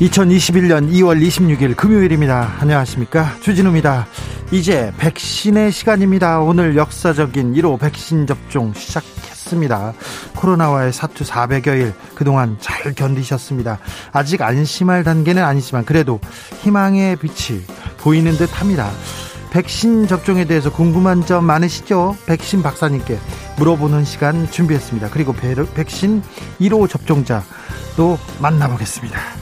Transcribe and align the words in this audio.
2021년 0.00 0.90
2월 0.92 1.20
26일 1.20 1.76
금요일입니다. 1.76 2.54
안녕하십니까. 2.58 3.34
주진우입니다. 3.42 4.06
이제 4.50 4.92
백신의 4.96 5.72
시간입니다. 5.72 6.40
오늘 6.40 6.74
역사적인 6.74 7.52
1호 7.52 7.78
백신 7.78 8.26
접종 8.26 8.72
시작했습니다. 8.72 9.92
코로나와의 10.36 10.94
사투 10.94 11.24
400여일 11.24 11.92
그동안 12.14 12.56
잘 12.60 12.94
견디셨습니다. 12.94 13.78
아직 14.12 14.40
안심할 14.40 15.04
단계는 15.04 15.44
아니지만 15.44 15.84
그래도 15.84 16.18
희망의 16.62 17.16
빛이 17.16 17.60
보이는 17.98 18.32
듯 18.32 18.58
합니다. 18.58 18.90
백신 19.50 20.06
접종에 20.06 20.46
대해서 20.46 20.72
궁금한 20.72 21.26
점 21.26 21.44
많으시죠? 21.44 22.16
백신 22.24 22.62
박사님께 22.62 23.18
물어보는 23.58 24.06
시간 24.06 24.50
준비했습니다. 24.50 25.10
그리고 25.10 25.34
백신 25.34 26.22
1호 26.58 26.88
접종자 26.88 27.42
도 27.96 28.18
만나보겠습니다. 28.40 29.39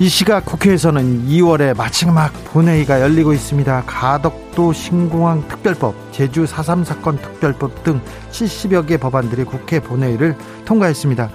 이 0.00 0.08
시각 0.08 0.44
국회에서는 0.44 1.28
2월에 1.28 1.76
마지막 1.76 2.32
본회의가 2.46 3.00
열리고 3.00 3.32
있습니다. 3.32 3.84
가덕도 3.86 4.72
신공항 4.72 5.46
특별법, 5.46 5.94
제주 6.10 6.44
4.3 6.44 6.84
사건 6.84 7.16
특별법 7.16 7.84
등 7.84 8.00
70여 8.32 8.88
개 8.88 8.96
법안들이 8.96 9.44
국회 9.44 9.78
본회의를 9.78 10.36
통과했습니다. 10.64 11.30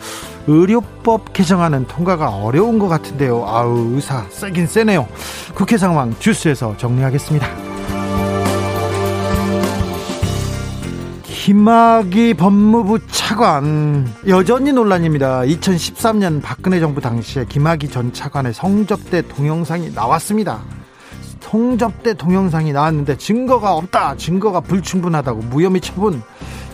의료법 0.47 1.31
개정안은 1.31 1.87
통과가 1.87 2.35
어려운 2.35 2.79
것 2.79 2.89
같은데요. 2.89 3.45
아우, 3.47 3.93
의사 3.95 4.25
세긴 4.29 4.67
세네요. 4.67 5.07
국회 5.55 5.77
상황 5.77 6.13
주스에서 6.19 6.75
정리하겠습니다. 6.75 7.47
김학의 11.49 12.35
법무부 12.35 13.07
차관 13.07 14.07
여전히 14.27 14.71
논란입니다. 14.71 15.41
2013년 15.41 16.43
박근혜 16.43 16.79
정부 16.79 17.01
당시에 17.01 17.45
김학의 17.49 17.89
전 17.89 18.13
차관의 18.13 18.53
성접대 18.53 19.23
동영상이 19.23 19.89
나왔습니다. 19.89 20.61
성접대 21.39 22.13
동영상이 22.13 22.71
나왔는데 22.71 23.17
증거가 23.17 23.73
없다. 23.73 24.15
증거가 24.17 24.59
불충분하다고 24.59 25.39
무혐의 25.49 25.81
처분. 25.81 26.21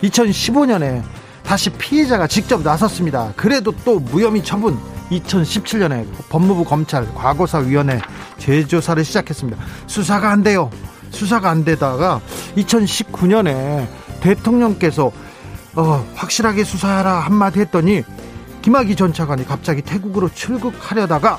2015년에 0.02 1.02
다시 1.42 1.70
피해자가 1.70 2.26
직접 2.26 2.60
나섰습니다. 2.60 3.32
그래도 3.34 3.72
또 3.82 3.98
무혐의 3.98 4.44
처분. 4.44 4.76
2017년에 5.10 6.06
법무부 6.28 6.64
검찰 6.64 7.10
과거사위원회 7.14 7.98
재조사를 8.36 9.02
시작했습니다. 9.06 9.58
수사가 9.86 10.30
안 10.32 10.42
돼요. 10.42 10.70
수사가 11.12 11.48
안 11.48 11.64
되다가 11.64 12.20
2019년에 12.58 13.86
대통령께서 14.26 15.12
어, 15.76 16.06
확실하게 16.14 16.64
수사하라 16.64 17.20
한마디 17.20 17.60
했더니 17.60 18.02
김학의 18.62 18.96
전 18.96 19.12
차관이 19.12 19.44
갑자기 19.46 19.82
태국으로 19.82 20.28
출국하려다가 20.28 21.38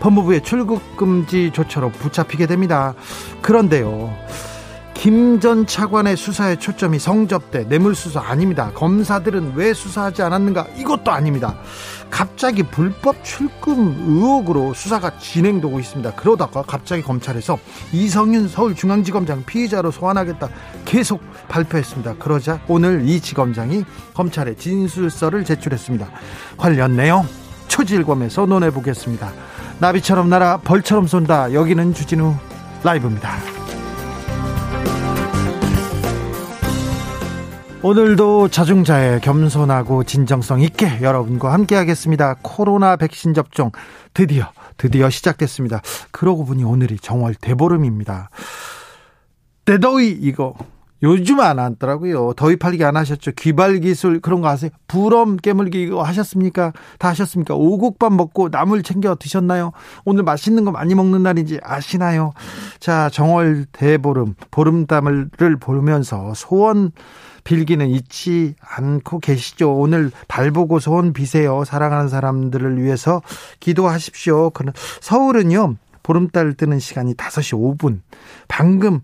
법무부의 0.00 0.42
출국 0.42 0.96
금지 0.96 1.50
조처로 1.52 1.90
붙잡히게 1.90 2.46
됩니다. 2.46 2.94
그런데요. 3.42 4.12
김 4.94 5.40
전 5.40 5.66
차관의 5.66 6.16
수사의 6.16 6.58
초점이 6.58 6.98
성접대, 6.98 7.64
뇌물수사 7.64 8.20
아닙니다. 8.20 8.70
검사들은 8.74 9.52
왜 9.54 9.72
수사하지 9.72 10.22
않았는가? 10.22 10.66
이것도 10.76 11.10
아닙니다. 11.10 11.56
갑자기 12.10 12.62
불법 12.62 13.24
출금 13.24 13.94
의혹으로 14.06 14.74
수사가 14.74 15.18
진행되고 15.18 15.78
있습니다. 15.78 16.14
그러다가 16.16 16.62
갑자기 16.62 17.02
검찰에서 17.02 17.58
이성윤 17.92 18.48
서울중앙지검장 18.48 19.44
피의자로 19.46 19.90
소환하겠다 19.90 20.48
계속 20.84 21.22
발표했습니다. 21.48 22.16
그러자 22.16 22.60
오늘 22.68 23.08
이 23.08 23.20
지검장이 23.20 23.84
검찰에 24.14 24.54
진술서를 24.56 25.44
제출했습니다. 25.44 26.08
관련 26.56 26.96
내용 26.96 27.24
초질검에서 27.68 28.46
논해보겠습니다. 28.46 29.32
나비처럼 29.78 30.28
날아 30.28 30.58
벌처럼 30.58 31.06
쏜다. 31.06 31.54
여기는 31.54 31.94
주진우 31.94 32.34
라이브입니다. 32.82 33.59
오늘도 37.82 38.48
자중자애 38.48 39.20
겸손하고 39.20 40.04
진정성 40.04 40.60
있게 40.60 41.00
여러분과 41.00 41.54
함께 41.54 41.74
하겠습니다. 41.76 42.36
코로나 42.42 42.96
백신 42.96 43.32
접종 43.32 43.72
드디어 44.12 44.52
드디어 44.76 45.08
시작됐습니다. 45.08 45.80
그러고 46.10 46.44
보니 46.44 46.62
오늘이 46.62 46.98
정월 46.98 47.34
대보름입니다. 47.36 48.28
대더위 49.64 50.10
이거 50.10 50.54
요즘 51.02 51.40
안 51.40 51.58
하더라고요. 51.58 52.34
더위 52.34 52.56
팔기 52.56 52.84
안 52.84 52.98
하셨죠? 52.98 53.32
귀발 53.38 53.80
기술 53.80 54.20
그런 54.20 54.42
거 54.42 54.48
아세요? 54.48 54.70
부럼 54.86 55.38
깨물기 55.38 55.82
이거 55.82 56.02
하셨습니까? 56.02 56.74
다 56.98 57.08
하셨습니까? 57.08 57.54
오곡밥 57.54 58.12
먹고 58.12 58.50
나물 58.50 58.82
챙겨 58.82 59.14
드셨나요? 59.14 59.72
오늘 60.04 60.22
맛있는 60.22 60.66
거 60.66 60.70
많이 60.70 60.94
먹는 60.94 61.22
날인지 61.22 61.60
아시나요? 61.62 62.34
자, 62.78 63.08
정월 63.08 63.64
대보름 63.72 64.34
보름담을 64.50 65.30
보면서 65.60 66.34
소원 66.34 66.92
빌기는 67.44 67.88
잊지 67.88 68.54
않고 68.60 69.20
계시죠. 69.20 69.74
오늘 69.74 70.10
달 70.28 70.50
보고 70.50 70.78
소원 70.78 71.12
비세요. 71.12 71.64
사랑하는 71.64 72.08
사람들을 72.08 72.82
위해서 72.82 73.22
기도하십시오. 73.60 74.50
서울은요. 75.00 75.76
보름달 76.02 76.54
뜨는 76.54 76.78
시간이 76.78 77.14
5시 77.14 77.78
5분. 77.78 78.00
방금 78.48 79.00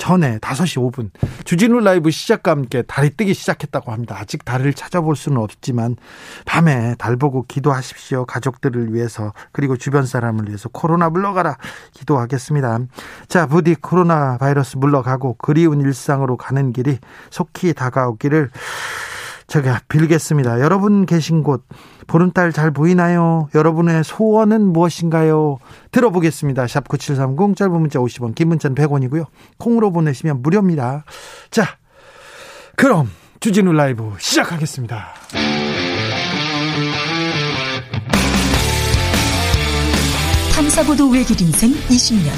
전에 0.00 0.38
5시 0.38 0.90
5분 0.90 1.10
주진우 1.44 1.80
라이브 1.80 2.10
시작과 2.10 2.52
함께 2.52 2.82
달이 2.82 3.10
뜨기 3.16 3.34
시작했다고 3.34 3.92
합니다. 3.92 4.16
아직 4.18 4.46
달을 4.46 4.72
찾아볼 4.72 5.14
수는 5.14 5.38
없지만 5.38 5.96
밤에 6.46 6.94
달 6.98 7.16
보고 7.16 7.44
기도하십시오. 7.46 8.24
가족들을 8.24 8.94
위해서 8.94 9.34
그리고 9.52 9.76
주변 9.76 10.06
사람을 10.06 10.48
위해서 10.48 10.70
코로나 10.70 11.10
물러가라 11.10 11.58
기도하겠습니다. 11.92 12.78
자, 13.28 13.46
부디 13.46 13.74
코로나 13.74 14.38
바이러스 14.38 14.78
물러가고 14.78 15.34
그리운 15.34 15.82
일상으로 15.82 16.38
가는 16.38 16.72
길이 16.72 16.98
속히 17.30 17.74
다가오기를 17.74 18.50
제가 19.50 19.80
빌겠습니다. 19.88 20.60
여러분 20.60 21.04
계신 21.06 21.42
곳 21.42 21.66
보름달 22.06 22.52
잘 22.52 22.70
보이나요? 22.70 23.48
여러분의 23.52 24.04
소원은 24.04 24.64
무엇인가요? 24.64 25.58
들어보겠습니다. 25.90 26.68
샵 26.68 26.86
9730 26.86 27.56
짧은 27.56 27.72
문자 27.72 27.98
50원 27.98 28.36
긴 28.36 28.48
문자는 28.48 28.76
100원이고요. 28.76 29.26
콩으로 29.58 29.90
보내시면 29.90 30.40
무료입니다. 30.42 31.04
자 31.50 31.64
그럼 32.76 33.10
주진우 33.40 33.72
라이브 33.72 34.14
시작하겠습니다. 34.20 35.08
탐사보도 40.54 41.10
외길 41.10 41.40
인생 41.40 41.72
20년 41.72 42.30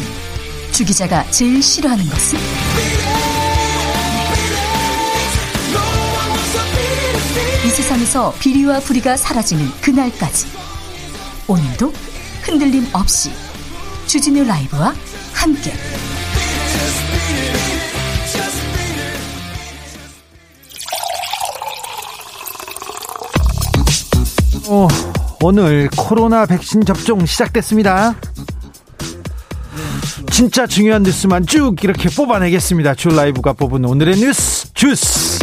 주 0.73 0.82
기자가 0.87 1.25
제일 1.25 1.62
싫어하는 1.62 2.05
것은? 2.06 3.12
세상에서 7.69 8.35
비리와 8.38 8.81
부리가 8.81 9.17
사라지는 9.17 9.70
그날까지 9.81 10.47
오늘도 11.47 11.93
흔들림 12.43 12.87
없이 12.93 13.31
주진우 14.06 14.44
라이브와 14.44 14.94
함께 15.32 15.73
어, 24.69 24.88
오늘 25.43 25.88
코로나 25.97 26.47
백신 26.47 26.85
접종 26.85 27.26
시작됐습니다. 27.26 28.15
진짜 30.31 30.67
중요한 30.67 31.03
뉴스만 31.03 31.47
쭉 31.47 31.76
이렇게 31.82 32.08
뽑아내겠습니다. 32.08 32.94
주 32.94 33.08
라이브가 33.11 33.53
뽑은 33.53 33.85
오늘의 33.85 34.17
뉴스 34.17 34.73
주스. 34.73 35.42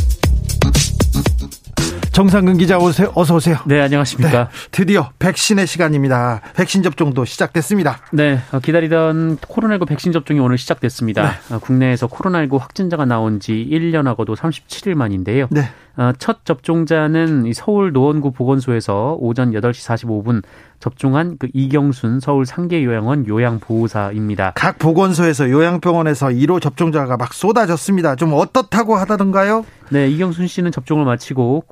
정상근 2.20 2.58
기자 2.58 2.78
오세요. 2.78 3.14
어서 3.16 3.36
오세요. 3.36 3.56
네, 3.66 3.80
안녕하십니까. 3.80 4.50
네, 4.50 4.54
드디어 4.72 5.10
백신의 5.20 5.66
시간입니다. 5.66 6.42
백신 6.54 6.84
접종도 6.84 7.24
시작됐습니다. 7.24 8.00
네, 8.12 8.42
어, 8.52 8.60
기다리던 8.60 9.38
코로나19 9.38 9.88
백신 9.88 10.12
접종이 10.12 10.42
오늘 10.42 10.58
시작됐습니다. 10.58 11.24
네. 11.24 11.56
어, 11.56 11.60
국내에서 11.60 12.08
코로나19 12.08 12.60
확진자가 12.60 13.06
나온 13.06 13.40
지 13.40 13.66
1년하고도 13.72 14.36
37일 14.36 14.96
만인데요. 14.96 15.48
네. 15.50 15.70
어, 15.96 16.12
첫 16.20 16.44
접종자는 16.44 17.54
서울 17.54 17.94
노원구 17.94 18.34
보건소에서 18.34 19.16
오전 19.18 19.52
8시 19.52 19.88
45분 19.88 20.44
접종한 20.80 21.38
그 21.38 21.48
이경순 21.54 22.20
서울 22.22 22.46
상계요양원 22.46 23.28
요양보호사입니다. 23.28 24.54
각 24.56 24.80
보건소에서 24.80 25.50
요양병원에서 25.50 26.28
1호 26.28 26.62
접종자가 26.62 27.18
막 27.18 27.34
쏟아졌습니다. 27.34 28.16
좀 28.16 28.34
어떻다고 28.34 28.96
하다던가요? 28.96 29.66
네, 29.90 30.08
이경순 30.08 30.48
씨는 30.48 30.72
접종을 30.72 31.04
마치고 31.04 31.66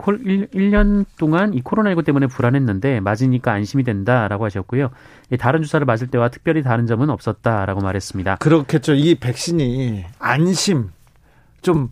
1, 0.53 0.71
년 0.71 1.05
동안 1.17 1.53
이 1.53 1.61
코로나19 1.61 2.03
때문에 2.03 2.27
불안했는데 2.27 2.99
맞으니까 2.99 3.53
안심이 3.53 3.83
된다라고 3.83 4.43
하셨고요. 4.45 4.89
다른 5.39 5.61
주사를 5.61 5.85
맞을 5.85 6.07
때와 6.07 6.29
특별히 6.29 6.63
다른 6.63 6.85
점은 6.85 7.09
없었다라고 7.09 7.81
말했습니다. 7.81 8.37
그렇겠죠. 8.37 8.93
이 8.95 9.15
백신이 9.15 10.05
안심 10.19 10.89
좀 11.61 11.89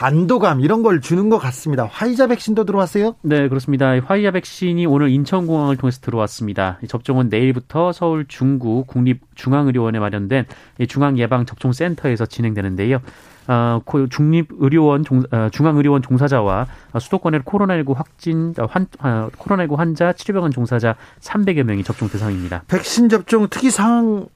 안도감 0.00 0.60
이런 0.60 0.82
걸 0.82 1.00
주는 1.00 1.28
것 1.28 1.38
같습니다. 1.38 1.88
화이자 1.90 2.28
백신도 2.28 2.64
들어왔어요? 2.64 3.16
네, 3.22 3.48
그렇습니다. 3.48 3.94
화이자 3.98 4.30
백신이 4.30 4.86
오늘 4.86 5.08
인천공항을 5.10 5.76
통해서 5.76 6.00
들어왔습니다. 6.00 6.78
접종은 6.86 7.28
내일부터 7.28 7.92
서울 7.92 8.26
중구 8.26 8.84
국립중앙의료원에 8.86 9.98
마련된 9.98 10.46
중앙예방접종센터에서 10.88 12.26
진행되는데요. 12.26 13.00
어, 13.46 13.80
중립의료원 14.10 15.04
종, 15.04 15.22
어, 15.30 15.48
중앙의료원 15.50 16.02
종사자와 16.02 16.66
수도권의 16.98 17.40
코로나19 17.40 17.94
확진 17.94 18.54
어, 18.58 18.66
환, 18.70 18.86
어, 19.00 19.28
코로나19 19.36 19.76
환자 19.76 20.12
치료병원 20.12 20.50
종사자 20.50 20.96
300여 21.20 21.62
명이 21.64 21.84
접종 21.84 22.08
대상입니다. 22.08 22.62
백신 22.68 23.08
접종 23.08 23.48
특이 23.50 23.70
사항 23.70 24.26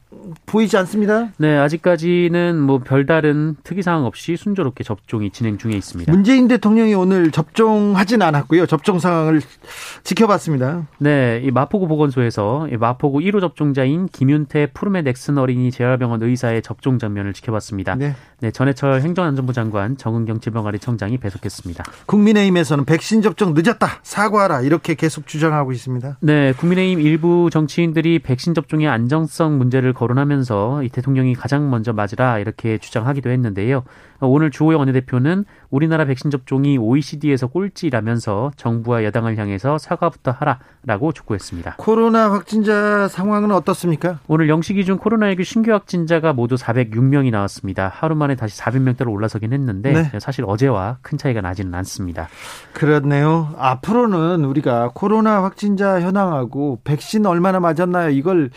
보이지 0.46 0.76
않습니다. 0.78 1.30
네, 1.38 1.56
아직까지는 1.56 2.58
뭐 2.60 2.78
별다른 2.78 3.56
특이 3.62 3.82
사항 3.82 4.04
없이 4.04 4.36
순조롭게 4.36 4.84
접종이 4.84 5.27
진행 5.30 5.58
중에 5.58 5.72
있습니다. 5.72 6.10
문재인 6.10 6.48
대통령이 6.48 6.94
오늘 6.94 7.30
접종하진 7.30 8.22
않았고요. 8.22 8.66
접종 8.66 8.98
상황을 8.98 9.40
지켜봤습니다. 10.04 10.86
네, 10.98 11.40
이 11.44 11.50
마포구 11.50 11.88
보건소에서 11.88 12.68
마포구 12.78 13.18
1호 13.18 13.40
접종자인 13.40 14.06
김윤태 14.06 14.72
푸르메 14.72 15.02
넥슨 15.02 15.38
어린이 15.38 15.70
재활병원 15.70 16.22
의사의 16.22 16.62
접종 16.62 16.98
장면을 16.98 17.32
지켜봤습니다. 17.32 17.94
네. 17.96 18.14
네, 18.40 18.52
전해철 18.52 19.00
행정안전부 19.00 19.52
장관 19.52 19.96
정은경 19.96 20.38
질병관리 20.38 20.78
청장이 20.78 21.18
배석했습니다. 21.18 21.82
국민의힘에서는 22.06 22.84
백신 22.84 23.20
접종 23.20 23.52
늦었다, 23.52 23.98
사과하라 24.04 24.60
이렇게 24.60 24.94
계속 24.94 25.26
주장하고 25.26 25.72
있습니다. 25.72 26.18
네, 26.20 26.52
국민의힘 26.52 27.00
일부 27.00 27.50
정치인들이 27.50 28.20
백신 28.20 28.54
접종의 28.54 28.86
안정성 28.86 29.58
문제를 29.58 29.92
거론하면서 29.92 30.84
이 30.84 30.88
대통령이 30.88 31.34
가장 31.34 31.68
먼저 31.68 31.92
맞으라 31.92 32.38
이렇게 32.38 32.78
주장하기도 32.78 33.28
했는데요. 33.28 33.82
오늘 34.20 34.52
주호영 34.52 34.78
원내대표는 34.80 35.44
우리나라 35.70 36.04
백신 36.06 36.30
접종이 36.30 36.78
OECD에서 36.78 37.46
꼴찌라면서 37.48 38.52
정부와 38.56 39.04
여당을 39.04 39.36
향해서 39.36 39.78
사과부터 39.78 40.30
하라라고 40.30 41.12
촉구했습니다. 41.12 41.76
코로나 41.78 42.30
확진자 42.30 43.08
상황은 43.08 43.50
어떻습니까? 43.50 44.18
오늘 44.28 44.48
영시 44.48 44.74
기준 44.74 44.98
코로나19 44.98 45.44
신규 45.44 45.72
확진자가 45.72 46.32
모두 46.32 46.54
406명이 46.54 47.30
나왔습니다. 47.30 47.90
하루 47.92 48.14
만에 48.14 48.34
다시 48.34 48.58
400명대로 48.58 49.10
올라서긴 49.10 49.52
했는데 49.52 49.92
네. 49.92 50.18
사실 50.20 50.44
어제와 50.46 50.98
큰 51.02 51.18
차이가 51.18 51.40
나지는 51.40 51.74
않습니다. 51.74 52.28
그렇네요. 52.72 53.54
앞으로는 53.58 54.44
우리가 54.44 54.92
코로나 54.94 55.42
확진자 55.42 56.00
현황하고 56.00 56.80
백신 56.84 57.26
얼마나 57.26 57.60
맞았나요? 57.60 58.10
이걸 58.10 58.50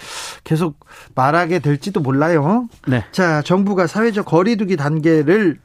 계속 0.44 0.80
말하게 1.16 1.60
될지도 1.60 2.00
몰라요. 2.00 2.68
네. 2.88 3.04
자, 3.12 3.42
정부가 3.42 3.88
사회적 3.88 4.26
거리두기 4.26 4.78
단계를 4.78 5.60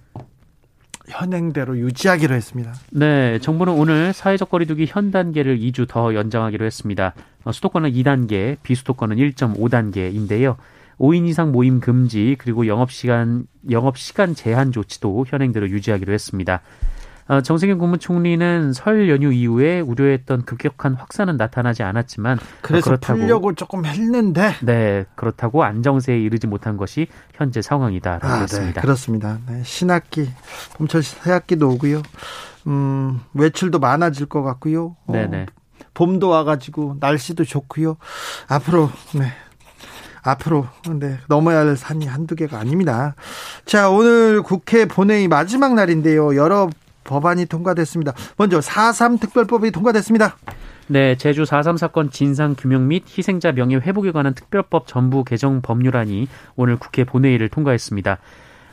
현행대로 1.08 1.78
유지하기로 1.78 2.34
했습니다. 2.34 2.74
네, 2.90 3.38
정부는 3.38 3.72
오늘 3.72 4.12
사회적 4.12 4.50
거리두기 4.50 4.86
현 4.88 5.10
단계를 5.10 5.58
2주 5.58 5.88
더 5.88 6.14
연장하기로 6.14 6.64
했습니다. 6.64 7.14
어, 7.44 7.52
수도권은 7.52 7.92
2단계, 7.92 8.56
비수도권은 8.62 9.16
1.5단계인데요. 9.16 10.56
5인 10.98 11.26
이상 11.26 11.52
모임 11.52 11.80
금지 11.80 12.36
그리고 12.38 12.66
영업 12.66 12.90
시간 12.90 13.46
영업 13.70 13.98
시간 13.98 14.34
제한 14.34 14.72
조치도 14.72 15.26
현행대로 15.28 15.68
유지하기로 15.68 16.12
했습니다. 16.12 16.62
어, 17.28 17.40
정세균 17.40 17.78
국무총리는 17.78 18.72
설 18.72 19.08
연휴 19.08 19.32
이후에 19.32 19.80
우려했던 19.80 20.44
급격한 20.44 20.94
확산은 20.94 21.36
나타나지 21.36 21.82
않았지만 21.82 22.38
그래서 22.60 22.84
그렇다고 22.84 23.18
풀려고 23.18 23.54
조금 23.54 23.84
했는데 23.84 24.52
네 24.62 25.04
그렇다고 25.16 25.64
안정세에 25.64 26.18
이르지 26.18 26.46
못한 26.46 26.76
것이 26.76 27.08
현재 27.34 27.62
상황이다라고 27.62 28.26
아, 28.26 28.36
네, 28.36 28.42
했습니다. 28.42 28.80
네, 28.80 28.80
그렇습니다. 28.80 29.38
네, 29.48 29.62
신학기 29.64 30.30
봄철 30.74 31.02
새학기도 31.02 31.68
오고요. 31.70 32.02
음, 32.68 33.20
외출도 33.34 33.80
많아질 33.80 34.26
것 34.26 34.42
같고요. 34.42 34.96
어, 35.06 35.12
네네. 35.12 35.46
봄도 35.94 36.28
와가지고 36.28 36.98
날씨도 37.00 37.44
좋고요. 37.44 37.96
앞으로 38.48 38.90
네, 39.14 39.32
앞으로 40.22 40.66
네, 41.00 41.18
넘어야 41.28 41.58
할 41.58 41.76
산이 41.76 42.06
한두 42.06 42.36
개가 42.36 42.58
아닙니다. 42.58 43.14
자, 43.64 43.90
오늘 43.90 44.42
국회 44.42 44.84
본회의 44.86 45.26
마지막 45.26 45.74
날인데요. 45.74 46.36
여러 46.36 46.68
법안이 47.06 47.46
통과됐습니다. 47.46 48.12
먼저 48.36 48.58
4.3 48.58 49.20
특별법이 49.20 49.70
통과됐습니다. 49.70 50.36
네, 50.88 51.16
제주 51.16 51.42
4.3 51.44 51.78
사건 51.78 52.10
진상 52.10 52.54
규명 52.56 52.88
및 52.88 53.04
희생자 53.16 53.52
명예 53.52 53.76
회복에 53.76 54.12
관한 54.12 54.34
특별법 54.34 54.86
전부 54.86 55.24
개정 55.24 55.62
법률안이 55.62 56.28
오늘 56.54 56.76
국회 56.76 57.04
본회의를 57.04 57.48
통과했습니다. 57.48 58.18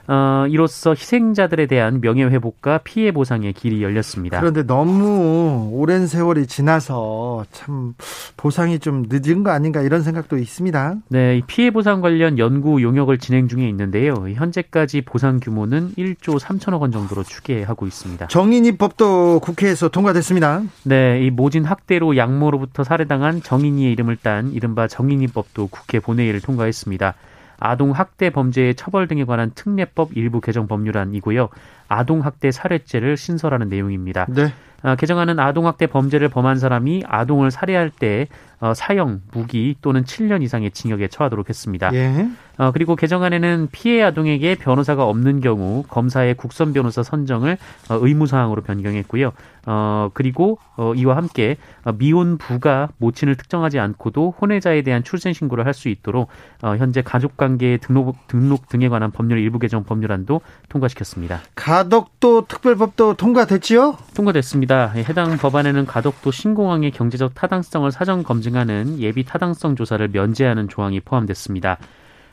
어, 0.07 0.45
이로써 0.49 0.91
희생자들에 0.91 1.65
대한 1.67 2.01
명예회복과 2.01 2.79
피해 2.79 3.11
보상의 3.11 3.53
길이 3.53 3.81
열렸습니다. 3.81 4.39
그런데 4.39 4.63
너무 4.63 5.69
오랜 5.71 6.07
세월이 6.07 6.47
지나서 6.47 7.45
참 7.51 7.93
보상이 8.35 8.79
좀 8.79 9.05
늦은 9.09 9.43
거 9.43 9.51
아닌가 9.51 9.81
이런 9.81 10.01
생각도 10.01 10.37
있습니다. 10.37 10.95
네, 11.09 11.41
피해 11.47 11.71
보상 11.71 12.01
관련 12.01 12.37
연구 12.37 12.81
용역을 12.81 13.17
진행 13.17 13.47
중에 13.47 13.67
있는데요. 13.69 14.13
현재까지 14.33 15.01
보상 15.01 15.39
규모는 15.39 15.93
1조 15.97 16.39
3천억 16.39 16.81
원 16.81 16.91
정도로 16.91 17.23
추계하고 17.23 17.87
있습니다. 17.87 18.27
정인이법도 18.27 19.39
국회에서 19.39 19.87
통과됐습니다. 19.87 20.63
네, 20.83 21.21
이 21.23 21.29
모진 21.29 21.63
학대로 21.63 22.17
양모로부터 22.17 22.83
살해당한 22.83 23.41
정인이의 23.41 23.91
이름을 23.93 24.17
딴 24.17 24.51
이른바 24.51 24.87
정인이법도 24.87 25.67
국회 25.67 25.99
본회의를 25.99 26.41
통과했습니다. 26.41 27.13
아동 27.59 27.91
학대 27.91 28.29
범죄의 28.29 28.75
처벌 28.75 29.07
등에 29.07 29.25
관한 29.25 29.51
특례법 29.53 30.15
일부 30.15 30.41
개정 30.41 30.67
법률안이고요. 30.67 31.49
아동 31.87 32.25
학대 32.25 32.51
살해죄를 32.51 33.17
신설하는 33.17 33.69
내용입니다. 33.69 34.25
네. 34.29 34.53
아, 34.81 34.95
개정안은 34.95 35.39
아동 35.39 35.65
학대 35.65 35.87
범죄를 35.87 36.27
범한 36.27 36.57
사람이 36.57 37.03
아동을 37.07 37.51
살해할 37.51 37.89
때 37.89 38.27
어, 38.63 38.73
사형, 38.73 39.19
무기 39.33 39.75
또는 39.81 40.05
7년 40.05 40.41
이상의 40.41 40.71
징역에 40.71 41.09
처하도록 41.09 41.49
했습니다. 41.49 41.93
예. 41.93 42.29
어, 42.57 42.71
그리고 42.71 42.95
개정안에는 42.95 43.67
피해 43.73 44.01
아동에게 44.03 44.55
변호사가 44.55 45.03
없는 45.05 45.41
경우 45.41 45.83
검사의 45.89 46.35
국선 46.35 46.71
변호사 46.71 47.03
선정을 47.03 47.57
어, 47.89 47.97
의무 47.99 48.25
사항으로 48.25 48.61
변경했고요. 48.61 49.33
어, 49.65 50.09
그리고 50.13 50.59
어, 50.77 50.93
이와 50.95 51.17
함께 51.17 51.57
어, 51.83 51.91
미혼 51.91 52.37
부가 52.37 52.87
모친을 52.99 53.35
특정하지 53.35 53.79
않고도 53.79 54.35
혼외자에 54.39 54.81
대한 54.83 55.03
출생 55.03 55.33
신고를 55.33 55.65
할 55.65 55.73
수 55.73 55.89
있도록 55.89 56.29
어, 56.61 56.75
현재 56.77 57.01
가족관계 57.01 57.77
등록 57.81 58.15
등록 58.27 58.69
등에 58.69 58.87
관한 58.87 59.09
법률 59.09 59.39
일부 59.39 59.57
개정 59.57 59.83
법률안도 59.83 60.41
통과시켰습니다. 60.69 61.41
가덕도 61.55 62.45
특별법도 62.45 63.15
통과됐지요? 63.15 63.97
통과됐습니다. 64.15 64.89
해당 64.89 65.37
법안에는 65.37 65.87
가덕도 65.87 66.29
신공항의 66.29 66.91
경제적 66.91 67.33
타당성을 67.33 67.91
사전 67.91 68.21
검증 68.21 68.52
하는 68.55 68.99
예비 68.99 69.23
타당성 69.23 69.75
조사를 69.75 70.07
면제하는 70.09 70.67
조항이 70.69 70.99
포함됐습니다. 70.99 71.77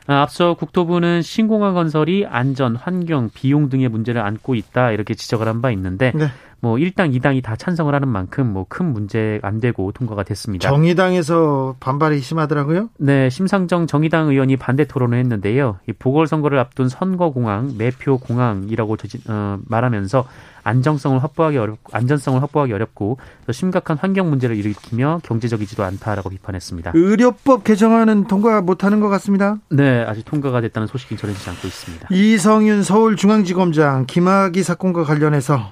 아, 0.07 0.21
앞서 0.21 0.55
국토부는 0.55 1.21
신공항 1.21 1.75
건설이 1.75 2.25
안전, 2.27 2.75
환경, 2.75 3.29
비용 3.33 3.69
등의 3.69 3.87
문제를 3.89 4.21
안고 4.21 4.55
있다 4.55 4.91
이렇게 4.91 5.13
지적을 5.13 5.47
한 5.47 5.61
바 5.61 5.69
있는데 5.71 6.11
네. 6.15 6.27
뭐 6.61 6.77
1당, 6.77 7.13
2당이 7.19 7.43
다 7.43 7.55
찬성을 7.55 7.93
하는 7.93 8.07
만큼 8.07 8.53
뭐 8.53 8.65
큰 8.71 8.93
문제 8.93 9.39
안 9.43 9.59
되고 9.59 9.91
통과가 9.91 10.23
됐습니다. 10.23 10.69
정의당에서 10.69 11.75
반발이 11.81 12.21
심하더라고요? 12.21 12.89
네, 12.97 13.29
심상정 13.29 13.85
정의당 13.85 14.29
의원이 14.29 14.55
반대 14.55 14.85
토론을 14.85 15.17
했는데요. 15.17 15.79
이 15.89 15.93
보궐선거를 15.93 16.57
앞둔 16.57 16.87
선거공항, 16.87 17.73
매표공항이라고 17.77 18.97
어, 19.27 19.59
말하면서 19.67 20.25
안정성을 20.63 21.21
확보하기 21.21 21.57
어렵고 21.57 21.91
안전성을 21.91 22.41
확보하기 22.41 22.71
어렵고 22.71 23.17
또 23.45 23.51
심각한 23.51 23.97
환경 23.97 24.29
문제를 24.29 24.55
일으키며 24.55 25.19
경제적이지도 25.23 25.83
않다라고 25.83 26.29
비판했습니다. 26.29 26.91
의료법 26.93 27.63
개정안은 27.63 28.27
통과 28.27 28.61
못하는 28.61 28.99
것 29.01 29.09
같습니다. 29.09 29.57
네, 29.69 30.05
아직 30.07 30.23
통과가 30.23 30.61
됐다는 30.61 30.87
소식이 30.87 31.17
전해지지 31.17 31.49
않고 31.49 31.67
있습니다. 31.67 32.07
이성윤 32.11 32.83
서울중앙지검장 32.83 34.05
김학의 34.07 34.63
사건과 34.63 35.03
관련해서 35.03 35.71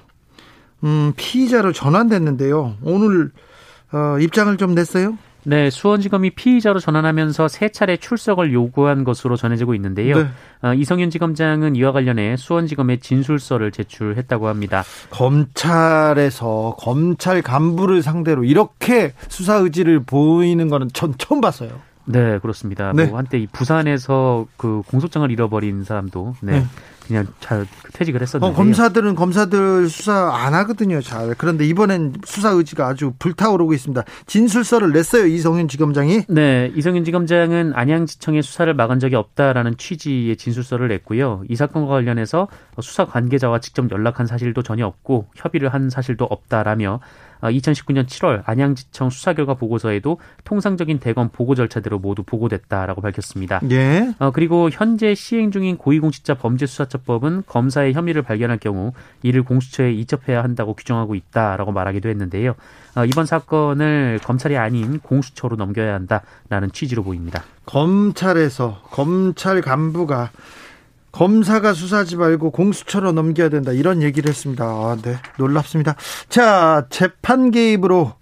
음, 0.84 1.12
피의자로 1.16 1.72
전환됐는데요. 1.72 2.76
오늘 2.82 3.30
어, 3.92 4.18
입장을 4.18 4.56
좀 4.56 4.74
냈어요? 4.74 5.18
네, 5.42 5.70
수원지검이 5.70 6.30
피의자로 6.30 6.80
전환하면서 6.80 7.48
세 7.48 7.70
차례 7.70 7.96
출석을 7.96 8.52
요구한 8.52 9.04
것으로 9.04 9.36
전해지고 9.36 9.74
있는데요. 9.74 10.18
네. 10.18 10.28
어, 10.62 10.74
이성윤 10.74 11.10
지검장은 11.10 11.76
이와 11.76 11.92
관련해 11.92 12.36
수원지검에 12.36 12.98
진술서를 12.98 13.72
제출했다고 13.72 14.48
합니다. 14.48 14.84
검찰에서 15.10 16.76
검찰 16.78 17.40
간부를 17.40 18.02
상대로 18.02 18.44
이렇게 18.44 19.14
수사 19.28 19.54
의지를 19.56 20.00
보이는 20.00 20.68
거는 20.68 20.90
전 20.92 21.14
처음 21.16 21.40
봤어요. 21.40 21.70
네, 22.04 22.38
그렇습니다. 22.38 22.92
네. 22.92 23.06
뭐 23.06 23.18
한때 23.18 23.38
이 23.38 23.46
부산에서 23.46 24.46
그 24.56 24.82
공소장을 24.88 25.30
잃어버린 25.30 25.84
사람도 25.84 26.34
네. 26.42 26.60
네. 26.60 26.66
그냥 27.10 27.26
잘 27.40 27.66
퇴직을 27.92 28.22
했었는데 28.22 28.52
어, 28.52 28.56
검사들은 28.56 29.16
검사들 29.16 29.88
수사 29.88 30.30
안 30.32 30.54
하거든요. 30.54 31.00
잘 31.00 31.34
그런데 31.36 31.66
이번엔 31.66 32.14
수사 32.24 32.50
의지가 32.50 32.86
아주 32.86 33.14
불타오르고 33.18 33.72
있습니다. 33.72 34.04
진술서를 34.26 34.92
냈어요 34.92 35.26
이성윤 35.26 35.66
지검장이. 35.66 36.26
네, 36.28 36.70
이성윤 36.76 37.04
지검장은 37.04 37.72
안양지청의 37.74 38.42
수사를 38.42 38.72
막은 38.74 39.00
적이 39.00 39.16
없다라는 39.16 39.76
취지의 39.76 40.36
진술서를 40.36 40.86
냈고요. 40.86 41.42
이 41.48 41.56
사건과 41.56 41.94
관련해서 41.94 42.46
수사 42.80 43.04
관계자와 43.06 43.58
직접 43.58 43.90
연락한 43.90 44.26
사실도 44.26 44.62
전혀 44.62 44.86
없고 44.86 45.26
협의를 45.34 45.70
한 45.70 45.90
사실도 45.90 46.26
없다라며 46.26 47.00
2019년 47.42 48.00
어, 48.00 48.06
7월 48.06 48.42
안양지청 48.44 49.10
수사 49.10 49.32
결과 49.32 49.54
보고서에도 49.54 50.18
통상적인 50.44 50.98
대검 50.98 51.30
보고 51.30 51.54
절차대로 51.54 51.98
모두 51.98 52.22
보고됐다라고 52.22 53.00
밝혔습니다. 53.00 53.60
예. 53.70 54.12
어, 54.18 54.30
그리고 54.30 54.68
현재 54.70 55.14
시행 55.14 55.50
중인 55.50 55.78
고위공직자 55.78 56.34
범죄수사처 56.34 56.98
법은 57.04 57.44
검사의 57.46 57.92
혐의를 57.94 58.22
발견할 58.22 58.58
경우 58.58 58.92
이를 59.22 59.42
공수처에 59.42 59.92
이첩해야 59.92 60.42
한다고 60.42 60.74
규정하고 60.74 61.14
있다라고 61.14 61.72
말하기도 61.72 62.08
했는데요. 62.08 62.54
어, 62.96 63.04
이번 63.04 63.26
사건을 63.26 64.20
검찰이 64.22 64.56
아닌 64.56 64.98
공수처로 65.00 65.56
넘겨야 65.56 65.94
한다라는 65.94 66.72
취지로 66.72 67.02
보입니다. 67.02 67.42
검찰에서 67.66 68.80
검찰 68.90 69.60
간부가 69.60 70.30
검사가 71.12 71.72
수사하지 71.72 72.16
말고 72.16 72.50
공수처로 72.50 73.12
넘겨야 73.12 73.48
된다 73.48 73.72
이런 73.72 74.02
얘기를 74.02 74.28
했습니다. 74.28 74.64
아, 74.64 74.96
네, 75.02 75.16
놀랍습니다. 75.38 75.96
자, 76.28 76.86
재판 76.90 77.50
개입으로 77.50 78.14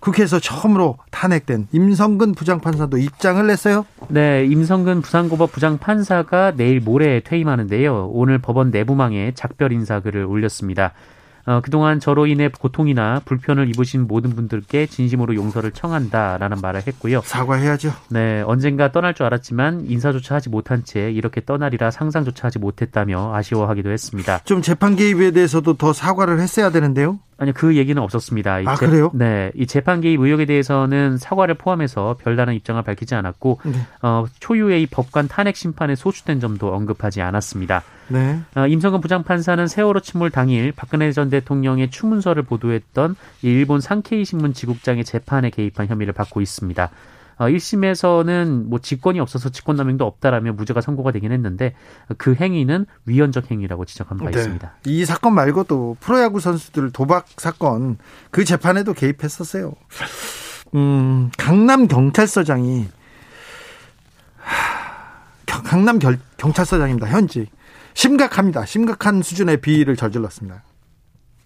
국회에서 0.00 0.38
처음으로 0.40 0.98
탄핵된 1.10 1.68
임성근 1.72 2.34
부장판사도 2.34 2.98
입장을 2.98 3.46
냈어요. 3.46 3.86
네, 4.08 4.44
임성근 4.44 5.02
부산고법 5.02 5.52
부장판사가 5.52 6.52
내일 6.56 6.80
모레 6.80 7.20
퇴임하는데요. 7.20 8.10
오늘 8.12 8.38
법원 8.38 8.70
내부망에 8.70 9.32
작별 9.34 9.72
인사글을 9.72 10.24
올렸습니다. 10.24 10.92
어, 11.46 11.60
그동안 11.62 12.00
저로 12.00 12.26
인해 12.26 12.48
고통이나 12.48 13.22
불편을 13.24 13.68
입으신 13.68 14.08
모든 14.08 14.30
분들께 14.34 14.86
진심으로 14.86 15.36
용서를 15.36 15.70
청한다라는 15.70 16.58
말을 16.60 16.82
했고요. 16.86 17.20
사과해야죠. 17.24 17.92
네, 18.10 18.42
언젠가 18.44 18.90
떠날 18.90 19.14
줄 19.14 19.26
알았지만 19.26 19.86
인사조차 19.86 20.34
하지 20.34 20.48
못한 20.50 20.82
채 20.84 21.10
이렇게 21.12 21.44
떠나리라 21.44 21.92
상상조차 21.92 22.48
하지 22.48 22.58
못했다며 22.58 23.32
아쉬워하기도 23.34 23.90
했습니다. 23.90 24.40
좀 24.44 24.60
재판 24.60 24.96
개입에 24.96 25.30
대해서도 25.30 25.74
더 25.74 25.92
사과를 25.92 26.40
했어야 26.40 26.70
되는데요. 26.70 27.20
아니요, 27.38 27.52
그 27.54 27.76
얘기는 27.76 28.00
없었습니다. 28.02 28.62
아, 28.64 28.76
재, 28.76 28.86
그래요? 28.86 29.10
네. 29.14 29.52
이 29.54 29.66
재판 29.66 30.00
개입 30.00 30.20
의혹에 30.20 30.46
대해서는 30.46 31.18
사과를 31.18 31.56
포함해서 31.56 32.16
별다른 32.22 32.54
입장을 32.54 32.82
밝히지 32.82 33.14
않았고, 33.14 33.60
네. 33.64 33.72
어, 34.00 34.24
초유의 34.40 34.86
법관 34.86 35.28
탄핵 35.28 35.54
심판에 35.54 35.96
소추된 35.96 36.40
점도 36.40 36.72
언급하지 36.72 37.20
않았습니다. 37.20 37.82
네. 38.08 38.40
어, 38.54 38.66
임성근 38.66 39.00
부장판사는 39.00 39.66
세월호 39.66 40.00
침몰 40.00 40.30
당일 40.30 40.72
박근혜 40.72 41.10
전 41.12 41.30
대통령의 41.30 41.90
추문서를 41.90 42.42
보도했던 42.44 43.16
일본 43.42 43.80
상케이 43.80 44.24
신문 44.24 44.52
지국장의 44.52 45.04
재판에 45.04 45.50
개입한 45.50 45.88
혐의를 45.88 46.12
받고 46.12 46.40
있습니다. 46.40 46.90
어, 47.38 47.44
1심에서는 47.44 48.64
뭐 48.64 48.78
직권이 48.78 49.20
없어서 49.20 49.50
직권남용도 49.50 50.06
없다라며 50.06 50.52
무죄가 50.54 50.80
선고가 50.80 51.12
되긴 51.12 51.32
했는데 51.32 51.74
그 52.16 52.34
행위는 52.34 52.86
위헌적 53.04 53.50
행위라고 53.50 53.84
지적한 53.84 54.18
바 54.18 54.30
네. 54.30 54.38
있습니다. 54.38 54.72
이 54.86 55.04
사건 55.04 55.34
말고도 55.34 55.98
프로야구 56.00 56.40
선수들 56.40 56.92
도박 56.92 57.26
사건 57.36 57.98
그 58.30 58.44
재판에도 58.44 58.94
개입했었어요. 58.94 59.74
음, 60.74 61.30
강남 61.36 61.88
경찰서장이 61.88 62.88
강남 65.44 65.98
결, 65.98 66.18
경찰서장입니다. 66.36 67.08
현지 67.08 67.48
심각합니다. 67.96 68.66
심각한 68.66 69.22
수준의 69.22 69.62
비위를 69.62 69.96
저질렀습니다. 69.96 70.62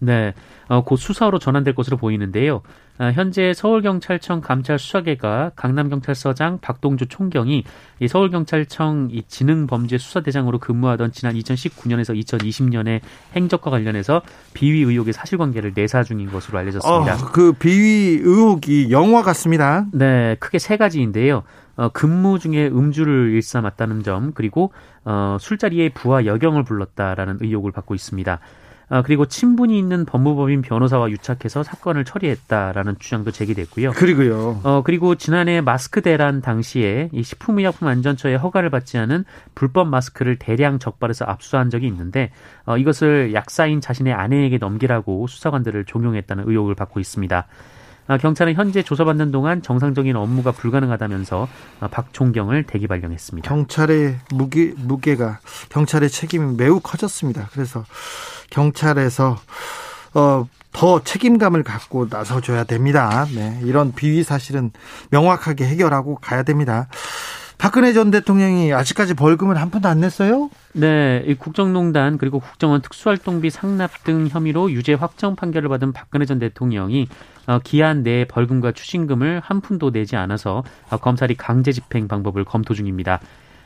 네, 0.03 0.33
어, 0.67 0.83
곧 0.83 0.97
수사로 0.97 1.37
전환될 1.37 1.75
것으로 1.75 1.95
보이는데요. 1.95 2.63
아, 2.97 3.11
현재 3.11 3.53
서울경찰청 3.53 4.41
감찰수사계가 4.41 5.51
강남경찰서장 5.55 6.57
박동주 6.59 7.05
총경이 7.07 7.63
이 7.99 8.07
서울경찰청 8.07 9.09
이 9.11 9.21
지능범죄 9.27 9.99
수사대장으로 9.99 10.57
근무하던 10.57 11.11
지난 11.11 11.35
2019년에서 11.35 12.19
2020년에 12.19 13.01
행적과 13.35 13.69
관련해서 13.69 14.23
비위 14.53 14.81
의혹의 14.81 15.13
사실관계를 15.13 15.73
내사 15.75 16.03
중인 16.03 16.31
것으로 16.31 16.57
알려졌습니다. 16.57 17.13
어, 17.13 17.17
그 17.31 17.53
비위 17.53 18.19
의혹이 18.23 18.91
영화 18.91 19.21
같습니다. 19.21 19.85
네, 19.93 20.35
크게 20.39 20.57
세 20.57 20.77
가지인데요. 20.77 21.43
어, 21.75 21.89
근무 21.89 22.39
중에 22.39 22.67
음주를 22.67 23.31
일삼았다는 23.33 24.03
점, 24.03 24.31
그리고 24.33 24.73
어, 25.05 25.37
술자리에 25.39 25.89
부하 25.89 26.25
여경을 26.25 26.63
불렀다라는 26.63 27.37
의혹을 27.41 27.71
받고 27.71 27.95
있습니다. 27.95 28.39
아, 28.91 29.01
그리고 29.01 29.25
친분이 29.25 29.79
있는 29.79 30.03
법무법인 30.03 30.61
변호사와 30.61 31.11
유착해서 31.11 31.63
사건을 31.63 32.03
처리했다라는 32.03 32.97
주장도 32.99 33.31
제기됐고요. 33.31 33.91
그리고요. 33.93 34.59
어 34.63 34.81
그리고 34.83 35.15
지난해 35.15 35.61
마스크 35.61 36.01
대란 36.01 36.41
당시에 36.41 37.09
이 37.13 37.23
식품의약품안전처의 37.23 38.37
허가를 38.37 38.69
받지 38.69 38.97
않은 38.97 39.23
불법 39.55 39.87
마스크를 39.87 40.37
대량 40.37 40.77
적발해서 40.77 41.23
압수한 41.23 41.69
적이 41.69 41.87
있는데 41.87 42.31
어, 42.65 42.77
이것을 42.77 43.33
약사인 43.33 43.79
자신의 43.79 44.11
아내에게 44.11 44.57
넘기라고 44.57 45.25
수사관들을 45.25 45.85
종용했다는 45.85 46.49
의혹을 46.49 46.75
받고 46.75 46.99
있습니다. 46.99 47.47
아, 48.11 48.17
경찰은 48.17 48.55
현재 48.55 48.83
조사받는 48.83 49.31
동안 49.31 49.61
정상적인 49.61 50.17
업무가 50.17 50.51
불가능하다면서 50.51 51.47
아, 51.79 51.87
박총경을 51.87 52.63
대기 52.63 52.87
발령했습니다. 52.87 53.47
경찰의 53.47 54.17
무게 54.33 54.73
무게가 54.75 55.39
경찰의 55.69 56.09
책임이 56.09 56.57
매우 56.57 56.81
커졌습니다. 56.81 57.47
그래서 57.53 57.85
경찰에서 58.49 59.37
어, 60.13 60.45
더 60.73 61.01
책임감을 61.01 61.63
갖고 61.63 62.07
나서줘야 62.09 62.65
됩니다. 62.65 63.25
네, 63.33 63.57
이런 63.63 63.93
비위 63.93 64.23
사실은 64.23 64.71
명확하게 65.11 65.65
해결하고 65.65 66.15
가야 66.15 66.43
됩니다. 66.43 66.89
박근혜 67.61 67.93
전 67.93 68.09
대통령이 68.09 68.73
아직까지 68.73 69.13
벌금을 69.13 69.61
한 69.61 69.69
푼도 69.69 69.87
안 69.87 69.99
냈어요? 69.99 70.49
네, 70.73 71.23
이 71.27 71.35
국정농단 71.35 72.17
그리고 72.17 72.39
국정원 72.39 72.81
특수활동비 72.81 73.51
상납 73.51 74.03
등 74.03 74.27
혐의로 74.27 74.71
유죄 74.71 74.95
확정 74.95 75.35
판결을 75.35 75.69
받은 75.69 75.93
박근혜 75.93 76.25
전 76.25 76.39
대통령이 76.39 77.07
어, 77.45 77.59
기한 77.63 78.01
내에 78.01 78.25
벌금과 78.25 78.71
추징금을 78.71 79.41
한 79.43 79.61
푼도 79.61 79.91
내지 79.91 80.15
않아서 80.15 80.63
어, 80.89 80.97
검찰이 80.97 81.35
강제 81.35 81.71
집행 81.71 82.07
방법을 82.07 82.45
검토 82.45 82.73
중입니다. 82.73 83.19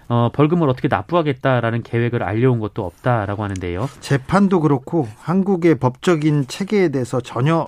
어, 0.08 0.30
벌금을 0.34 0.70
어떻게 0.70 0.88
납부하겠다라는 0.88 1.84
계획을 1.84 2.24
알려온 2.24 2.60
것도 2.60 2.86
없다라고 2.86 3.44
하는데요. 3.44 3.90
재판도 4.02 4.60
그렇고 4.62 5.08
한국의 5.20 5.76
법적인 5.76 6.48
체계에 6.48 6.90
대해서 6.90 7.22
전혀 7.22 7.68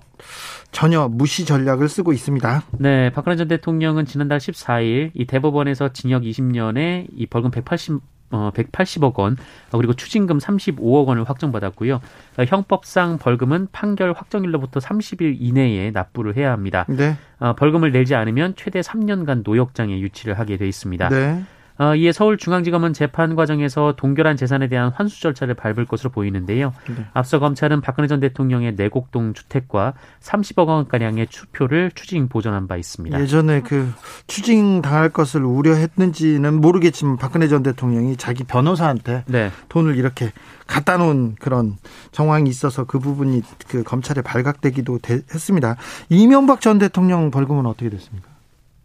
전혀 0.71 1.07
무시 1.07 1.45
전략을 1.45 1.89
쓰고 1.89 2.13
있습니다. 2.13 2.63
네, 2.79 3.09
박근혜 3.11 3.35
전 3.35 3.47
대통령은 3.47 4.05
지난달 4.05 4.39
14일 4.39 5.11
이 5.13 5.25
대법원에서 5.25 5.93
징역 5.93 6.23
20년에 6.23 7.07
이 7.15 7.25
벌금 7.25 7.51
180 7.51 8.01
어, 8.29 8.51
180억 8.53 9.17
원, 9.19 9.37
그리고 9.71 9.93
추징금 9.93 10.37
35억 10.39 11.05
원을 11.07 11.23
확정받았고요. 11.23 12.01
형법상 12.45 13.19
벌금은 13.19 13.69
판결 13.71 14.11
확정일로부터 14.11 14.81
30일 14.81 15.37
이내에 15.39 15.91
납부를 15.91 16.35
해야 16.35 16.51
합니다. 16.51 16.85
네. 16.89 17.15
어, 17.39 17.53
벌금을 17.53 17.93
내지 17.93 18.15
않으면 18.15 18.55
최대 18.57 18.81
3년간 18.81 19.43
노역장에 19.45 19.97
유치를 20.01 20.37
하게 20.37 20.57
돼 20.57 20.67
있습니다. 20.67 21.07
네. 21.07 21.43
어, 21.79 21.95
이에 21.95 22.11
서울중앙지검은 22.11 22.93
재판 22.93 23.35
과정에서 23.35 23.93
동결한 23.97 24.35
재산에 24.37 24.67
대한 24.67 24.91
환수 24.93 25.21
절차를 25.21 25.53
밟을 25.53 25.85
것으로 25.85 26.09
보이는데요. 26.09 26.73
네. 26.89 27.05
앞서 27.13 27.39
검찰은 27.39 27.81
박근혜 27.81 28.07
전 28.07 28.19
대통령의 28.19 28.75
내곡동 28.75 29.33
주택과 29.33 29.93
30억 30.21 30.67
원가량의 30.67 31.27
추표를 31.27 31.91
추징 31.93 32.27
보전한 32.29 32.67
바 32.67 32.77
있습니다. 32.77 33.19
예전에 33.21 33.61
그 33.61 33.91
추징 34.25 34.81
당할 34.81 35.09
것을 35.09 35.43
우려했는지는 35.43 36.59
모르겠지만 36.59 37.17
박근혜 37.17 37.47
전 37.47 37.63
대통령이 37.63 38.17
자기 38.17 38.43
변호사한테 38.43 39.23
네. 39.27 39.51
돈을 39.69 39.95
이렇게 39.97 40.31
갖다 40.65 40.97
놓은 40.97 41.35
그런 41.39 41.77
정황이 42.11 42.49
있어서 42.49 42.83
그 42.83 42.99
부분이 42.99 43.41
그 43.67 43.83
검찰에 43.83 44.21
발각되기도 44.21 44.99
했습니다. 45.09 45.77
이명박 46.09 46.61
전 46.61 46.77
대통령 46.77 47.31
벌금은 47.31 47.65
어떻게 47.65 47.89
됐습니까? 47.89 48.26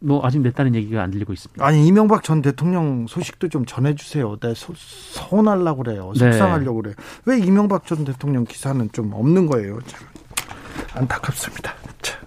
뭐 0.02 0.20
아직 0.24 0.40
냈다는 0.40 0.74
얘기가 0.74 1.02
안 1.02 1.10
들리고 1.10 1.32
있습니다. 1.32 1.64
아니 1.64 1.86
이명박 1.86 2.22
전 2.22 2.42
대통령 2.42 3.06
소식도 3.08 3.48
좀 3.48 3.64
전해주세요. 3.64 4.36
내 4.40 4.54
소, 4.54 4.72
서운하려고 4.76 5.84
그래요. 5.84 6.12
속상하려고 6.16 6.82
그래요. 6.82 6.94
왜 7.24 7.38
이명박 7.38 7.86
전 7.86 8.04
대통령 8.04 8.44
기사는 8.44 8.88
좀 8.92 9.12
없는 9.12 9.46
거예요? 9.46 9.78
안타깝습니다. 10.94 11.74
자, 12.02 12.18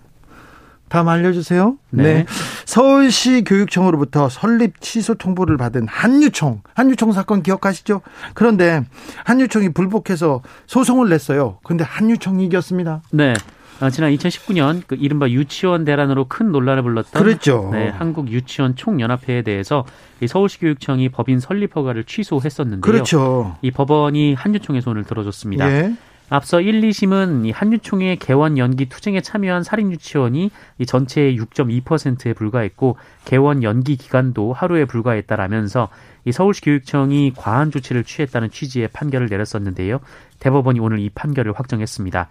다음 0.87 1.09
알려주세요. 1.09 1.77
네. 1.89 2.03
네. 2.03 2.25
서울시 2.65 3.43
교육청으로부터 3.43 4.29
설립 4.29 4.79
취소 4.81 5.15
통보를 5.15 5.57
받은 5.57 5.87
한유총, 5.87 6.61
한유총 6.73 7.11
사건 7.11 7.43
기억하시죠? 7.43 8.01
그런데 8.33 8.83
한유총이 9.25 9.69
불복해서 9.73 10.41
소송을 10.67 11.09
냈어요. 11.09 11.59
근데 11.63 11.83
한유총이 11.83 12.45
이겼습니다. 12.45 13.01
네. 13.11 13.33
어, 13.81 13.89
지난 13.89 14.11
2019년 14.15 14.83
그 14.87 14.95
이른바 14.95 15.27
유치원 15.29 15.83
대란으로 15.83 16.25
큰 16.25 16.51
논란을 16.51 16.83
불렀던 16.83 17.21
그랬죠. 17.21 17.69
네, 17.73 17.89
한국 17.89 18.29
유치원 18.31 18.75
총연합회에 18.75 19.41
대해서 19.41 19.85
이 20.21 20.27
서울시 20.27 20.59
교육청이 20.59 21.09
법인 21.09 21.39
설립 21.39 21.75
허가를 21.75 22.05
취소했었는데요. 22.05 22.81
그렇죠. 22.81 23.57
이 23.61 23.71
법원이 23.71 24.33
한유총의 24.33 24.81
손을 24.81 25.03
들어줬습니다. 25.03 25.69
예. 25.69 25.95
앞서 26.27 26.59
1, 26.59 26.81
2심은 26.81 27.45
이 27.45 27.51
한유총의 27.51 28.17
개원 28.17 28.57
연기 28.57 28.87
투쟁에 28.87 29.21
참여한 29.21 29.63
살인 29.63 29.91
유치원이 29.91 30.49
이 30.79 30.85
전체의 30.85 31.37
6.2%에 31.37 32.33
불과했고 32.33 32.97
개원 33.25 33.61
연기 33.61 33.95
기간도 33.95 34.51
하루에 34.51 34.85
불과했다라면서 34.85 35.89
이 36.25 36.31
서울시 36.31 36.61
교육청이 36.61 37.33
과한 37.35 37.69
조치를 37.69 38.03
취했다는 38.03 38.49
취지의 38.49 38.87
판결을 38.87 39.27
내렸었는데요. 39.27 39.99
대법원이 40.39 40.79
오늘 40.79 40.99
이 40.99 41.09
판결을 41.09 41.53
확정했습니다. 41.53 42.27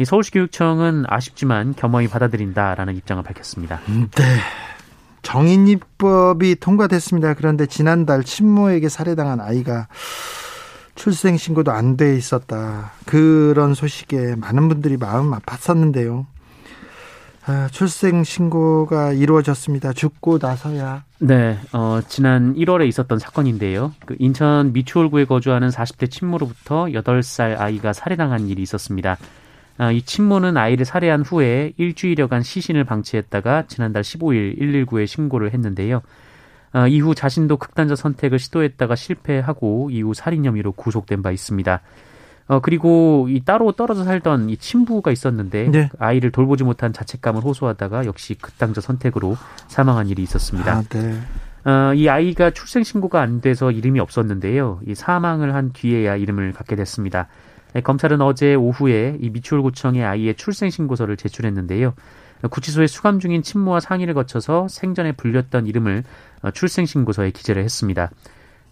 이 0.00 0.04
서울시 0.06 0.30
교육청은 0.30 1.04
아쉽지만 1.08 1.74
겸허히 1.74 2.08
받아들인다라는 2.08 2.96
입장을 2.96 3.22
밝혔습니다. 3.22 3.80
네. 3.86 4.24
정인입법이 5.20 6.56
통과됐습니다. 6.58 7.34
그런데 7.34 7.66
지난달 7.66 8.24
친모에게 8.24 8.88
살해당한 8.88 9.40
아이가 9.40 9.88
출생 10.94 11.36
신고도 11.36 11.70
안 11.70 11.98
돼 11.98 12.16
있었다. 12.16 12.92
그런 13.04 13.74
소식에 13.74 14.36
많은 14.36 14.70
분들이 14.70 14.96
마음 14.96 15.32
아팠었는데요. 15.32 16.24
아, 17.46 17.68
출생 17.70 18.24
신고가 18.24 19.12
이루어졌습니다. 19.12 19.92
죽고 19.92 20.38
나서야. 20.40 21.04
네, 21.18 21.58
어, 21.72 22.00
지난 22.08 22.54
1월에 22.54 22.86
있었던 22.88 23.18
사건인데요. 23.18 23.92
그 24.06 24.16
인천 24.18 24.72
미추홀구에 24.72 25.26
거주하는 25.26 25.68
40대 25.68 26.10
친모로부터 26.10 26.86
8살 26.86 27.60
아이가 27.60 27.92
살해당한 27.92 28.48
일이 28.48 28.62
있었습니다. 28.62 29.18
아, 29.80 29.90
이 29.90 30.02
친모는 30.02 30.58
아이를 30.58 30.84
살해한 30.84 31.22
후에 31.22 31.72
일주일여간 31.78 32.42
시신을 32.42 32.84
방치했다가 32.84 33.64
지난달 33.66 34.02
15일 34.02 34.60
119에 34.60 35.06
신고를 35.06 35.54
했는데요. 35.54 36.02
아, 36.72 36.86
이후 36.86 37.14
자신도 37.14 37.56
극단적 37.56 37.96
선택을 37.96 38.38
시도했다가 38.38 38.94
실패하고 38.94 39.88
이후 39.90 40.12
살인 40.12 40.44
혐의로 40.44 40.72
구속된 40.72 41.22
바 41.22 41.30
있습니다. 41.30 41.80
어, 42.48 42.60
그리고 42.60 43.26
이 43.30 43.42
따로 43.42 43.72
떨어져 43.72 44.04
살던 44.04 44.50
이 44.50 44.58
친부가 44.58 45.12
있었는데 45.12 45.70
네. 45.70 45.88
아이를 45.98 46.30
돌보지 46.30 46.62
못한 46.62 46.92
자책감을 46.92 47.42
호소하다가 47.42 48.04
역시 48.04 48.34
극단적 48.34 48.84
선택으로 48.84 49.38
사망한 49.68 50.08
일이 50.08 50.22
있었습니다. 50.24 50.76
아, 50.76 50.82
네. 50.82 51.18
어, 51.64 51.94
이 51.94 52.06
아이가 52.06 52.50
출생 52.50 52.82
신고가 52.82 53.22
안 53.22 53.40
돼서 53.40 53.70
이름이 53.70 53.98
없었는데요. 53.98 54.80
이 54.86 54.94
사망을 54.94 55.54
한 55.54 55.72
뒤에야 55.72 56.16
이름을 56.16 56.52
갖게 56.52 56.76
됐습니다. 56.76 57.28
네, 57.74 57.80
검찰은 57.80 58.20
어제 58.20 58.54
오후에 58.54 59.18
이 59.20 59.30
미추홀구청에 59.30 60.04
아이의 60.04 60.34
출생 60.36 60.70
신고서를 60.70 61.16
제출했는데요. 61.16 61.94
구치소에 62.50 62.86
수감 62.86 63.20
중인 63.20 63.42
친모와 63.42 63.80
상의를 63.80 64.14
거쳐서 64.14 64.66
생전에 64.68 65.12
불렸던 65.12 65.66
이름을 65.66 66.04
어, 66.42 66.50
출생 66.52 66.86
신고서에 66.86 67.32
기재를 67.32 67.62
했습니다. 67.62 68.10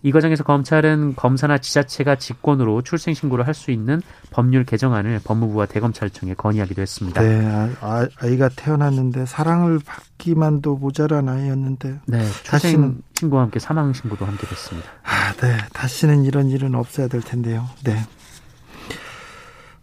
이 0.03 0.13
과정에서 0.13 0.45
검찰은 0.45 1.17
검사나 1.17 1.59
지자체가 1.59 2.15
직권으로 2.17 2.83
출생 2.83 3.15
신고를 3.15 3.47
할 3.49 3.53
수 3.55 3.73
있는 3.73 4.01
법률 4.31 4.65
개정안을 4.65 5.21
법무부와 5.25 5.67
대검찰청에 5.67 6.35
건의하기도 6.35 6.81
했습니다. 6.81 7.21
네. 7.21 7.75
아, 7.81 8.07
아이가 8.21 8.49
태어났는데 8.49 9.27
사랑을 9.27 9.81
받기만도 9.85 10.77
모자란 10.77 11.29
아이였는데. 11.29 11.99
네, 12.07 12.25
출생 12.45 13.01
신고와 13.19 13.43
함께 13.43 13.59
사망 13.59 13.93
신고도 13.93 14.25
함께 14.25 14.47
됐습니다. 14.47 14.89
아, 15.03 15.33
네. 15.43 15.57
다시는 15.73 16.25
이런 16.25 16.49
일은 16.49 16.77
없어야 16.77 17.09
될 17.09 17.21
텐데요. 17.21 17.67
네. 17.83 17.97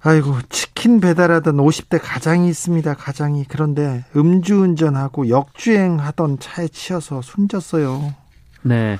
아이고, 0.07 0.35
치킨 0.49 0.99
배달하던 0.99 1.57
50대 1.57 1.99
가장이 1.99 2.47
있습니다. 2.47 2.93
가장이. 2.93 3.45
그런데 3.47 4.05
음주운전하고 4.15 5.29
역주행하던 5.29 6.37
차에 6.37 6.67
치여서 6.67 7.23
숨졌어요. 7.23 8.13
네. 8.61 8.99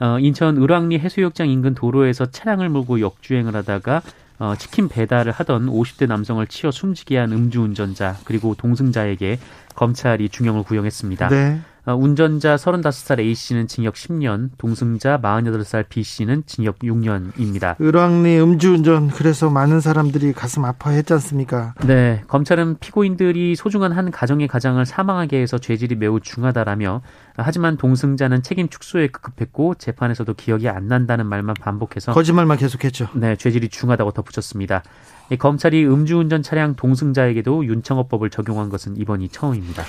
어, 0.00 0.18
인천 0.18 0.58
을왕리 0.58 0.98
해수욕장 0.98 1.48
인근 1.48 1.74
도로에서 1.74 2.26
차량을 2.26 2.68
몰고 2.68 3.00
역주행을 3.00 3.56
하다가 3.56 4.02
어, 4.38 4.54
치킨 4.58 4.88
배달을 4.88 5.32
하던 5.32 5.66
50대 5.66 6.06
남성을 6.06 6.46
치어 6.48 6.70
숨지게 6.70 7.16
한 7.16 7.32
음주운전자 7.32 8.18
그리고 8.24 8.54
동승자에게 8.54 9.38
검찰이 9.74 10.28
중형을 10.28 10.64
구형했습니다. 10.64 11.28
네. 11.28 11.60
어, 11.86 11.94
운전자 11.94 12.56
35살 12.56 13.20
A씨는 13.20 13.66
징역 13.66 13.94
10년, 13.94 14.50
동승자 14.56 15.20
48살 15.20 15.86
B씨는 15.90 16.44
징역 16.46 16.78
6년입니다. 16.78 17.78
을왕리 17.78 18.40
음주운전 18.40 19.08
그래서 19.08 19.50
많은 19.50 19.80
사람들이 19.80 20.32
가슴 20.32 20.64
아파했지 20.64 21.12
않습니까? 21.12 21.74
네, 21.86 22.22
검찰은 22.26 22.78
피고인들이 22.80 23.54
소중한 23.54 23.92
한 23.92 24.10
가정의 24.10 24.48
가장을 24.48 24.84
사망하게 24.86 25.42
해서 25.42 25.58
죄질이 25.58 25.96
매우 25.96 26.20
중하다라며 26.20 27.02
하지만 27.36 27.76
동승자는 27.76 28.42
책임 28.42 28.68
축소에 28.68 29.08
급급했고 29.08 29.74
재판에서도 29.74 30.32
기억이 30.34 30.70
안 30.70 30.88
난다는 30.88 31.26
말만 31.26 31.54
반복해서 31.60 32.12
거짓말만 32.12 32.56
계속했죠. 32.56 33.08
네, 33.14 33.36
죄질이 33.36 33.68
중하다고 33.68 34.12
덧붙였습니다. 34.12 34.82
이 35.30 35.36
검찰이 35.36 35.84
음주운전 35.84 36.42
차량 36.42 36.76
동승자에게도 36.76 37.66
윤창호법을 37.66 38.30
적용한 38.30 38.70
것은 38.70 38.96
이번이 38.96 39.28
처음입니다. 39.28 39.82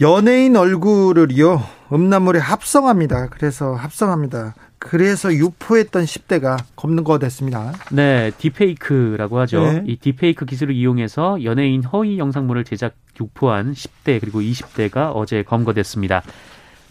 연예인 0.00 0.56
얼굴을요 0.56 1.62
음란물에 1.92 2.40
합성합니다. 2.40 3.28
그래서 3.28 3.74
합성합니다. 3.74 4.54
그래서 4.78 5.32
유포했던 5.32 6.04
10대가 6.04 6.58
검거 6.74 7.18
됐습니다. 7.20 7.72
네, 7.92 8.32
딥페이크라고 8.36 9.38
하죠. 9.40 9.60
네. 9.60 9.82
이 9.86 9.96
딥페이크 9.96 10.44
기술을 10.44 10.74
이용해서 10.74 11.44
연예인 11.44 11.84
허위 11.84 12.18
영상물을 12.18 12.64
제작 12.64 12.94
유포한 13.20 13.72
10대 13.72 14.20
그리고 14.20 14.40
20대가 14.40 15.12
어제 15.14 15.42
검거됐습니다. 15.42 16.22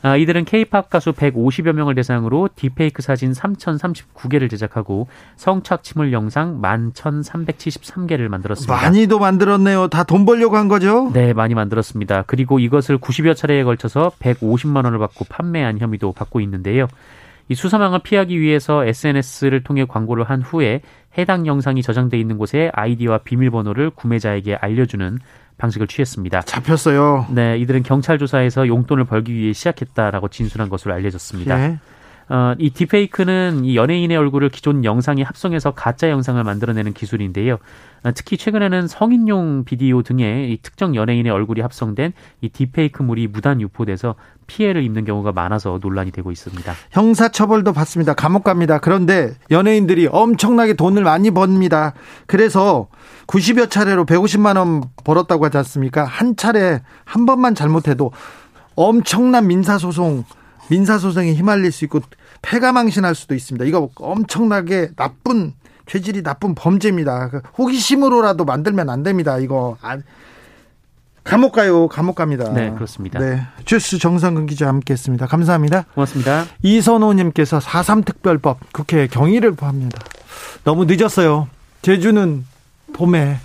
아, 0.05 0.17
이들은 0.17 0.43
K-팝 0.43 0.89
가수 0.89 1.13
150여 1.13 1.71
명을 1.71 1.95
대상으로 1.95 2.49
딥페이크 2.55 3.01
사진 3.01 3.31
3,039개를 3.31 4.49
제작하고 4.49 5.07
성착취물 5.37 6.11
영상 6.11 6.61
11,373개를 6.61 8.27
만들었습니다. 8.27 8.73
많이도 8.75 9.17
만들었네요. 9.19 9.87
다 9.87 10.03
돈 10.03 10.25
벌려고 10.25 10.57
한 10.57 10.67
거죠? 10.67 11.09
네, 11.13 11.31
많이 11.31 11.55
만들었습니다. 11.55 12.23
그리고 12.27 12.59
이것을 12.59 12.97
90여 12.97 13.33
차례에 13.35 13.63
걸쳐서 13.63 14.11
150만 14.19 14.83
원을 14.83 14.99
받고 14.99 15.25
판매한 15.29 15.79
혐의도 15.79 16.11
받고 16.11 16.41
있는데요. 16.41 16.87
이 17.49 17.55
수사망을 17.55 17.99
피하기 18.03 18.39
위해서 18.39 18.85
SNS를 18.85 19.63
통해 19.63 19.85
광고를 19.85 20.23
한 20.23 20.41
후에 20.41 20.81
해당 21.17 21.45
영상이 21.45 21.81
저장돼 21.81 22.19
있는 22.19 22.37
곳에 22.37 22.71
아이디와 22.73 23.19
비밀번호를 23.19 23.91
구매자에게 23.91 24.55
알려주는 24.55 25.19
방식을 25.57 25.87
취했습니다. 25.87 26.41
잡혔어요. 26.41 27.27
네, 27.29 27.57
이들은 27.59 27.83
경찰 27.83 28.17
조사에서 28.17 28.67
용돈을 28.67 29.05
벌기 29.05 29.33
위해 29.33 29.53
시작했다라고 29.53 30.29
진술한 30.29 30.69
것으로 30.69 30.93
알려졌습니다. 30.93 31.59
예. 31.59 31.79
어, 32.29 32.55
이 32.57 32.69
딥페이크는 32.69 33.65
이 33.65 33.75
연예인의 33.75 34.17
얼굴을 34.17 34.49
기존 34.49 34.85
영상에 34.85 35.23
합성해서 35.23 35.71
가짜 35.71 36.09
영상을 36.09 36.41
만들어내는 36.43 36.93
기술인데요. 36.93 37.57
어, 38.03 38.11
특히 38.13 38.37
최근에는 38.37 38.87
성인용 38.87 39.63
비디오 39.65 40.01
등의 40.01 40.51
이 40.51 40.57
특정 40.61 40.95
연예인의 40.95 41.31
얼굴이 41.31 41.61
합성된 41.61 42.13
이 42.41 42.49
딥페이크물이 42.49 43.27
무단 43.27 43.61
유포돼서 43.61 44.15
피해를 44.47 44.83
입는 44.83 45.05
경우가 45.05 45.31
많아서 45.31 45.79
논란이 45.81 46.11
되고 46.11 46.31
있습니다. 46.31 46.73
형사처벌도 46.91 47.73
받습니다. 47.73 48.13
감옥 48.13 48.43
갑니다. 48.43 48.79
그런데 48.79 49.33
연예인들이 49.51 50.07
엄청나게 50.11 50.73
돈을 50.73 51.03
많이 51.03 51.31
법니다. 51.31 51.93
그래서 52.27 52.87
90여 53.27 53.69
차례로 53.69 54.05
150만 54.05 54.57
원 54.57 54.83
벌었다고 55.03 55.45
하지 55.45 55.57
않습니까? 55.57 56.03
한 56.03 56.35
차례 56.35 56.81
한 57.05 57.25
번만 57.25 57.55
잘못해도 57.55 58.11
엄청난 58.75 59.47
민사소송, 59.47 60.25
민사소송에 60.69 61.33
휘말릴 61.33 61.71
수 61.71 61.85
있고 61.85 62.01
패가망신할 62.41 63.15
수도 63.15 63.35
있습니다. 63.35 63.65
이거 63.65 63.89
엄청나게 63.95 64.91
나쁜 64.95 65.53
죄질이 65.85 66.23
나쁜 66.23 66.55
범죄입니다. 66.55 67.29
그 67.29 67.41
호기심으로라도 67.57 68.45
만들면 68.45 68.89
안 68.89 69.03
됩니다. 69.03 69.37
이거 69.37 69.77
아, 69.81 69.97
감옥 71.23 71.53
가요. 71.53 71.87
감옥 71.87 72.15
갑니다. 72.15 72.51
네, 72.51 72.71
그렇습니다. 72.71 73.19
네. 73.19 73.41
주스 73.65 73.97
정상근 73.97 74.45
기자 74.45 74.67
함께했습니다. 74.67 75.27
감사합니다. 75.27 75.85
고맙습니다. 75.93 76.45
이선호님께서 76.61 77.59
4.3 77.59 78.05
특별법 78.05 78.59
국회에 78.73 79.07
경의를 79.07 79.53
표합니다. 79.53 79.99
너무 80.63 80.85
늦었어요. 80.85 81.47
제주는 81.81 82.45
봄에 82.93 83.37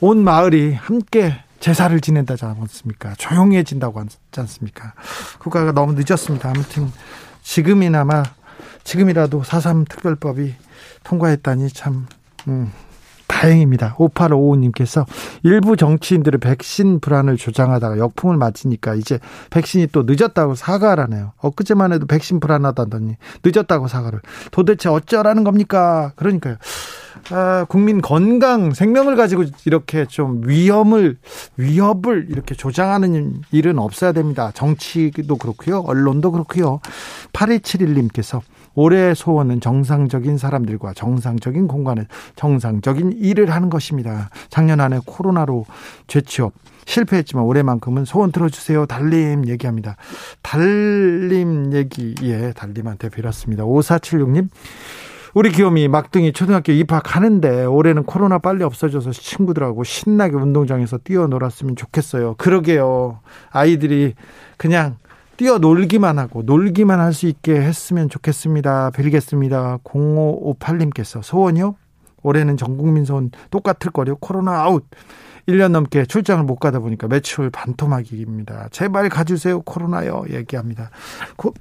온 0.00 0.24
마을이 0.24 0.74
함께 0.74 1.34
제사를 1.60 1.98
지낸다지 2.00 2.44
않습니까? 2.44 3.14
조용해진다고 3.16 4.00
하지 4.00 4.18
않습니까? 4.36 4.94
국가가 5.38 5.72
너무 5.72 5.94
늦었습니다. 5.96 6.48
아무튼 6.48 6.90
지금이나마 7.42 8.22
지금이라도 8.84 9.42
4.3 9.42 9.88
특별법이 9.88 10.54
통과했다니 11.04 11.68
참 11.70 12.06
음, 12.48 12.72
다행입니다. 13.26 13.94
5855님께서 13.96 15.06
일부 15.44 15.76
정치인들은 15.76 16.40
백신 16.40 17.00
불안을 17.00 17.36
조장하다가 17.36 17.98
역풍을 17.98 18.36
맞으니까 18.36 18.94
이제 18.94 19.18
백신이 19.50 19.88
또 19.92 20.02
늦었다고 20.06 20.56
사과하라네요. 20.56 21.32
엊그제만 21.38 21.92
해도 21.92 22.06
백신 22.06 22.40
불안하다더니 22.40 23.16
늦었다고 23.44 23.88
사과를. 23.88 24.20
도대체 24.50 24.88
어쩌라는 24.88 25.44
겁니까? 25.44 26.12
그러니까요. 26.16 26.56
아, 27.30 27.64
국민 27.68 28.00
건강, 28.00 28.72
생명을 28.72 29.16
가지고 29.16 29.44
이렇게 29.64 30.06
좀 30.06 30.42
위험을, 30.44 31.18
위협을 31.56 32.26
이렇게 32.30 32.54
조장하는 32.54 33.42
일은 33.52 33.78
없어야 33.78 34.12
됩니다. 34.12 34.50
정치도 34.54 35.36
그렇고요. 35.36 35.80
언론도 35.80 36.32
그렇고요. 36.32 36.80
8271님께서 37.32 38.40
올해 38.74 39.14
소원은 39.14 39.60
정상적인 39.60 40.38
사람들과 40.38 40.94
정상적인 40.94 41.68
공간에 41.68 42.06
정상적인 42.36 43.12
일을 43.18 43.50
하는 43.50 43.68
것입니다. 43.68 44.30
작년 44.48 44.80
안에 44.80 45.00
코로나로 45.04 45.66
재취업 46.06 46.52
실패했지만 46.86 47.44
올해만큼은 47.44 48.04
소원 48.04 48.32
들어주세요. 48.32 48.86
달림 48.86 49.46
얘기합니다. 49.46 49.96
달림 50.42 51.72
얘기, 51.72 52.14
예, 52.22 52.52
달림한테 52.52 53.10
빌었습니다. 53.10 53.64
5476님, 53.64 54.48
우리 55.34 55.50
귀요미 55.52 55.88
막둥이 55.88 56.32
초등학교 56.32 56.72
입학하는데 56.72 57.64
올해는 57.64 58.02
코로나 58.04 58.38
빨리 58.38 58.64
없어져서 58.64 59.12
친구들하고 59.12 59.84
신나게 59.84 60.34
운동장에서 60.34 60.98
뛰어놀았으면 60.98 61.76
좋겠어요. 61.76 62.34
그러게요. 62.36 63.20
아이들이 63.50 64.14
그냥 64.56 64.96
뛰어놀기만 65.36 66.18
하고 66.18 66.42
놀기만 66.42 67.00
할 67.00 67.12
수 67.12 67.26
있게 67.26 67.54
했으면 67.60 68.08
좋겠습니다. 68.08 68.90
빌겠습니다. 68.90 69.78
0558님께서 69.84 71.22
소원이요? 71.22 71.76
올해는 72.22 72.56
전 72.56 72.76
국민 72.76 73.04
소원 73.04 73.30
똑같을 73.50 73.90
거요 73.92 74.16
코로나 74.16 74.62
아웃. 74.62 74.84
1년 75.48 75.70
넘게 75.70 76.04
출장을 76.04 76.44
못 76.44 76.56
가다 76.56 76.80
보니까 76.80 77.08
매출 77.08 77.50
반토막입니다. 77.50 78.68
제발 78.70 79.08
가주세요. 79.08 79.62
코로나요. 79.62 80.24
얘기합니다. 80.30 80.90
고, 81.36 81.54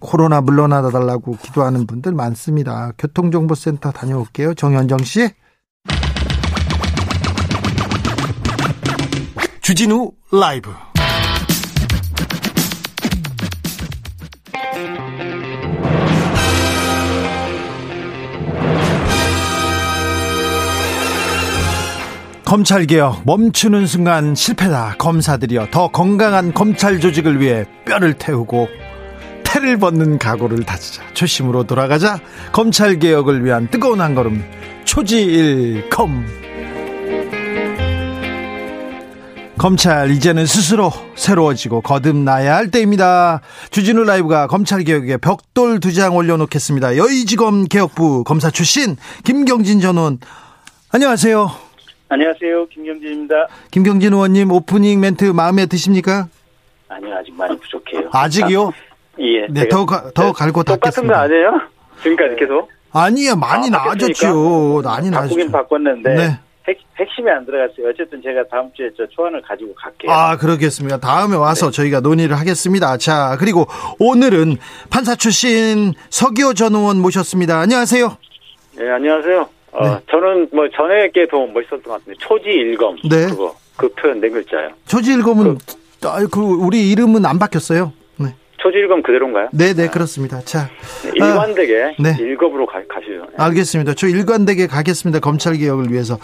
코로나 0.00 0.40
물러나다 0.40 0.90
달라고 0.90 1.36
기도하는 1.42 1.86
분들 1.86 2.12
많습니다. 2.12 2.92
교통정보센터 2.98 3.92
다녀올게요. 3.92 4.54
정현정 4.54 5.04
씨. 5.04 5.30
주진우 9.60 10.10
라이브. 10.32 10.70
검찰개혁 22.44 23.22
멈추는 23.26 23.86
순간 23.86 24.34
실패다. 24.34 24.96
검사들이여 24.98 25.68
더 25.70 25.86
건강한 25.86 26.52
검찰 26.52 26.98
조직을 26.98 27.40
위해 27.40 27.64
뼈를 27.84 28.14
태우고 28.14 28.66
태를 29.50 29.78
벗는 29.78 30.16
각오를 30.18 30.62
다지자. 30.64 31.02
초심으로 31.12 31.64
돌아가자. 31.64 32.20
검찰개혁을 32.52 33.44
위한 33.44 33.66
뜨거운 33.68 34.00
한 34.00 34.14
걸음. 34.14 34.44
초지일검. 34.84 36.24
검찰 39.58 40.10
이제는 40.12 40.46
스스로 40.46 40.92
새로워지고 41.16 41.80
거듭나야 41.80 42.54
할 42.54 42.70
때입니다. 42.70 43.40
주진우 43.72 44.04
라이브가 44.04 44.46
검찰개혁에 44.46 45.16
벽돌 45.16 45.80
두 45.80 45.92
장 45.92 46.14
올려놓겠습니다. 46.14 46.96
여의지검 46.96 47.64
개혁부 47.64 48.22
검사 48.22 48.50
출신 48.52 48.96
김경진 49.24 49.80
전 49.80 49.98
의원 49.98 50.18
안녕하세요. 50.92 51.50
안녕하세요. 52.08 52.68
김경진입니다. 52.68 53.34
김경진 53.72 54.12
의원님 54.12 54.52
오프닝 54.52 55.00
멘트 55.00 55.24
마음에 55.24 55.66
드십니까? 55.66 56.28
아니요, 56.88 57.16
아직 57.20 57.34
많이 57.34 57.58
부족해요. 57.58 58.08
아직이요? 58.12 58.72
아, 59.20 59.24
예. 59.24 59.46
네, 59.50 59.68
더, 59.68 59.84
가, 59.84 60.10
더 60.14 60.32
갈고 60.32 60.62
닦겠습니다. 60.62 60.90
똑같은 60.90 61.06
거 61.06 61.14
아니에요? 61.14 61.60
지금까지 62.02 62.36
계속? 62.36 62.68
아니요, 62.92 63.36
많이 63.36 63.66
아, 63.68 63.70
나아졌죠. 63.70 64.82
많이 64.82 65.10
나아졌죠. 65.10 65.36
바꾸긴 65.36 65.52
바꿨는데. 65.52 66.14
네. 66.14 66.38
핵, 66.68 66.78
핵심이 66.98 67.30
안 67.30 67.44
들어갔어요. 67.46 67.88
어쨌든 67.88 68.20
제가 68.22 68.44
다음 68.50 68.70
주에 68.74 68.90
저 68.96 69.06
초안을 69.06 69.42
가지고 69.42 69.74
갈게요. 69.74 70.10
아, 70.12 70.36
그러겠습니다. 70.36 70.98
다음에 70.98 71.36
와서 71.36 71.70
네. 71.70 71.76
저희가 71.76 72.00
논의를 72.00 72.38
하겠습니다. 72.38 72.96
자, 72.98 73.36
그리고 73.38 73.66
오늘은 73.98 74.56
판사 74.90 75.14
출신 75.14 75.94
서기호 76.10 76.54
전 76.54 76.74
의원 76.74 76.98
모셨습니다. 76.98 77.58
안녕하세요. 77.60 78.16
네, 78.76 78.90
안녕하세요. 78.90 79.48
어, 79.72 79.84
네. 79.88 80.00
저는 80.10 80.48
뭐 80.52 80.68
전에 80.74 81.10
게더 81.14 81.46
멋있었던 81.46 81.82
것 81.82 81.90
같은데 81.92 82.18
초지일검 82.18 82.96
네. 83.08 83.26
그거 83.28 83.54
그 83.76 83.88
표현 83.94 84.20
네 84.20 84.28
글자요. 84.28 84.70
초지일검은 84.86 85.58
그, 86.00 86.08
아, 86.08 86.18
그 86.30 86.40
우리 86.40 86.90
이름은 86.90 87.24
안 87.24 87.38
바뀌었어요. 87.38 87.92
네. 88.60 88.62
초지일검 88.62 89.02
그대로인가요? 89.02 89.48
네, 89.52 89.72
네, 89.74 89.88
그렇습니다. 89.88 90.40
자, 90.40 90.68
네, 91.02 91.12
일관되게 91.14 91.82
아, 91.82 91.92
네. 91.98 92.16
일검으로 92.18 92.66
가, 92.66 92.80
가시죠. 92.88 93.26
네. 93.30 93.36
알겠습니다. 93.38 93.94
저 93.94 94.06
일관되게 94.06 94.66
가겠습니다. 94.66 95.20
검찰 95.20 95.54
개혁을 95.54 95.90
위해서. 95.90 96.18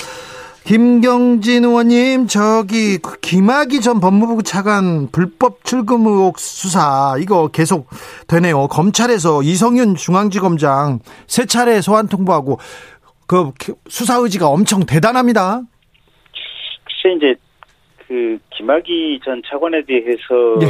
김경진 0.65 1.65
의원님, 1.65 2.27
저기 2.27 2.99
그 2.99 3.21
김학의 3.21 3.81
전 3.81 4.01
법무부 4.01 4.43
차관 4.43 5.13
불법 5.13 5.65
출금 5.65 6.05
의혹 6.07 6.41
수사 6.41 7.15
이거 7.21 7.47
계속 7.49 7.89
되네요. 8.27 8.67
검찰에서 8.67 9.43
이성윤 9.43 9.95
중앙지검장 9.95 10.99
세 11.29 11.47
차례 11.47 11.81
소환 11.81 12.09
통보하고 12.09 12.59
그 13.29 13.53
수사 13.89 14.17
의지가 14.17 14.49
엄청 14.49 14.85
대단합니다. 14.85 15.61
글쎄 16.85 17.15
이제 17.17 17.35
그 18.09 18.37
김학의 18.57 19.21
전 19.25 19.41
차관에 19.49 19.85
대해서 19.87 20.59
네. 20.59 20.67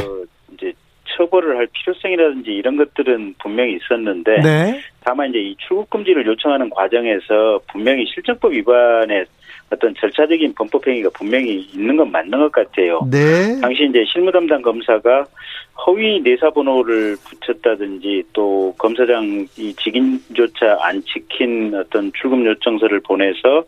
이제 0.53 0.73
처벌을 1.17 1.57
할 1.57 1.67
필요성이라든지 1.73 2.51
이런 2.51 2.77
것들은 2.77 3.35
분명히 3.39 3.75
있었는데 3.75 4.41
네. 4.41 4.79
다만 5.03 5.29
이제 5.29 5.39
이 5.39 5.55
출국 5.57 5.89
금지를 5.89 6.25
요청하는 6.25 6.69
과정에서 6.69 7.59
분명히 7.71 8.05
실정법 8.05 8.53
위반에 8.53 9.25
어떤 9.69 9.93
절차적인 9.95 10.53
범법 10.55 10.87
행위가 10.87 11.09
분명히 11.13 11.61
있는 11.73 11.97
건 11.97 12.11
맞는 12.11 12.39
것 12.39 12.51
같아요. 12.51 13.01
네. 13.11 13.59
당시 13.59 13.85
이제 13.85 14.03
실무 14.05 14.31
담당 14.31 14.61
검사가 14.61 15.25
허위 15.85 16.19
내사 16.21 16.49
번호를 16.49 17.17
붙였다든지 17.23 18.23
또 18.33 18.73
검사장 18.77 19.45
이 19.57 19.73
직인조차 19.75 20.77
안 20.81 21.03
지킨 21.03 21.73
어떤 21.75 22.11
출금 22.13 22.45
요청서를 22.45 23.01
보내서 23.01 23.63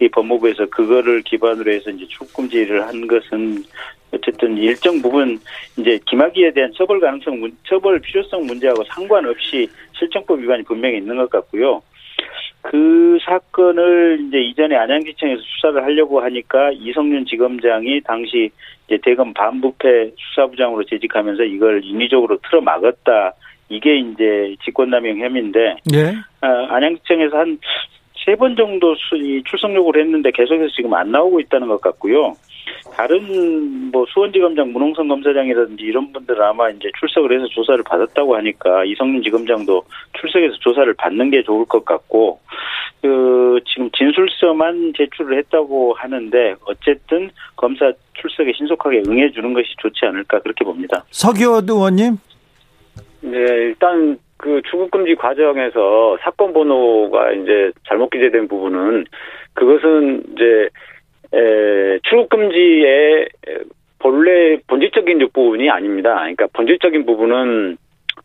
이 0.00 0.08
법무부에서 0.08 0.66
그거를 0.66 1.22
기반으로 1.22 1.70
해서 1.70 1.90
이제 1.90 2.06
출금지를 2.08 2.86
한 2.86 3.06
것은 3.06 3.62
어쨌든 4.12 4.56
일정 4.56 5.00
부분 5.02 5.38
이제 5.76 5.98
김학의에 6.06 6.52
대한 6.52 6.72
처벌 6.74 7.00
가능성, 7.00 7.50
처벌 7.68 7.98
필요성 8.00 8.46
문제하고 8.46 8.82
상관없이 8.84 9.68
실정법 9.98 10.40
위반이 10.40 10.62
분명히 10.62 10.98
있는 10.98 11.16
것 11.16 11.28
같고요. 11.30 11.82
그 12.64 13.18
사건을 13.24 14.24
이제 14.26 14.38
이전에 14.38 14.74
안양지청에서 14.76 15.42
수사를 15.42 15.82
하려고 15.82 16.20
하니까 16.22 16.70
이성윤 16.72 17.26
지검장이 17.26 18.00
당시 18.02 18.50
이제 18.86 18.98
대검 19.02 19.34
반부패 19.34 20.12
수사부장으로 20.16 20.84
재직하면서 20.84 21.44
이걸 21.44 21.82
인위적으로 21.84 22.38
틀어 22.48 22.60
막았다. 22.62 23.32
이게 23.68 23.96
이제 23.96 24.56
직권남용 24.64 25.18
혐의인데 25.18 25.76
예. 25.94 26.14
아, 26.40 26.66
안양지청에서 26.74 27.36
한 27.38 27.58
세 28.24 28.36
번 28.36 28.56
정도 28.56 28.94
출석 29.44 29.74
요구를 29.74 30.02
했는데 30.04 30.30
계속해서 30.30 30.72
지금 30.74 30.94
안 30.94 31.10
나오고 31.10 31.40
있다는 31.40 31.68
것 31.68 31.78
같고요. 31.82 32.32
다른 32.92 33.90
뭐 33.90 34.06
수원지검장 34.08 34.72
문홍선 34.72 35.08
검사장이라든지 35.08 35.84
이런 35.84 36.12
분들은 36.12 36.42
아마 36.42 36.70
이제 36.70 36.90
출석을 36.98 37.34
해서 37.34 37.46
조사를 37.48 37.82
받았다고 37.84 38.36
하니까 38.36 38.84
이성민 38.84 39.22
지검장도 39.22 39.82
출석해서 40.20 40.56
조사를 40.60 40.92
받는 40.94 41.30
게 41.30 41.42
좋을 41.42 41.64
것 41.66 41.84
같고 41.84 42.40
그 43.02 43.60
지금 43.66 43.90
진술서만 43.90 44.94
제출을 44.96 45.38
했다고 45.38 45.94
하는데 45.94 46.54
어쨌든 46.66 47.30
검사 47.56 47.92
출석에 48.14 48.52
신속하게 48.56 49.02
응해 49.06 49.30
주는 49.32 49.52
것이 49.52 49.68
좋지 49.78 50.06
않을까 50.06 50.40
그렇게 50.40 50.64
봅니다. 50.64 51.04
서기호 51.10 51.60
의원님. 51.68 52.16
네, 53.20 53.38
일단 53.38 54.18
그 54.36 54.60
출국 54.68 54.90
금지 54.90 55.14
과정에서 55.14 56.18
사건 56.20 56.52
번호가 56.52 57.32
이제 57.32 57.72
잘못 57.88 58.10
기재된 58.10 58.48
부분은 58.48 59.04
그것은 59.54 60.22
이제 60.32 60.68
에, 61.34 61.98
출국 62.04 62.28
금지의 62.28 63.28
본래 63.98 64.58
본질적인 64.66 65.18
부분이 65.32 65.70
아닙니다. 65.70 66.14
그러니까 66.16 66.46
본질적인 66.52 67.06
부분은 67.06 67.76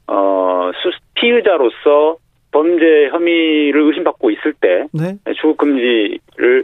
어 0.07 0.71
수, 0.75 0.91
피의자로서 1.15 2.17
범죄 2.51 3.07
혐의를 3.09 3.81
의심받고 3.81 4.31
있을 4.31 4.53
때 4.53 4.87
네. 4.91 5.15
출국 5.35 5.57
금지를 5.57 6.63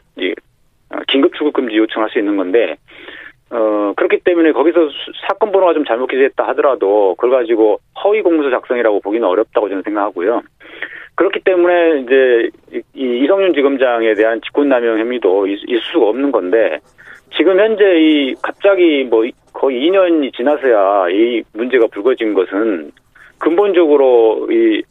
어, 0.90 0.98
긴급 1.08 1.34
출국 1.36 1.54
금지 1.54 1.78
요청할 1.78 2.10
수 2.10 2.20
있는 2.20 2.38
건데 2.38 2.76
어 3.52 3.94
그렇기 3.96 4.20
때문에 4.24 4.52
거기서 4.52 4.90
사건 5.28 5.52
번호가 5.52 5.74
좀 5.74 5.86
잘못 5.86 6.08
기재했다 6.08 6.46
하더라도 6.50 7.16
그걸 7.16 7.40
가지고 7.40 7.80
허위 8.04 8.22
공문서 8.22 8.50
작성이라고 8.50 9.00
보기는 9.00 9.26
어렵다고 9.28 9.70
저는 9.70 9.84
생각하고요. 9.84 10.42
그렇기 11.16 11.40
때문에 11.42 12.00
이제 12.02 12.50
이 12.94 13.24
이성윤 13.24 13.54
지검장에 13.54 14.14
대한 14.16 14.42
직권남용 14.42 15.00
혐의도 15.00 15.48
있을 15.48 15.80
수가 15.92 16.08
없는 16.08 16.32
건데 16.32 16.80
지금 17.36 17.60
현재 17.60 17.84
이 18.00 18.36
갑자기 18.42 19.04
뭐 19.04 19.26
거의 19.54 19.90
2년이 19.90 20.36
지나서야 20.36 21.10
이 21.10 21.44
문제가 21.54 21.88
불거진 21.88 22.34
것은 22.34 22.92
근본적으로 23.40 24.48
이 24.52 24.84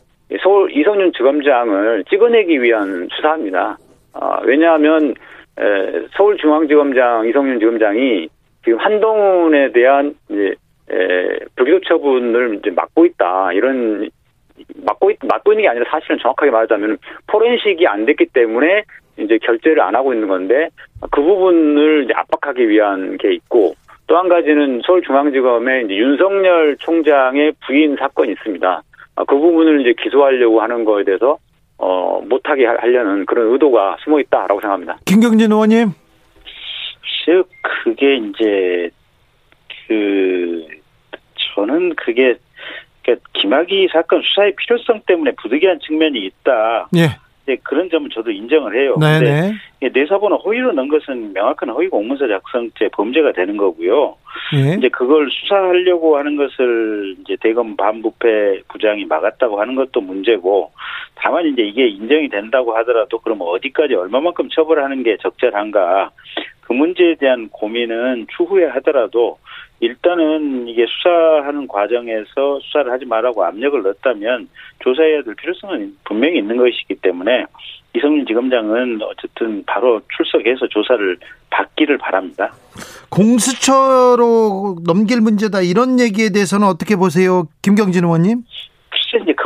서울 0.43 0.71
이성윤 0.71 1.13
지검장을 1.13 2.05
찍어내기 2.09 2.63
위한 2.63 3.09
수사입니다. 3.15 3.77
아, 4.15 4.41
왜냐하면 4.45 5.15
에, 5.59 6.07
서울중앙지검장 6.17 7.29
이성윤 7.29 7.59
지검장이 7.59 8.29
지금 8.65 8.79
한동훈에 8.79 9.73
대한 9.73 10.15
이제 10.29 10.55
에, 10.91 11.39
불기소 11.57 11.81
처분을 11.87 12.57
이제 12.57 12.71
막고 12.71 13.05
있다 13.07 13.53
이런 13.53 14.09
막고 14.85 15.11
있, 15.11 15.19
막고 15.23 15.53
있는 15.53 15.63
게 15.63 15.69
아니라 15.69 15.85
사실은 15.91 16.19
정확하게 16.19 16.51
말하자면 16.51 16.99
포렌식이 17.27 17.87
안 17.87 18.07
됐기 18.07 18.27
때문에 18.27 18.85
이제 19.19 19.39
결재를 19.39 19.81
안 19.81 19.95
하고 19.95 20.13
있는 20.13 20.29
건데 20.29 20.69
그 21.11 21.23
부분을 21.23 22.05
이제 22.05 22.13
압박하기 22.17 22.69
위한 22.69 23.17
게 23.19 23.33
있고 23.35 23.75
또 24.07 24.17
한 24.17 24.29
가지는 24.29 24.83
서울중앙지검에 24.85 25.83
이제 25.83 25.97
윤석열 25.97 26.77
총장의 26.79 27.55
부인 27.67 27.97
사건이 27.97 28.33
있습니다. 28.33 28.83
아, 29.17 29.25
그 29.25 29.39
부분을 29.39 29.81
이제 29.81 29.95
기소하려고 30.03 30.61
하는 30.61 30.85
거에 30.85 31.05
대해서 31.05 31.39
어, 31.79 32.23
못하게 32.29 32.67
하려는 32.67 33.25
그런 33.27 33.53
의도가 33.53 33.97
숨어 34.05 34.21
있다라고 34.21 34.61
생각합니다. 34.61 34.99
김경진 35.07 35.51
의원님. 35.51 35.89
즉 37.25 37.49
그게 37.63 38.17
이제 38.17 38.91
그 39.87 40.67
저는 41.55 41.95
그게 41.97 42.37
그러니까 43.05 43.29
김학의 43.35 43.89
사건 43.93 44.23
수사의 44.23 44.55
필요성 44.57 45.03
때문에 45.07 45.33
부득이한 45.41 45.81
측면이 45.81 46.19
있다. 46.19 46.89
예. 46.97 47.09
네, 47.47 47.57
그런 47.63 47.91
점은 47.91 48.09
저도 48.11 48.31
인정을 48.31 48.75
해요. 48.75 48.97
네네. 48.99 49.53
내사번호 49.93 50.37
허위로 50.37 50.73
넣은 50.73 50.89
것은 50.89 51.35
명확한 51.35 51.69
허위 51.69 51.89
공문서 51.89 52.27
작성죄 52.27 52.89
범죄가 52.93 53.33
되는 53.33 53.59
거고요. 53.59 54.17
예. 54.57 54.77
이제 54.79 54.89
그걸 54.89 55.29
수사하려고 55.31 56.17
하는 56.17 56.37
것을 56.37 57.17
이제 57.21 57.37
대검 57.41 57.77
반부패 57.77 58.63
부장이 58.69 59.05
막았다고 59.05 59.61
하는 59.61 59.75
것도 59.75 60.01
문제고, 60.01 60.73
다만 61.17 61.45
이제 61.47 61.63
이게 61.63 61.87
인정이 61.87 62.31
된다고 62.31 62.75
하더라도 62.79 63.19
그럼 63.19 63.39
어디까지 63.43 63.95
얼마만큼 63.95 64.49
처벌하는 64.49 65.03
게 65.03 65.19
적절한가 65.19 66.13
그 66.63 66.73
문제에 66.73 67.15
대한 67.17 67.51
고민은 67.51 68.27
추후에 68.35 68.65
하더라도 68.69 69.39
일단은 69.85 70.67
이게 70.67 70.87
수사하는 70.87 71.69
과정에서 71.69 72.59
수사를 72.63 72.91
하지 72.91 73.05
말라고 73.05 73.45
압력을 73.45 73.83
넣었다면 73.83 74.49
조사해야 74.83 75.23
될 75.23 75.35
필요성은 75.35 75.97
분명히 76.05 76.39
있는 76.39 76.57
것이기 76.57 76.95
때문에 76.97 77.45
이성윤 77.97 78.27
지검장은 78.27 79.01
어쨌든 79.03 79.63
바로 79.67 80.01
출석해서 80.17 80.69
조사를 80.69 81.19
받기를 81.51 81.99
바랍니다. 81.99 82.53
공수처로 83.11 84.79
넘길 84.85 85.21
문제다 85.21 85.61
이런 85.61 86.01
얘기에 86.01 86.31
대해서는 86.31 86.67
어떻게 86.67 86.97
보세요, 86.97 87.47
김경진 87.63 88.05
의원님? 88.05 88.43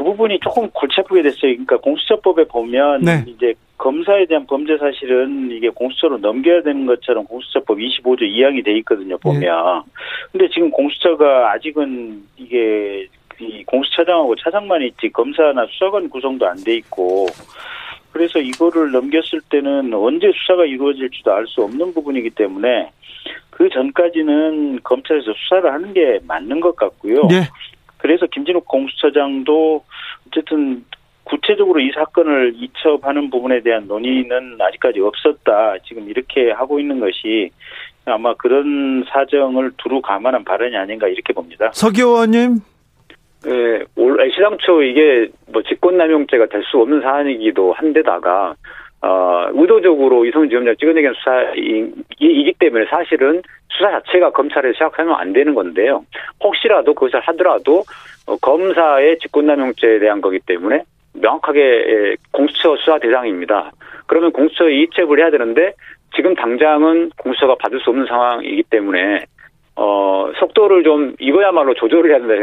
부분이 0.09 0.41
조금 0.41 0.71
골치 0.71 1.01
아프게 1.01 1.23
됐어요. 1.23 1.53
그러니까 1.53 1.77
공수처법에 1.79 2.45
보면 2.45 3.03
네. 3.03 3.25
이제 3.27 3.53
검사에 3.77 4.27
대한 4.27 4.47
범죄 4.47 4.77
사실은 4.79 5.51
이게 5.51 5.69
공수처로 5.69 6.19
넘겨야 6.19 6.63
되는 6.63 6.87
것처럼 6.87 7.25
공수처법 7.25 7.79
25조 7.79 8.23
2항이 8.23 8.65
돼 8.65 8.73
있거든요, 8.79 9.19
보면. 9.19 9.41
네. 9.41 9.93
근데 10.33 10.49
지금 10.49 10.71
공수처가 10.71 11.53
아직은 11.53 12.23
이게 12.37 13.07
이 13.41 13.63
공수처장하고 13.65 14.35
차장만 14.37 14.83
있지 14.83 15.11
검사나 15.11 15.67
수사관 15.71 16.09
구성도 16.09 16.47
안 16.47 16.57
돼 16.65 16.75
있고 16.77 17.27
그래서 18.11 18.41
이거를 18.41 18.91
넘겼을 18.91 19.41
때는 19.49 19.95
언제 19.95 20.33
수사가 20.35 20.65
이루어질지도 20.65 21.33
알 21.33 21.47
수 21.47 21.63
없는 21.63 21.95
부분이기 21.95 22.31
때문에 22.31 22.91
그 23.51 23.69
전까지는 23.69 24.81
검찰에서 24.83 25.33
수사를 25.37 25.73
하는 25.73 25.93
게 25.93 26.19
맞는 26.27 26.61
것 26.61 26.75
같고요. 26.75 27.27
네. 27.29 27.43
그래서 27.99 28.27
김진욱 28.27 28.67
공수처장도 28.67 29.85
어쨌든 30.29 30.85
구체적으로 31.25 31.81
이 31.81 31.91
사건을 31.95 32.55
이첩하는 32.57 33.29
부분에 33.31 33.61
대한 33.61 33.87
논의는 33.87 34.57
아직까지 34.59 35.01
없었다. 35.01 35.77
지금 35.87 36.09
이렇게 36.09 36.51
하고 36.51 36.81
있는 36.81 37.01
것이 37.01 37.51
아마 38.07 38.33
그런 38.35 39.05
사정을 39.11 39.73
두루 39.77 40.01
감안한 40.01 40.45
발언이 40.45 40.75
아닌가 40.77 41.07
이렇게 41.07 41.35
봅니다. 41.35 41.71
석 41.75 41.99
의원님. 41.99 42.61
네, 43.45 43.85
올 43.97 44.31
시당초 44.35 44.83
이게 44.83 45.29
뭐 45.53 45.63
직권남용죄가 45.63 46.47
될 46.47 46.63
수 46.65 46.79
없는 46.79 47.03
사안이기도 47.03 47.73
한데다가 47.75 48.55
어, 49.01 49.49
의도적으로 49.53 50.25
이성윤 50.25 50.49
지검장 50.49 50.77
찍어내기 50.77 51.09
수사이기 51.19 52.55
때문에 52.59 52.87
사실은 52.87 53.43
수사 53.69 53.91
자체가 53.91 54.31
검찰에 54.31 54.73
시작하면 54.73 55.15
안 55.15 55.33
되는 55.33 55.55
건데요. 55.55 56.05
혹시라도 56.43 56.95
그것을 56.95 57.21
하더라도 57.21 57.85
어, 58.27 58.37
검사의 58.39 59.19
직권남용죄에 59.21 60.01
대한 60.01 60.21
거기 60.21 60.41
때문에 60.41 60.83
명확하게 61.15 62.17
공수처 62.33 62.77
수사 62.77 62.99
대상입니다. 62.99 63.73
그러면 64.07 64.33
공수처 64.33 64.69
이첩을 64.69 65.19
해야 65.19 65.31
되는데 65.31 65.73
지금 66.17 66.35
당장은 66.35 67.11
공수처가 67.19 67.57
받을 67.57 67.81
수 67.81 67.91
없는 67.91 68.07
상황이기 68.07 68.65
때문에 68.65 69.25
어 69.77 70.33
속도를 70.39 70.83
좀 70.83 71.15
이거야말로 71.21 71.75
조절을 71.75 72.11
해야 72.11 72.19
된다 72.19 72.35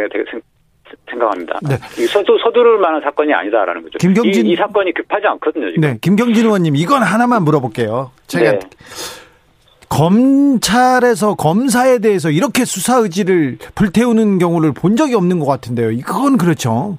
생각합니다. 1.09 1.59
네. 1.63 1.77
서두, 2.07 2.37
서두를 2.43 2.77
만한 2.77 3.01
사건이 3.01 3.33
아니다라는 3.33 3.83
거죠. 3.83 3.97
김경진 3.97 4.45
이, 4.45 4.51
이, 4.51 4.55
사건이 4.55 4.93
급하지 4.93 5.27
않거든요. 5.27 5.67
지금. 5.69 5.81
네, 5.81 5.97
김경진 6.01 6.45
의원님 6.45 6.75
이건 6.75 7.03
하나만 7.03 7.43
물어볼게요. 7.43 8.11
제가 8.27 8.51
네. 8.51 8.59
검찰에서 9.89 11.35
검사에 11.35 11.99
대해서 11.99 12.29
이렇게 12.29 12.65
수사 12.65 12.97
의지를 12.97 13.57
불태우는 13.75 14.39
경우를 14.39 14.73
본 14.73 14.95
적이 14.95 15.15
없는 15.15 15.39
것 15.39 15.45
같은데요. 15.45 15.91
이건 15.91 16.37
그렇죠. 16.37 16.97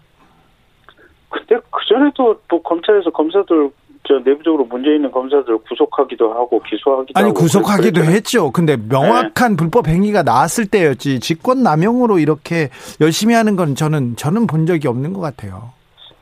근데 1.28 1.56
그 1.70 1.80
전에도 1.88 2.40
뭐 2.48 2.62
검찰에서 2.62 3.10
검사들 3.10 3.70
저 4.06 4.18
내부적으로 4.24 4.64
문제 4.64 4.94
있는 4.94 5.10
검사들 5.10 5.58
구속하기도 5.58 6.32
하고 6.32 6.60
기소하기도 6.62 7.18
아니 7.18 7.28
하고 7.28 7.40
구속하기도 7.40 8.04
했죠. 8.04 8.50
근데 8.52 8.76
명확한 8.76 9.52
네. 9.52 9.56
불법 9.56 9.88
행위가 9.88 10.22
나왔을 10.22 10.66
때였지 10.66 11.20
직권 11.20 11.62
남용으로 11.62 12.18
이렇게 12.18 12.68
열심히 13.00 13.34
하는 13.34 13.56
건 13.56 13.74
저는 13.74 14.16
저는 14.16 14.46
본 14.46 14.66
적이 14.66 14.88
없는 14.88 15.12
것 15.12 15.20
같아요. 15.20 15.72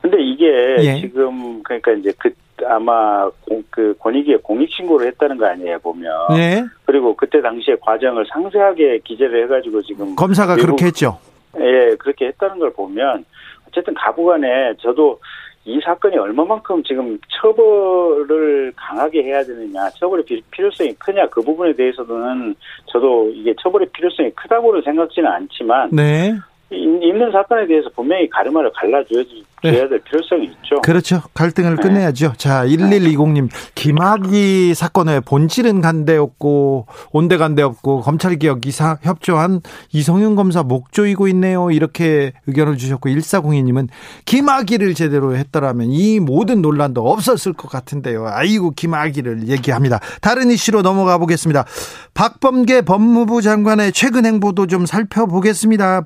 근데 0.01 0.17
이게 0.21 0.45
예. 0.79 0.99
지금 0.99 1.61
그러니까 1.63 1.91
이제 1.93 2.11
그 2.17 2.33
아마 2.65 3.29
공, 3.47 3.63
그 3.69 3.95
권익위에 3.99 4.37
공익 4.37 4.69
신고를 4.71 5.07
했다는 5.07 5.37
거 5.37 5.45
아니에요 5.47 5.79
보면. 5.79 6.11
네. 6.31 6.65
그리고 6.85 7.15
그때 7.15 7.41
당시에 7.41 7.75
과정을 7.81 8.25
상세하게 8.31 9.01
기재를 9.03 9.43
해가지고 9.43 9.81
지금 9.83 10.15
검사가 10.15 10.55
그렇게 10.55 10.85
했죠. 10.85 11.17
예, 11.59 11.95
그렇게 11.97 12.27
했다는 12.27 12.59
걸 12.59 12.73
보면 12.73 13.25
어쨌든 13.67 13.93
가부간에 13.93 14.75
저도 14.81 15.19
이 15.65 15.79
사건이 15.83 16.15
얼마만큼 16.15 16.83
지금 16.83 17.17
처벌을 17.29 18.71
강하게 18.75 19.23
해야 19.23 19.43
되느냐, 19.43 19.89
처벌의 19.91 20.23
필요성이 20.51 20.93
크냐 20.93 21.27
그 21.29 21.41
부분에 21.41 21.73
대해서는 21.73 22.55
저도 22.85 23.31
이게 23.31 23.53
처벌의 23.61 23.87
필요성이 23.91 24.29
크다고는 24.31 24.83
생각지는 24.83 25.29
않지만 25.29 25.89
네. 25.91 26.35
있는 26.75 27.31
사건에 27.31 27.67
대해서 27.67 27.89
분명히 27.95 28.29
가르마를 28.29 28.71
갈라줘야지 28.73 29.43
네. 29.63 29.71
될 29.89 29.99
필요성이 29.99 30.45
있죠. 30.45 30.81
그렇죠. 30.83 31.21
갈등을 31.33 31.77
네. 31.77 31.81
끝내야죠. 31.81 32.33
자, 32.37 32.65
1120님. 32.65 33.49
김학의 33.73 34.75
사건의 34.75 35.21
본질은 35.21 35.81
간대없고 35.81 36.87
온데간데없고 37.11 38.01
검찰개혁 38.01 38.65
이사 38.67 38.97
협조한 39.01 39.61
이성윤 39.91 40.35
검사 40.35 40.63
목조이고 40.63 41.27
있네요. 41.29 41.71
이렇게 41.71 42.33
의견을 42.47 42.77
주셨고 42.77 43.09
1402님은 43.09 43.87
김학의를 44.25 44.93
제대로 44.93 45.35
했더라면 45.35 45.87
이 45.89 46.19
모든 46.19 46.61
논란도 46.61 47.07
없었을 47.09 47.53
것 47.53 47.69
같은데요. 47.69 48.27
아이고 48.27 48.71
김학의를 48.71 49.47
얘기합니다. 49.47 49.99
다른 50.21 50.51
이슈로 50.51 50.81
넘어가 50.81 51.17
보겠습니다. 51.17 51.65
박범계 52.13 52.81
법무부 52.81 53.41
장관의 53.41 53.93
최근 53.93 54.25
행보도 54.25 54.67
좀 54.67 54.85
살펴보겠습니다. 54.85 56.05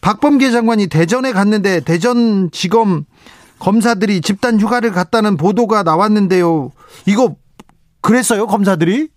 박 0.00 0.09
범계 0.18 0.50
장관이 0.50 0.88
대전에 0.88 1.32
갔는데 1.32 1.80
대전 1.84 2.50
지검 2.50 3.04
검사들이 3.58 4.20
집단 4.22 4.58
휴가를 4.58 4.90
갔다는 4.90 5.36
보도가 5.36 5.82
나왔는데요. 5.82 6.72
이거 7.06 7.36
그랬어요, 8.00 8.46
검사들이? 8.46 9.08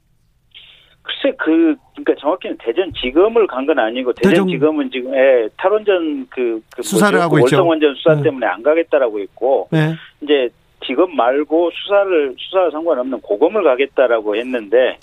글쎄 1.02 1.36
그 1.38 1.76
그러니까 1.96 2.16
정확히는 2.20 2.58
대전 2.64 2.92
지검을 3.02 3.48
간 3.48 3.66
건 3.66 3.80
아니고 3.80 4.14
대전, 4.14 4.48
지검은 4.48 4.90
지금 4.92 5.14
예, 5.16 5.48
탈원전 5.58 6.28
그, 6.30 6.62
그 6.76 6.82
수사를 6.84 7.20
하고 7.20 7.38
있죠. 7.40 7.58
월성원전 7.58 7.96
수사 7.96 8.16
네. 8.16 8.24
때문에 8.24 8.46
안 8.46 8.62
가겠다라고 8.64 9.20
했고 9.22 9.70
네. 9.72 9.96
이제 10.22 10.50
지검 10.86 11.16
말고 11.16 11.72
수사를 11.72 12.36
수사와 12.38 12.72
상관없는 12.72 13.22
고검을 13.22 13.64
가겠다라고 13.64 14.36
했는데 14.36 14.98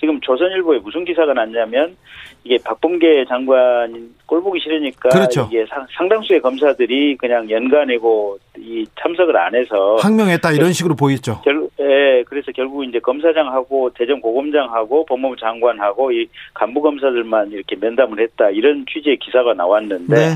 지금 0.00 0.20
조선일보에 0.20 0.78
무슨 0.78 1.04
기사가 1.04 1.34
났냐면 1.34 1.96
이게 2.44 2.58
박범계 2.62 3.24
장관 3.28 4.14
꼴 4.26 4.42
보기 4.42 4.60
싫으니까 4.60 5.08
그렇죠. 5.08 5.48
이게 5.50 5.66
상당수의 5.96 6.40
검사들이 6.40 7.16
그냥 7.16 7.50
연간내고 7.50 8.38
이 8.58 8.86
참석을 9.00 9.36
안 9.36 9.54
해서 9.54 9.96
항명했다 9.96 10.52
이런 10.52 10.72
식으로 10.72 10.94
보였죠. 10.94 11.40
결, 11.42 11.68
예, 11.80 12.22
그래서 12.24 12.52
결국 12.52 12.84
이제 12.84 12.98
검사장하고 13.00 13.90
대전 13.94 14.20
고검장하고 14.20 15.06
법무부 15.06 15.36
장관하고 15.36 16.12
이 16.12 16.26
간부 16.54 16.80
검사들만 16.82 17.50
이렇게 17.50 17.76
면담을 17.76 18.20
했다 18.20 18.50
이런 18.50 18.84
취지의 18.92 19.16
기사가 19.18 19.54
나왔는데 19.54 20.14
네. 20.14 20.28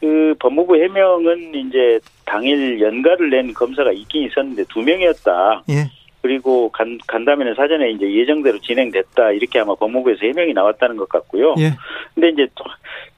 그 0.00 0.34
법무부 0.38 0.76
해명은 0.76 1.54
이제 1.54 2.00
당일 2.24 2.80
연가를 2.80 3.30
낸 3.30 3.52
검사가 3.52 3.92
있긴 3.92 4.24
있었는데 4.24 4.64
두 4.68 4.80
명이었다. 4.80 5.64
예. 5.70 5.90
그리고 6.22 6.70
간, 6.70 6.98
간담회는 7.06 7.54
사전에 7.54 7.90
이제 7.90 8.10
예정대로 8.10 8.58
진행됐다. 8.58 9.32
이렇게 9.32 9.58
아마 9.58 9.74
법무부에서 9.74 10.20
해명이 10.26 10.52
나왔다는 10.52 10.96
것 10.96 11.08
같고요. 11.08 11.54
예. 11.58 11.72
근데 12.14 12.28
이제 12.30 12.48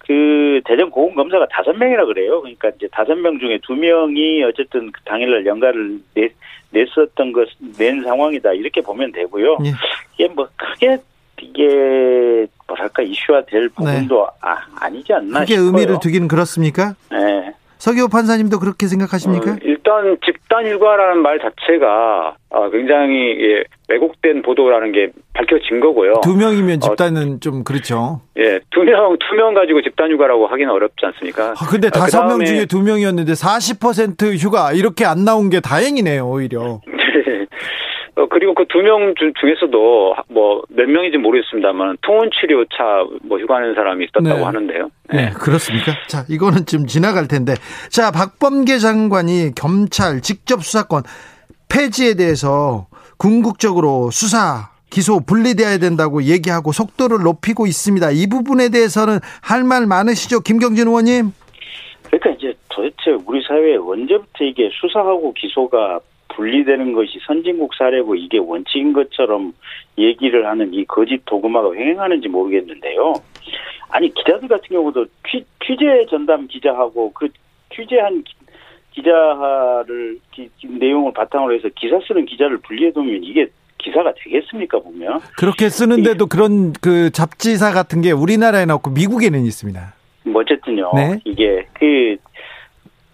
그 0.06 0.60
대전 0.64 0.90
고검 0.90 1.14
검사가 1.14 1.46
다섯 1.50 1.72
명이라 1.72 2.06
그래요. 2.06 2.40
그러니까 2.40 2.70
이제 2.76 2.88
다섯 2.92 3.14
명 3.16 3.38
중에 3.38 3.58
두 3.62 3.74
명이 3.74 4.42
어쨌든 4.44 4.90
그 4.92 5.00
당일날 5.04 5.46
연가를 5.46 5.98
냈, 6.14 6.32
냈었던 6.70 7.32
것, 7.32 7.48
낸 7.78 8.02
상황이다. 8.02 8.52
이렇게 8.52 8.80
보면 8.80 9.12
되고요. 9.12 9.58
예. 9.64 9.72
이게 10.14 10.28
뭐 10.28 10.48
크게 10.56 10.98
이게 11.40 12.46
뭐랄까 12.68 13.02
이슈화 13.02 13.44
될 13.46 13.62
네. 13.62 13.68
부분도 13.74 14.16
네. 14.16 14.48
아, 14.48 14.56
아니지 14.80 15.12
않나 15.12 15.40
그게 15.40 15.54
싶어요. 15.54 15.66
의미를 15.66 15.96
두기는 16.00 16.28
그렇습니까? 16.28 16.94
네. 17.10 17.52
서기호 17.78 18.06
판사님도 18.06 18.60
그렇게 18.60 18.86
생각하십니까? 18.86 19.52
어, 19.52 19.56
일단 19.84 20.16
집단 20.24 20.64
일과라는 20.64 21.22
말 21.22 21.40
자체가 21.40 22.36
어, 22.50 22.70
굉장히 22.70 23.36
예, 23.40 23.64
왜곡된 23.88 24.42
보도라는 24.42 24.92
게 24.92 25.10
밝혀진 25.34 25.80
거고요. 25.80 26.20
두 26.22 26.36
명이면 26.36 26.76
어, 26.76 26.78
집단은 26.80 27.34
어, 27.34 27.38
좀 27.40 27.64
그렇죠. 27.64 28.20
예, 28.36 28.60
두 28.70 28.84
명, 28.84 29.16
두 29.18 29.34
명 29.34 29.54
가지고 29.54 29.82
집단 29.82 30.10
휴가라고 30.12 30.46
하기는 30.46 30.70
어렵지 30.70 31.04
않습니까? 31.06 31.54
아, 31.58 31.66
근데 31.68 31.88
아, 31.88 31.90
다섯 31.90 32.24
명 32.26 32.44
중에 32.44 32.66
두 32.66 32.80
명이었는데 32.82 33.32
40% 33.32 34.36
휴가 34.38 34.72
이렇게 34.72 35.04
안 35.04 35.24
나온 35.24 35.50
게 35.50 35.58
다행이네요, 35.60 36.26
오히려. 36.28 36.80
어, 38.14 38.26
그리고 38.28 38.54
그 38.54 38.64
두 38.68 38.82
명 38.82 39.14
중에서도 39.16 40.14
뭐 40.28 40.62
몇 40.68 40.88
명인지 40.88 41.18
모르겠습니다만 41.18 41.96
통원 42.02 42.30
치료차 42.30 43.04
뭐 43.22 43.38
휴가하는 43.38 43.74
사람이 43.74 44.04
있었다고 44.06 44.38
네. 44.38 44.44
하는데요. 44.44 44.90
네. 45.12 45.16
네. 45.26 45.30
그렇습니까? 45.30 45.92
자, 46.08 46.24
이거는 46.28 46.66
좀 46.66 46.86
지나갈 46.86 47.26
텐데. 47.28 47.54
자, 47.90 48.10
박범계 48.10 48.78
장관이 48.78 49.54
경찰 49.54 50.20
직접 50.20 50.62
수사권 50.62 51.02
폐지에 51.68 52.14
대해서 52.14 52.86
궁극적으로 53.18 54.10
수사 54.10 54.70
기소 54.90 55.20
분리돼야 55.20 55.78
된다고 55.78 56.22
얘기하고 56.22 56.72
속도를 56.72 57.18
높이고 57.24 57.66
있습니다. 57.66 58.10
이 58.10 58.26
부분에 58.28 58.68
대해서는 58.68 59.20
할 59.42 59.64
말 59.64 59.86
많으시죠, 59.86 60.40
김경진 60.40 60.86
의원님? 60.86 61.32
그러니까 62.04 62.30
이제 62.30 62.54
도대체 62.68 63.12
우리 63.26 63.42
사회에 63.46 63.76
언제부터 63.76 64.44
이게 64.44 64.68
수사하고 64.80 65.32
기소가 65.32 66.00
분리되는 66.34 66.92
것이 66.92 67.18
선진국 67.26 67.74
사례고 67.74 68.14
이게 68.14 68.38
원칙인 68.38 68.92
것처럼 68.92 69.52
얘기를 69.98 70.46
하는 70.46 70.72
이 70.74 70.84
거짓 70.84 71.22
도그마가 71.24 71.74
횡행하는지 71.74 72.28
모르겠는데요. 72.28 73.14
아니 73.90 74.12
기자들 74.12 74.48
같은 74.48 74.68
경우도 74.68 75.06
취, 75.28 75.44
취재 75.64 76.06
전담 76.08 76.46
기자하고 76.48 77.12
그 77.12 77.28
취재한 77.74 78.24
기자를 78.92 80.18
기, 80.30 80.48
내용을 80.66 81.12
바탕으로 81.12 81.54
해서 81.54 81.68
기사 81.74 81.98
쓰는 82.06 82.26
기자를 82.26 82.58
분리해두면 82.58 83.22
이게 83.22 83.46
기사가 83.78 84.12
되겠습니까 84.16 84.78
보면 84.78 85.20
그렇게 85.36 85.68
쓰는데도 85.68 86.26
그런 86.26 86.72
그 86.72 87.10
잡지사 87.10 87.72
같은 87.72 88.00
게 88.00 88.12
우리나라에는 88.12 88.74
없고 88.74 88.90
미국에는 88.90 89.40
있습니다. 89.40 89.94
뭐 90.24 90.42
어쨌든요. 90.42 90.90
네? 90.94 91.18
이게 91.24 91.66
그 91.72 92.16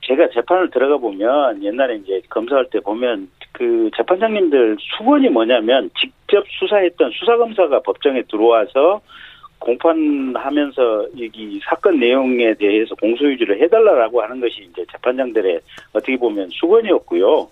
제가 0.09 0.31
재판을 0.31 0.71
들어가 0.71 0.97
보면 0.97 1.62
옛날에 1.62 1.97
이제 1.97 2.23
검사할 2.31 2.66
때 2.71 2.81
보면 2.81 3.29
그 3.53 3.90
재판장님들 3.94 4.79
수건이 4.81 5.29
뭐냐면 5.29 5.90
직접 6.01 6.44
수사했던 6.49 7.11
수사검사가 7.12 7.81
법정에 7.81 8.23
들어와서 8.23 9.03
공판하면서 9.59 11.09
여기 11.21 11.61
사건 11.62 11.99
내용에 11.99 12.55
대해서 12.55 12.94
공소유지를 12.94 13.61
해달라고 13.61 14.23
하는 14.23 14.40
것이 14.40 14.66
이제 14.71 14.85
재판장들의 14.90 15.61
어떻게 15.92 16.16
보면 16.16 16.49
수건이었고요. 16.53 17.49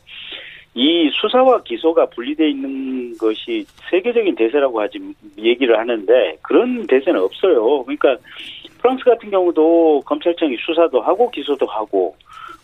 이 0.74 1.10
수사와 1.12 1.62
기소가 1.62 2.06
분리되어 2.06 2.46
있는 2.46 3.18
것이 3.18 3.66
세계적인 3.90 4.34
대세라고 4.34 4.80
하지 4.80 4.98
얘기를 5.36 5.78
하는데 5.78 6.36
그런 6.42 6.86
대세는 6.86 7.20
없어요. 7.20 7.82
그러니까 7.82 8.16
프랑스 8.78 9.04
같은 9.04 9.30
경우도 9.30 10.02
검찰청이 10.06 10.56
수사도 10.58 11.00
하고 11.00 11.30
기소도 11.30 11.66
하고 11.66 12.14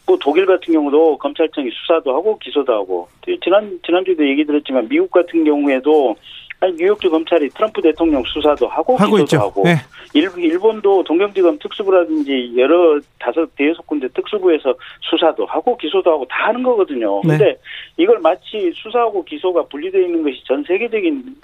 또 0.06 0.18
독일 0.18 0.46
같은 0.46 0.72
경우도 0.72 1.18
검찰청이 1.18 1.70
수사도 1.70 2.14
하고 2.14 2.38
기소도 2.38 2.72
하고 2.72 3.08
지난 3.42 3.78
지난주에도 3.84 4.26
얘기 4.28 4.44
들었지만 4.44 4.88
미국 4.88 5.10
같은 5.10 5.44
경우에도 5.44 6.16
아니 6.60 6.74
뉴욕주 6.76 7.10
검찰이 7.10 7.48
트럼프 7.50 7.82
대통령 7.82 8.22
수사도 8.24 8.68
하고, 8.68 8.96
하고 8.96 9.16
기소도 9.16 9.22
있죠. 9.24 9.38
하고 9.38 9.62
네. 9.64 9.76
일본도 10.14 11.02
동경지검 11.04 11.58
특수부라든지 11.58 12.52
여러 12.56 13.00
다섯 13.18 13.48
대여섯 13.56 13.84
군데 13.86 14.06
특수부에서 14.08 14.74
수사도 15.00 15.44
하고 15.46 15.76
기소도 15.76 16.10
하고 16.10 16.24
다 16.26 16.48
하는 16.48 16.62
거거든요. 16.62 17.20
네. 17.24 17.38
근데 17.38 17.58
이걸 17.96 18.20
마치 18.20 18.72
수사하고 18.76 19.24
기소가 19.24 19.64
분리되어 19.64 20.02
있는 20.02 20.22
것이 20.22 20.42
전 20.44 20.62
세계적인 20.62 21.36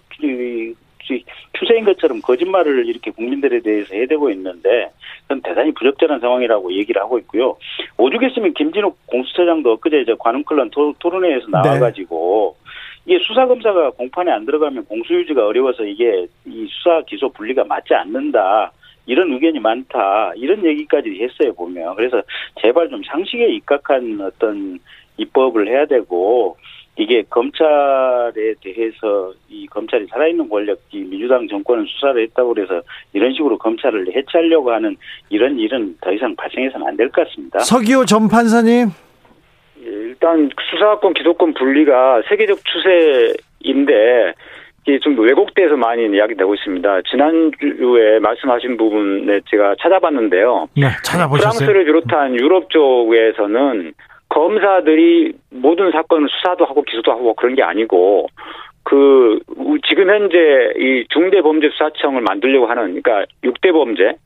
추세인 1.59 1.85
것처럼 1.85 2.21
거짓말을 2.21 2.87
이렇게 2.87 3.11
국민들에 3.11 3.61
대해서 3.61 3.94
해대고 3.94 4.31
있는데 4.31 4.90
그건 5.23 5.42
대단히 5.42 5.73
부적절한 5.73 6.21
상황이라고 6.21 6.73
얘기를 6.73 7.01
하고 7.01 7.18
있고요. 7.18 7.57
오죽했으면 7.97 8.55
김진욱 8.55 8.97
공수처장도 9.07 9.73
엊그제 9.73 10.01
이제 10.01 10.14
관훈클런 10.18 10.71
토론회에서 10.99 11.47
네. 11.47 11.53
나와가지고 11.53 12.57
네. 12.57 12.68
이게 13.07 13.25
수사 13.25 13.47
검사가 13.47 13.90
공판에 13.90 14.31
안 14.31 14.44
들어가면 14.44 14.85
공소유지가 14.85 15.47
어려워서 15.47 15.85
이게 15.85 16.27
이 16.44 16.66
수사 16.71 17.01
기소 17.03 17.31
분리가 17.31 17.64
맞지 17.64 17.94
않는다. 17.94 18.73
이런 19.07 19.33
의견이 19.33 19.59
많다. 19.59 20.33
이런 20.37 20.62
얘기까지 20.62 21.18
했어요, 21.18 21.55
보면. 21.55 21.97
그래서 21.97 22.21
제발 22.61 22.90
좀 22.90 23.03
상식에 23.05 23.49
입각한 23.49 24.21
어떤 24.21 24.79
입법을 25.16 25.68
해야 25.68 25.87
되고, 25.87 26.59
이게 27.01 27.23
검찰에 27.31 28.55
대해서 28.61 29.33
이 29.49 29.67
검찰이 29.69 30.07
살아있는 30.11 30.49
권력 30.49 30.79
이 30.91 30.99
민주당 31.05 31.47
정권은 31.47 31.85
수사를 31.87 32.21
했다고 32.25 32.55
그래서 32.55 32.83
이런 33.13 33.33
식으로 33.33 33.57
검찰을 33.57 34.09
해체하려고 34.15 34.73
하는 34.73 34.97
이런 35.31 35.57
일은 35.59 35.97
더 36.01 36.13
이상 36.13 36.35
발생해서는 36.35 36.87
안 36.87 36.97
될 36.97 37.09
것 37.11 37.27
같습니다. 37.29 37.61
서기호 37.61 38.05
전 38.05 38.27
판사님. 38.29 38.89
예, 39.81 39.87
일단 39.87 40.51
수사권 40.73 41.15
기소권 41.15 41.55
분리가 41.55 42.23
세계적 42.29 42.59
추세인데 42.65 44.35
이게 44.87 44.99
좀 44.99 45.17
왜곡돼서 45.21 45.77
많이 45.77 46.05
이야기되고 46.17 46.53
있습니다. 46.55 47.03
지난주에 47.03 48.19
말씀하신 48.21 48.77
부분에 48.77 49.41
제가 49.51 49.77
찾아봤는데요. 49.81 50.67
네, 50.77 50.89
찾아보셨어요? 51.05 51.51
프랑스를 51.67 51.85
비롯한 51.85 52.35
유럽 52.41 52.71
쪽에서는 52.71 53.93
검사들이 54.29 55.33
모든 55.51 55.91
사건을 55.91 56.29
수사도 56.29 56.64
하고 56.64 56.83
기소도 56.83 57.11
하고 57.12 57.35
그런 57.35 57.55
게 57.55 57.62
아니고 57.62 58.29
그 58.85 59.38
지금 59.87 60.09
현재 60.09 60.73
이 60.77 61.05
중대범죄수사청을 61.11 62.23
만들려고 62.23 62.67
하는 62.67 63.01
그러니까 63.03 63.27
6대 63.43 63.73
범죄 63.73 64.17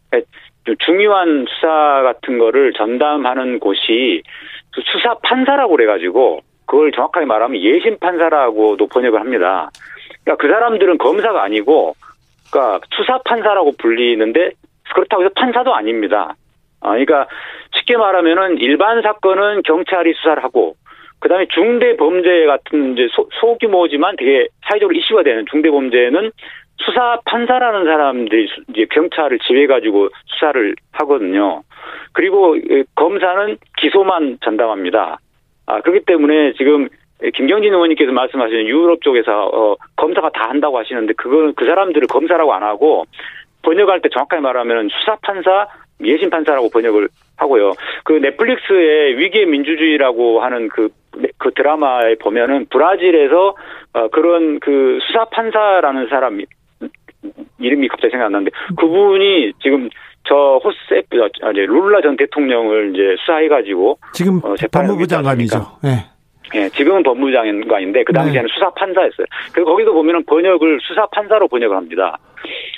중요한 0.78 1.46
수사 1.48 1.68
같은 2.02 2.38
거를 2.38 2.72
전담하는 2.72 3.58
곳이 3.58 4.22
그 4.72 4.80
수사 4.92 5.14
판사라고 5.14 5.76
그래가지고 5.76 6.40
그걸 6.66 6.92
정확하게 6.92 7.26
말하면 7.26 7.60
예심 7.60 7.98
판사라고도 7.98 8.86
번역을 8.86 9.18
합니다. 9.20 9.70
그러니까 10.22 10.40
그 10.40 10.48
사람들은 10.48 10.98
검사가 10.98 11.42
아니고 11.42 11.94
그러니까 12.50 12.80
수사 12.94 13.18
판사라고 13.24 13.72
불리는데 13.78 14.52
그렇다고 14.94 15.24
해서 15.24 15.32
판사도 15.34 15.74
아닙니다. 15.74 16.34
아, 16.82 16.90
그러니까 16.90 17.26
쉽게 17.76 17.96
말하면은 17.96 18.58
일반 18.58 19.02
사건은 19.02 19.62
경찰이 19.62 20.12
수사를 20.14 20.42
하고 20.42 20.74
그다음에 21.20 21.46
중대 21.46 21.96
범죄 21.96 22.46
같은 22.46 22.92
이제 22.92 23.08
소, 23.12 23.28
소규모지만 23.40 24.16
되게 24.16 24.48
사회적으로 24.68 24.96
이슈가 24.96 25.22
되는 25.22 25.46
중대 25.50 25.70
범죄는 25.70 26.32
수사 26.78 27.20
판사라는 27.24 27.84
사람들이 27.84 28.48
이제 28.70 28.86
경찰을 28.90 29.38
지휘해 29.38 29.68
가지고 29.68 30.08
수사를 30.26 30.74
하거든요. 30.90 31.62
그리고 32.12 32.56
검사는 32.96 33.56
기소만 33.78 34.38
전담합니다. 34.42 35.18
아 35.66 35.80
그렇기 35.80 36.04
때문에 36.06 36.54
지금 36.54 36.88
김경진 37.34 37.72
의원님께서 37.72 38.10
말씀하시는 38.10 38.66
유럽 38.66 39.00
쪽에서 39.02 39.46
어, 39.46 39.76
검사가 39.94 40.30
다 40.30 40.48
한다고 40.48 40.76
하시는데 40.78 41.12
그거는 41.12 41.54
그 41.54 41.64
사람들을 41.64 42.08
검사라고 42.08 42.52
안 42.52 42.64
하고 42.64 43.04
번역할 43.62 44.00
때 44.00 44.08
정확하게 44.08 44.40
말하면 44.42 44.88
수사 44.88 45.16
판사 45.22 45.68
예심 46.04 46.30
판사라고 46.30 46.70
번역을 46.70 47.08
하고요. 47.36 47.72
그 48.04 48.14
넷플릭스의 48.14 49.18
위기의 49.18 49.46
민주주의라고 49.46 50.40
하는 50.42 50.68
그 50.68 50.88
그 51.38 51.50
드라마에 51.54 52.14
보면은 52.16 52.66
브라질에서 52.70 53.54
어, 53.94 54.08
그런 54.08 54.60
그 54.60 54.98
수사 55.06 55.24
판사라는 55.26 56.08
사람이 56.08 56.46
이름이 57.58 57.88
갑자기 57.88 58.10
생각 58.10 58.26
안 58.26 58.32
나는데 58.32 58.50
그분이 58.76 59.52
지금 59.62 59.88
저 60.24 60.60
호세 60.64 61.02
아, 61.42 61.50
이제 61.50 61.66
룰라 61.66 62.00
전 62.00 62.16
대통령을 62.16 62.92
이제 62.94 63.16
수사해가지고 63.20 63.98
지금 64.12 64.40
어, 64.42 64.54
법무부 64.70 65.06
장관이죠. 65.06 65.58
네. 65.82 66.06
예, 66.54 66.68
지금은 66.68 67.02
법무장관인데 67.02 68.04
그 68.04 68.12
당시에는 68.12 68.46
네. 68.46 68.52
수사 68.52 68.68
판사였어요. 68.70 69.26
그래서 69.52 69.70
거기도 69.70 69.94
보면은 69.94 70.22
번역을 70.24 70.80
수사 70.82 71.06
판사로 71.06 71.48
번역을 71.48 71.76
합니다. 71.76 72.18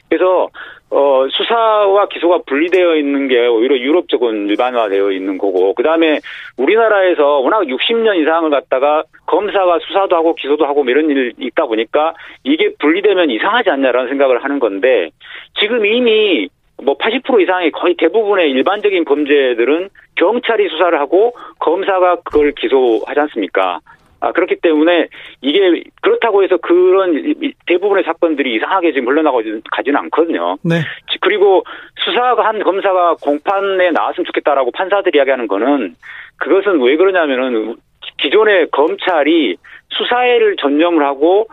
그래서 0.09 0.49
어 0.91 1.27
수사와 1.29 2.07
기소가 2.07 2.43
분리되어 2.47 2.97
있는 2.97 3.27
게 3.27 3.47
오히려 3.47 3.77
유럽 3.79 4.09
쪽은 4.09 4.49
일반화되어 4.49 5.11
있는 5.11 5.39
거고 5.39 5.75
그다음에 5.75 6.21
우리나라에서 6.57 7.41
워낙 7.41 7.63
60년 7.63 8.23
이상을 8.23 8.49
갖다가 8.51 9.03
검사가 9.27 9.81
수사도 9.81 10.15
하고 10.15 10.35
기소도 10.35 10.67
하고 10.67 10.85
뭐 10.85 10.93
이런 10.93 11.11
일이 11.11 11.33
있다 11.39 11.67
보니까 11.67 12.15
이게 12.45 12.73
분리되면 12.79 13.31
이상하지 13.31 13.71
않냐라는 13.71 14.09
생각을 14.11 14.45
하는 14.45 14.61
건데 14.61 15.11
지금 15.59 15.85
이미 15.85 16.49
뭐 16.83 16.97
80% 16.97 17.43
이상의 17.43 17.71
거의 17.71 17.95
대부분의 17.97 18.51
일반적인 18.51 19.05
범죄들은 19.05 19.89
경찰이 20.17 20.69
수사를 20.69 20.99
하고 20.99 21.35
검사가 21.59 22.17
그걸 22.25 22.53
기소하지 22.53 23.19
않습니까? 23.21 23.81
아, 24.25 24.33
그렇기 24.33 24.57
때문에 24.57 25.09
이게 25.43 25.85
그렇다고 26.01 26.43
해서 26.43 26.57
그런 26.57 27.35
대부분의 27.67 28.05
사건들이 28.05 28.55
이상하게 28.57 28.93
지금 28.93 29.09
흘러나가지는 29.09 29.63
않거든요. 29.97 30.57
네. 30.63 30.81
그리고 31.21 31.65
수사가 32.05 32.45
한 32.45 32.63
검사가 32.63 33.17
공판에 33.21 33.91
나왔으면 33.91 34.25
좋겠다라고 34.27 34.71
판사들이 34.71 35.19
이야기하는 35.19 35.47
거는 35.47 35.95
그것은 36.39 36.81
왜 36.81 36.97
그러냐면은 36.97 37.77
기존의 38.19 38.69
검찰이 38.71 39.57
수사에를 39.91 40.57
전념을 40.57 41.05
하고 41.05 41.47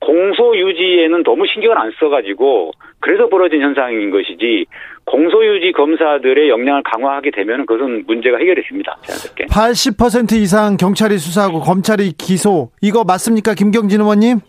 공소 0.00 0.56
유지에는 0.56 1.22
너무 1.22 1.46
신경을 1.46 1.78
안 1.78 1.90
써가지고 1.98 2.72
그래서 3.00 3.28
벌어진 3.28 3.60
현상인 3.60 4.10
것이지 4.10 4.66
공소유지 5.06 5.72
검사들의 5.72 6.48
역량을 6.48 6.82
강화하게 6.82 7.30
되면 7.30 7.64
그것은 7.64 8.04
문제가 8.06 8.38
해결이 8.38 8.62
됩니다. 8.68 8.96
자연스럽게. 9.02 9.46
80% 9.46 10.32
이상 10.32 10.76
경찰이 10.76 11.18
수사하고 11.18 11.60
검찰이 11.60 12.12
기소 12.18 12.70
이거 12.82 13.04
맞습니까, 13.04 13.54
김경진 13.54 14.00
의원님? 14.00 14.40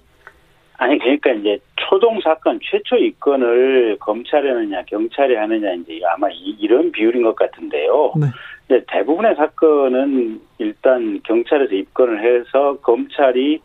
아니 0.78 1.00
그러니까 1.00 1.32
이제 1.32 1.60
초동 1.76 2.20
사건 2.22 2.60
최초 2.64 2.96
입건을 2.98 3.98
검찰이 4.00 4.48
하느냐 4.48 4.84
경찰이 4.84 5.36
하느냐 5.36 5.74
이제 5.74 6.00
아마 6.14 6.28
이, 6.32 6.68
런 6.68 6.92
비율인 6.92 7.24
것 7.24 7.36
같은데요. 7.36 8.14
네. 8.20 8.28
이제 8.66 8.84
대부분의 8.88 9.36
사건은 9.36 10.40
일단 10.60 11.20
경찰에서 11.24 11.74
입건을 11.74 12.24
해서 12.24 12.78
검찰이 12.82 13.60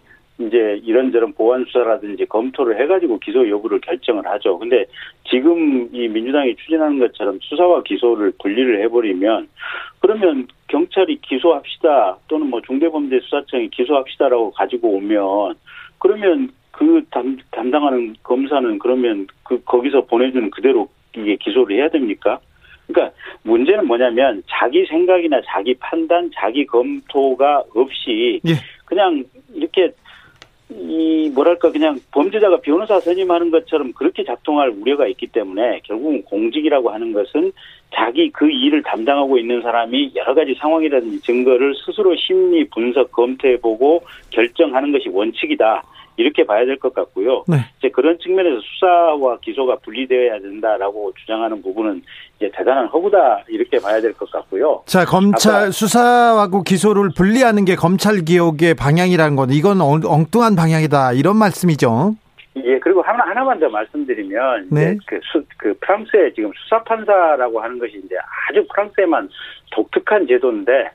이제 0.47 0.81
이런저런 0.85 1.33
보완 1.33 1.65
수사라든지 1.65 2.27
검토를 2.27 2.81
해가지고 2.81 3.19
기소 3.19 3.49
여부를 3.49 3.81
결정을 3.81 4.27
하죠. 4.27 4.59
근데 4.59 4.85
지금 5.29 5.89
이 5.93 6.09
민주당이 6.09 6.57
추진하는 6.57 6.99
것처럼 6.99 7.39
수사와 7.43 7.83
기소를 7.83 8.33
분리를 8.41 8.83
해버리면 8.83 9.49
그러면 10.01 10.47
경찰이 10.69 11.19
기소합시다 11.23 12.19
또는 12.29 12.49
뭐 12.49 12.61
중대범죄수사청이 12.63 13.71
기소합시다라고 13.71 14.53
가지고 14.53 14.97
오면 14.97 15.55
그러면 15.99 16.51
그 16.71 17.05
담, 17.11 17.37
담당하는 17.51 18.15
검사는 18.23 18.79
그러면 18.79 19.27
그 19.45 19.63
거기서 19.65 20.07
보내주는 20.07 20.51
그대로 20.51 20.89
이게 21.15 21.37
기소를 21.37 21.77
해야 21.77 21.89
됩니까? 21.89 22.41
그러니까 22.87 23.15
문제는 23.43 23.87
뭐냐면 23.87 24.43
자기 24.49 24.85
생각이나 24.87 25.41
자기 25.47 25.75
판단, 25.75 26.31
자기 26.35 26.67
검토가 26.67 27.63
없이 27.75 28.41
예. 28.47 28.55
그냥 28.85 29.25
이렇게 29.55 29.93
이 30.79 31.31
뭐랄까 31.35 31.71
그냥 31.71 31.99
범죄자가 32.11 32.61
변호사 32.61 33.01
선임하는 33.01 33.51
것처럼 33.51 33.93
그렇게 33.93 34.25
작동할 34.25 34.71
우려가 34.71 35.07
있기 35.07 35.29
때문에 35.29 35.81
결국은 35.85 36.23
공직이라고 36.25 36.91
하는 36.91 37.13
것은 37.13 37.53
자기 37.95 38.31
그 38.31 38.51
일을 38.51 38.83
담당하고 38.83 39.39
있는 39.39 39.61
사람이 39.63 40.13
여러 40.15 40.35
가지 40.35 40.55
상황이라든지 40.59 41.21
증거를 41.21 41.75
스스로 41.85 42.17
심리 42.17 42.65
분석 42.69 43.13
검토해보고 43.13 44.03
결정하는 44.31 44.93
것이 44.93 45.09
원칙이다. 45.09 45.83
이렇게 46.23 46.45
봐야 46.47 46.65
될 46.65 46.79
것 46.79 46.95
같고요. 46.95 47.45
네. 47.49 47.57
이제 47.79 47.89
그런 47.91 48.19
측면에서 48.19 48.61
수사와 48.61 49.39
기소가 49.43 49.77
분리되어야 49.85 50.41
된다라고 50.41 51.13
주장하는 51.21 51.61
부분은 51.63 52.03
이제 52.37 52.51
대단한 52.55 52.87
허구다 52.87 53.45
이렇게 53.49 53.79
봐야 53.79 54.01
될 54.01 54.13
것 54.15 54.31
같고요. 54.31 54.83
자 54.87 55.05
검찰 55.05 55.73
수사하고 55.73 56.63
기소를 56.63 57.11
분리하는 57.17 57.65
게 57.65 57.75
검찰 57.75 58.25
개혁의 58.25 58.75
방향이라는 58.75 59.37
건 59.37 59.51
이건 59.51 59.81
엉뚱한 59.81 60.57
방향이다 60.57 61.13
이런 61.13 61.37
말씀이죠. 61.37 62.15
예, 62.65 62.79
그리고 62.81 63.01
하나, 63.01 63.25
하나만 63.25 63.59
더 63.61 63.67
말씀드리면, 63.71 64.69
네. 64.71 64.99
그, 65.07 65.19
수, 65.33 65.43
그, 65.57 65.73
프랑스의 65.81 66.35
지금 66.35 66.51
수사판사라고 66.55 67.59
하는 67.63 67.79
것이 67.79 67.95
이제 68.05 68.15
아주 68.51 68.63
프랑스에만 68.71 69.27
독특한 69.71 70.27
제도인데, 70.27 70.91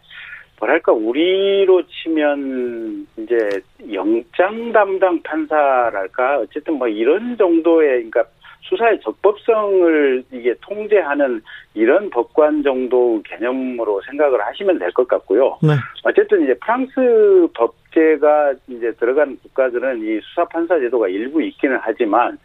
뭐랄까 0.59 0.91
우리로 0.91 1.83
치면 1.87 3.07
이제 3.17 3.61
영장 3.93 4.71
담당 4.71 5.21
판사랄까 5.21 6.39
어쨌든 6.39 6.75
뭐 6.75 6.87
이런 6.87 7.37
정도의 7.37 7.87
그러니까 8.09 8.25
수사의 8.63 8.99
적법성을 9.01 10.23
이게 10.31 10.53
통제하는 10.61 11.41
이런 11.73 12.09
법관 12.09 12.63
정도 12.63 13.21
개념으로 13.23 14.01
생각을 14.09 14.45
하시면 14.45 14.79
될 14.79 14.91
것 14.91 15.07
같고요. 15.07 15.57
네. 15.61 15.73
어쨌든 16.03 16.43
이제 16.43 16.53
프랑스 16.55 17.47
법제가 17.53 18.53
이제 18.67 18.91
들어간 18.93 19.37
국가들은 19.43 20.01
이 20.03 20.19
수사 20.21 20.43
판사 20.45 20.79
제도가 20.79 21.07
일부 21.07 21.41
있기는 21.43 21.77
하지만 21.81 22.37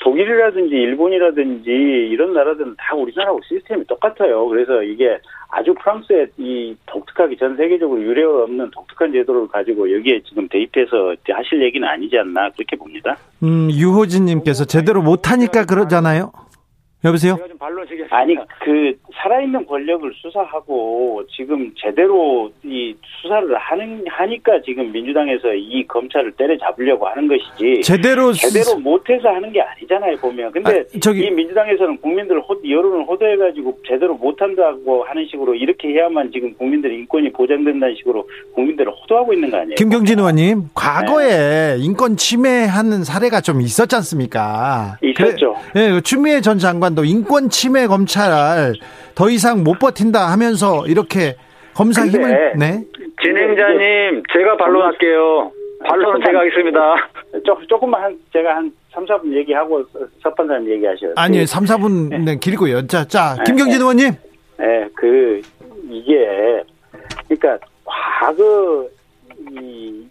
독일이라든지 0.00 0.74
일본이라든지 0.74 1.70
이런 1.70 2.32
나라들은 2.34 2.74
다 2.78 2.94
우리나라하고 2.94 3.40
시스템이 3.48 3.86
똑같아요. 3.86 4.46
그래서 4.48 4.82
이게 4.82 5.18
아주 5.48 5.72
프랑스의 5.74 6.28
이 6.36 6.76
독특하게 6.86 7.36
전 7.36 7.56
세계적으로 7.56 8.02
유례가 8.02 8.42
없는 8.42 8.70
독특한 8.70 9.12
제도를 9.12 9.46
가지고 9.48 9.92
여기에 9.94 10.22
지금 10.28 10.48
대입해서 10.48 11.14
하실 11.28 11.62
얘기는 11.62 11.86
아니지 11.86 12.18
않나 12.18 12.50
그렇게 12.50 12.76
봅니다. 12.76 13.16
음, 13.42 13.70
유호진님께서 13.70 14.64
제대로 14.64 15.00
못하니까 15.02 15.64
그러잖아요. 15.64 16.32
여보세요? 17.04 17.38
아니 18.10 18.36
그 18.60 18.96
살아있는 19.22 19.66
권력을 19.66 20.10
수사하고 20.14 21.22
지금 21.30 21.70
제대로 21.76 22.50
이 22.62 22.94
수사를 23.20 23.54
하는 23.56 24.04
하니까 24.08 24.60
지금 24.62 24.90
민주당에서 24.92 25.52
이 25.54 25.86
검찰을 25.86 26.32
때려잡으려고 26.32 27.06
하는 27.06 27.28
것이지 27.28 27.82
제대로 27.82 28.32
제대로 28.32 28.78
못해서 28.78 29.28
하는 29.28 29.52
게 29.52 29.60
아니잖아요 29.60 30.16
보면 30.16 30.52
근데 30.52 30.80
아, 30.80 30.98
저기 31.00 31.26
이 31.26 31.30
민주당에서는 31.30 31.98
국민들 31.98 32.40
호, 32.40 32.56
여론을 32.66 33.04
호도해가지고 33.06 33.78
제대로 33.86 34.14
못한다고 34.14 35.04
하는 35.04 35.26
식으로 35.30 35.54
이렇게 35.54 35.88
해야만 35.88 36.30
지금 36.32 36.54
국민들의 36.54 36.96
인권이 36.98 37.32
보장된다는 37.32 37.94
식으로 37.96 38.28
국민들을 38.54 38.92
호도하고 38.92 39.32
있는 39.34 39.50
거 39.50 39.58
아니에요? 39.58 39.74
김경진 39.76 40.18
의원님 40.18 40.70
과거에 40.74 41.28
네. 41.28 41.76
인권 41.78 42.16
침해하는 42.16 43.04
사례가 43.04 43.40
좀 43.40 43.60
있었지 43.60 43.94
않습니까? 43.96 44.96
있었죠. 45.02 45.54
그래, 45.72 45.90
네, 45.90 46.00
추미애 46.00 46.40
전 46.40 46.58
장관 46.58 46.93
장관도 46.94 47.04
인권 47.04 47.50
침해 47.50 47.86
검찰 47.86 48.72
더 49.14 49.28
이상 49.28 49.62
못 49.62 49.78
버틴다 49.78 50.30
하면서 50.30 50.86
이렇게 50.86 51.36
검사 51.74 52.06
힘을 52.06 52.54
네. 52.56 52.80
진행자님 53.22 54.22
제가 54.32 54.56
반론할게요. 54.56 55.52
반론은 55.86 56.24
제가 56.24 56.38
하겠습니다. 56.40 56.80
조금만 57.68 58.02
한 58.02 58.18
제가 58.32 58.56
한 58.56 58.72
3, 58.92 59.04
4분 59.04 59.36
얘기하고 59.36 59.84
첫 60.22 60.34
번째 60.36 60.70
얘기하셔요. 60.70 61.12
아니, 61.16 61.44
3, 61.44 61.64
4분 61.64 62.24
네. 62.24 62.38
길고요. 62.38 62.86
자, 62.86 63.04
자, 63.04 63.34
네. 63.38 63.42
김경진 63.44 63.78
네. 63.78 63.82
의원님. 63.82 64.12
네, 64.58 64.88
그 64.94 65.42
이게 65.90 66.62
그러니까 67.28 67.58
과거 67.84 68.88
이 69.50 70.06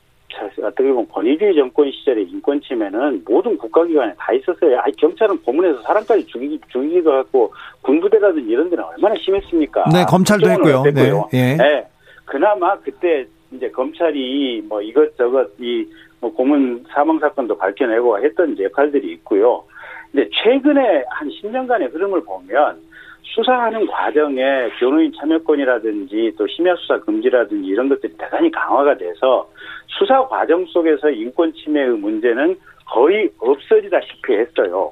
어떻게 0.61 0.89
보면 0.89 1.07
권위주의 1.09 1.55
정권 1.55 1.91
시절의 1.91 2.25
인권 2.25 2.61
침해는 2.61 3.23
모든 3.25 3.57
국가기관에 3.57 4.13
다 4.17 4.33
있었어요. 4.33 4.79
아니, 4.79 4.95
경찰은 4.95 5.37
고문해서 5.43 5.81
사람까지 5.81 6.25
죽이, 6.27 6.59
죽이기도 6.69 7.19
했고, 7.19 7.53
군부대라든지 7.81 8.49
이런 8.49 8.69
데는 8.69 8.83
얼마나 8.83 9.15
심했습니까? 9.15 9.85
네, 9.93 10.03
검찰도 10.05 10.49
했고요. 10.49 10.83
네, 10.83 11.11
예. 11.33 11.55
네. 11.57 11.87
그나마 12.25 12.77
그때 12.79 13.25
이제 13.51 13.69
검찰이 13.69 14.63
뭐 14.67 14.81
이것저것 14.81 15.49
이 15.59 15.85
뭐 16.23 16.33
고문 16.33 16.85
사망 16.93 17.19
사건도 17.19 17.57
밝혀내고 17.57 18.23
했던 18.23 18.57
역할들이 18.57 19.11
있고요. 19.15 19.61
근데 20.09 20.29
최근에 20.41 21.03
한 21.09 21.27
10년간의 21.27 21.93
흐름을 21.93 22.23
보면 22.23 22.79
수사하는 23.23 23.87
과정에 23.87 24.69
변호인 24.79 25.11
참여권이라든지 25.19 26.33
또 26.37 26.45
심야 26.47 26.75
수사 26.75 26.99
금지라든지 26.99 27.67
이런 27.67 27.89
것들이 27.89 28.13
대단히 28.17 28.51
강화가 28.51 28.95
돼서 28.95 29.49
수사 29.87 30.27
과정 30.27 30.65
속에서 30.65 31.09
인권 31.09 31.53
침해의 31.53 31.89
문제는 31.97 32.57
거의 32.85 33.29
없어지다시피 33.39 34.33
했어요. 34.33 34.91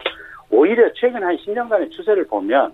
오히려 0.50 0.92
최근 0.94 1.24
한 1.24 1.36
10년간의 1.38 1.92
추세를 1.92 2.26
보면 2.28 2.74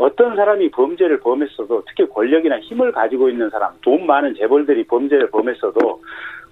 어떤 0.00 0.34
사람이 0.34 0.70
범죄를 0.70 1.20
범했어도 1.20 1.82
특히 1.86 2.08
권력이나 2.08 2.58
힘을 2.60 2.90
가지고 2.90 3.28
있는 3.28 3.50
사람, 3.50 3.74
돈 3.82 4.06
많은 4.06 4.34
재벌들이 4.34 4.84
범죄를 4.84 5.28
범했어도 5.28 6.00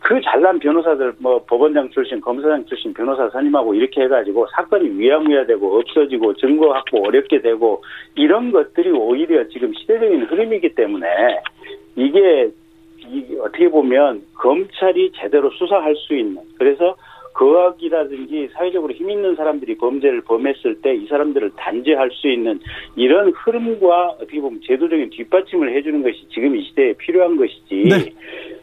그 0.00 0.20
잘난 0.20 0.58
변호사들 0.58 1.14
뭐 1.18 1.42
법원장 1.46 1.88
출신, 1.88 2.20
검사장 2.20 2.66
출신 2.66 2.92
변호사 2.92 3.26
선임하고 3.30 3.72
이렇게 3.72 4.02
해가지고 4.02 4.46
사건이 4.54 4.90
위야무야되고 4.98 5.78
없어지고 5.78 6.34
증거 6.34 6.72
확보 6.74 7.02
어렵게 7.06 7.40
되고 7.40 7.82
이런 8.16 8.52
것들이 8.52 8.90
오히려 8.90 9.48
지금 9.48 9.72
시대적인 9.72 10.24
흐름이기 10.24 10.74
때문에 10.74 11.06
이게 11.96 12.50
어떻게 13.40 13.70
보면 13.70 14.24
검찰이 14.34 15.12
제대로 15.16 15.48
수사할 15.52 15.96
수 15.96 16.14
있는 16.14 16.42
그래서 16.58 16.96
거학이라든지 17.38 18.48
사회적으로 18.52 18.92
힘 18.92 19.10
있는 19.10 19.36
사람들이 19.36 19.76
범죄를 19.78 20.22
범했을 20.22 20.80
때 20.82 20.88
이 20.98 21.06
사람들을 21.06 21.52
단죄할 21.56 22.10
수 22.12 22.28
있는 22.28 22.58
이런 22.96 23.30
흐름과 23.32 24.16
어떻게 24.20 24.40
보면 24.40 24.60
제도적인 24.66 25.10
뒷받침을 25.10 25.76
해주는 25.76 26.02
것이 26.02 26.26
지금 26.34 26.56
이 26.56 26.64
시대에 26.64 26.92
필요한 26.94 27.36
것이지 27.36 27.88
네. 27.88 28.12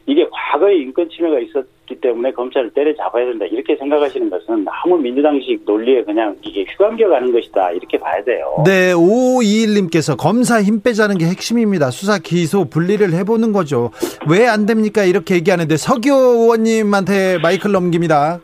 이게 0.08 0.28
과거에 0.32 0.76
인권 0.76 1.08
침해가 1.10 1.40
있었기 1.40 1.96
때문에 2.02 2.32
검찰을 2.32 2.72
때려잡아야 2.72 3.26
된다 3.26 3.46
이렇게 3.46 3.76
생각하시는 3.78 4.30
것은 4.30 4.66
너무 4.66 4.98
민주당식 5.02 5.62
논리에 5.66 6.04
그냥 6.04 6.36
이게 6.42 6.66
휘감겨 6.72 7.08
가는 7.08 7.32
것이다 7.32 7.72
이렇게 7.72 7.98
봐야 7.98 8.22
돼요. 8.24 8.64
네, 8.66 8.92
5521님께서 8.94 10.18
검사 10.18 10.62
힘 10.62 10.82
빼자는 10.82 11.18
게 11.18 11.26
핵심입니다. 11.26 11.92
수사 11.92 12.18
기소 12.20 12.66
분리를 12.66 13.14
해보는 13.14 13.52
거죠. 13.54 13.92
왜 14.30 14.46
안 14.48 14.66
됩니까? 14.66 15.04
이렇게 15.04 15.36
얘기하는데 15.36 15.76
서교 15.78 16.12
의원님한테 16.12 17.40
마이크를 17.42 17.72
넘깁니다. 17.74 18.40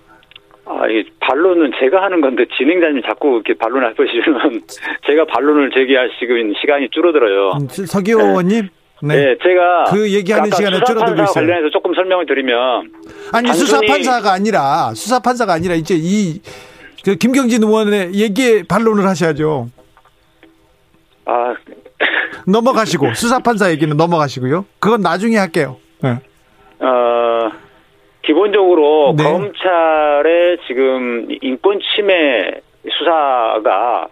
아, 0.80 0.88
이 0.88 1.03
반론은 1.19 1.72
제가 1.80 2.01
하는 2.03 2.22
건데 2.22 2.45
진행자님 2.57 3.01
자꾸 3.03 3.36
이렇게 3.36 3.53
반론을 3.53 3.89
해보시면 3.91 4.61
제가 5.07 5.26
반론을 5.26 5.72
제기할 5.72 6.09
지금 6.19 6.53
시간이 6.59 6.89
줄어들어요. 6.91 7.51
음, 7.59 7.67
서기 7.67 8.11
의원님? 8.11 8.69
네. 9.03 9.15
네. 9.15 9.36
제가 9.41 9.86
그 9.89 10.11
얘기하는 10.13 10.51
시간에 10.51 10.80
줄어들고 10.86 11.24
있어요. 11.24 11.34
관련해서 11.34 11.69
조금 11.72 11.93
설명을 11.95 12.26
드리면 12.28 12.91
아니 13.34 13.51
수사 13.53 13.80
판사가 13.82 14.32
아니라 14.34 14.93
수사 14.93 15.19
판사가 15.19 15.53
아니라 15.53 15.76
이제 15.76 15.95
이 15.97 16.39
그 17.03 17.15
김경진 17.15 17.63
의원의 17.63 18.13
얘기에 18.13 18.63
반론을 18.69 19.05
하셔야죠. 19.07 19.69
아 21.26 21.55
넘어가시고 22.47 23.13
수사 23.13 23.39
판사 23.39 23.72
얘기는 23.72 23.95
넘어가시고요. 23.95 24.65
그건 24.80 25.01
나중에 25.01 25.38
할게요. 25.38 25.78
네. 26.01 26.17
어 26.80 27.41
기본적으로 28.24 29.15
네. 29.17 29.24
검찰의 29.24 30.57
지금 30.67 31.28
인권 31.41 31.80
침해 31.95 32.51
수사가 32.89 34.07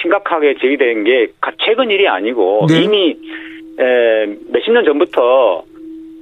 심각하게 0.00 0.54
제기된 0.60 1.04
게 1.04 1.28
최근 1.64 1.90
일이 1.90 2.08
아니고 2.08 2.66
네. 2.68 2.82
이미 2.82 3.16
몇십 4.48 4.72
년 4.72 4.84
전부터 4.84 5.64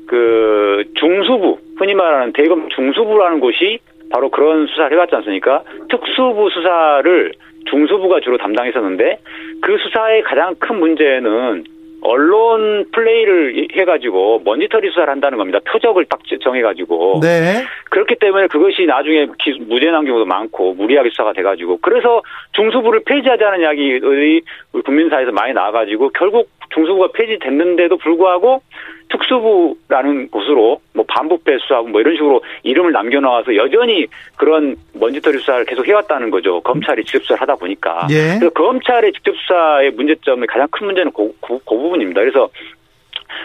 그 0.06 0.84
중수부 0.94 1.58
흔히 1.78 1.94
말하는 1.94 2.32
대검 2.32 2.68
중수부라는 2.68 3.40
곳이 3.40 3.78
바로 4.10 4.28
그런 4.30 4.66
수사를 4.66 4.92
해왔지 4.92 5.14
않습니까? 5.16 5.62
특수부 5.88 6.48
수사를 6.50 7.32
중수부가 7.68 8.20
주로 8.20 8.38
담당했었는데 8.38 9.18
그 9.60 9.76
수사의 9.78 10.22
가장 10.22 10.54
큰 10.58 10.78
문제는 10.78 11.64
언론 12.02 12.84
플레이를 12.92 13.68
해가지고 13.74 14.42
먼지털이 14.44 14.88
수사를 14.88 15.08
한다는 15.08 15.38
겁니다. 15.38 15.58
표적을 15.66 16.04
딱 16.06 16.20
정해가지고. 16.42 17.20
네. 17.22 17.64
그렇기 17.90 18.16
때문에 18.16 18.46
그것이 18.48 18.86
나중에 18.86 19.26
무죄 19.60 19.90
난 19.90 20.04
경우도 20.04 20.24
많고 20.26 20.74
무리하게 20.74 21.10
수사가 21.10 21.32
돼가지고 21.32 21.78
그래서 21.78 22.22
중수부를 22.52 23.02
폐지하자는 23.06 23.60
이야기들이 23.60 24.42
국민사회에서 24.84 25.32
많이 25.32 25.52
나와가지고 25.52 26.10
결국 26.10 26.48
중수부가 26.74 27.08
폐지됐는데도 27.14 27.96
불구하고 27.98 28.62
특수부라는 29.08 30.28
곳으로 30.30 30.80
뭐 30.94 31.04
반부패 31.06 31.58
수사하고 31.58 31.88
뭐 31.88 32.00
이런 32.00 32.14
식으로 32.14 32.42
이름을 32.62 32.92
남겨놓아서 32.92 33.54
여전히 33.56 34.06
그런 34.36 34.76
먼지털이 34.94 35.38
수사를 35.38 35.64
계속 35.64 35.86
해왔다는 35.86 36.30
거죠. 36.30 36.60
검찰이 36.60 37.04
직접 37.04 37.22
수사를 37.22 37.40
하다 37.40 37.56
보니까. 37.56 38.06
예. 38.10 38.38
그래서 38.38 38.50
검찰의 38.50 39.12
직접 39.12 39.34
수사의 39.36 39.92
문제점의 39.92 40.46
가장 40.48 40.66
큰 40.70 40.86
문제는 40.86 41.12
그, 41.12 41.32
그, 41.40 41.58
그 41.58 41.76
부분입니다. 41.76 42.20
그래서 42.20 42.48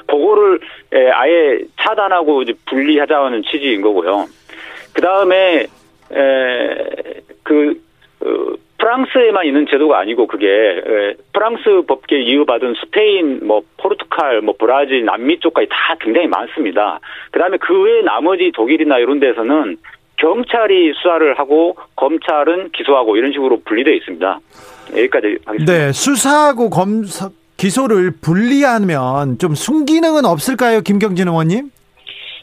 그거를 0.07 0.59
아예 1.13 1.59
차단하고 1.79 2.43
이제 2.43 2.53
분리하자는 2.65 3.43
취지인 3.43 3.81
거고요. 3.81 4.25
그 4.93 5.01
다음에 5.01 5.67
그 7.43 7.81
어, 8.23 8.53
프랑스에만 8.81 9.45
있는 9.45 9.67
제도가 9.69 9.99
아니고 9.99 10.25
그게 10.25 10.81
프랑스 11.33 11.83
법계 11.87 12.19
이유받은 12.19 12.73
스페인, 12.83 13.45
뭐 13.45 13.61
포르투갈, 13.77 14.41
뭐 14.41 14.55
브라질, 14.57 15.05
남미 15.05 15.39
쪽까지 15.39 15.67
다 15.69 15.95
굉장히 15.99 16.27
많습니다. 16.27 16.99
그다음에 17.31 17.57
그 17.57 17.79
외에 17.79 18.01
나머지 18.01 18.51
독일이나 18.51 18.97
이런 18.97 19.19
데서는 19.19 19.77
경찰이 20.17 20.93
수사를 20.95 21.37
하고 21.37 21.75
검찰은 21.95 22.71
기소하고 22.71 23.17
이런 23.17 23.31
식으로 23.31 23.61
분리되어 23.63 23.93
있습니다. 23.93 24.39
여기까지 24.97 25.37
하겠습니다. 25.45 25.71
네, 25.71 25.91
수사하고 25.91 26.71
검사 26.71 27.29
기소를 27.57 28.11
분리하면 28.19 29.37
좀 29.37 29.53
순기능은 29.53 30.25
없을까요, 30.25 30.81
김경진 30.81 31.27
의원님? 31.27 31.69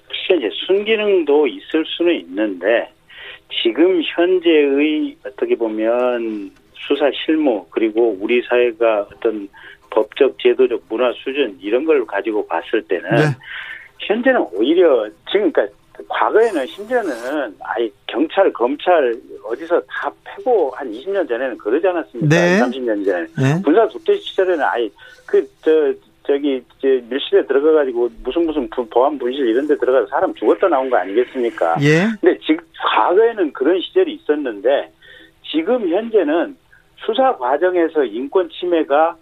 글쎄 0.07 0.39
이제 0.39 0.51
순기능도 0.66 1.49
있을 1.49 1.84
수는 1.84 2.14
있는데 2.20 2.91
지금 3.51 4.03
현재의 4.03 5.16
어떻게 5.24 5.55
보면 5.57 6.51
수사 6.74 7.11
실무 7.24 7.66
그리고 7.70 8.16
우리 8.20 8.42
사회가 8.42 9.09
어떤 9.12 9.49
법적 9.90 10.38
제도적 10.38 10.82
문화 10.88 11.12
수준 11.12 11.59
이런 11.61 11.84
걸 11.84 12.05
가지고 12.07 12.46
봤을 12.46 12.82
때는 12.82 13.11
네. 13.11 13.22
현재는 14.01 14.46
오히려 14.53 15.09
지금 15.30 15.51
그러니까 15.51 15.66
과거에는 16.09 16.66
심지어는 16.66 17.12
아예 17.61 17.90
경찰 18.07 18.53
검찰 18.53 19.14
어디서 19.44 19.80
다 19.88 20.11
패고 20.24 20.70
한 20.70 20.90
20년 20.92 21.28
전에는 21.28 21.59
그러지 21.59 21.86
않았습니까? 21.86 22.28
네. 22.28 22.61
30년 22.61 23.05
전에 23.05 23.26
네. 23.38 23.62
군사 23.64 23.88
독재 23.88 24.16
시절에는 24.16 24.64
아예 24.64 24.88
그저 25.26 25.92
저기 26.28 26.62
이제 26.78 27.03
밀실에 27.09 27.46
들어가 27.46 27.72
가지고 27.72 28.09
무슨 28.22 28.44
무슨 28.44 28.68
보안 28.68 29.18
분실 29.18 29.49
이런 29.49 29.66
데 29.66 29.74
들어가서 29.76 30.07
사람 30.09 30.32
죽었다 30.34 30.68
나온 30.68 30.90
거 30.90 30.99
아니겠습니까? 30.99 31.76
예. 31.80 32.07
근데 32.20 32.38
지금 32.40 32.62
과거에는 32.85 33.53
그런 33.53 33.81
시절이 33.81 34.14
있었는데 34.14 34.93
지금 35.51 35.89
현재는 35.89 36.57
수사 36.97 37.37
과정에서 37.37 38.05
인권 38.05 38.49
침해가 38.51 39.16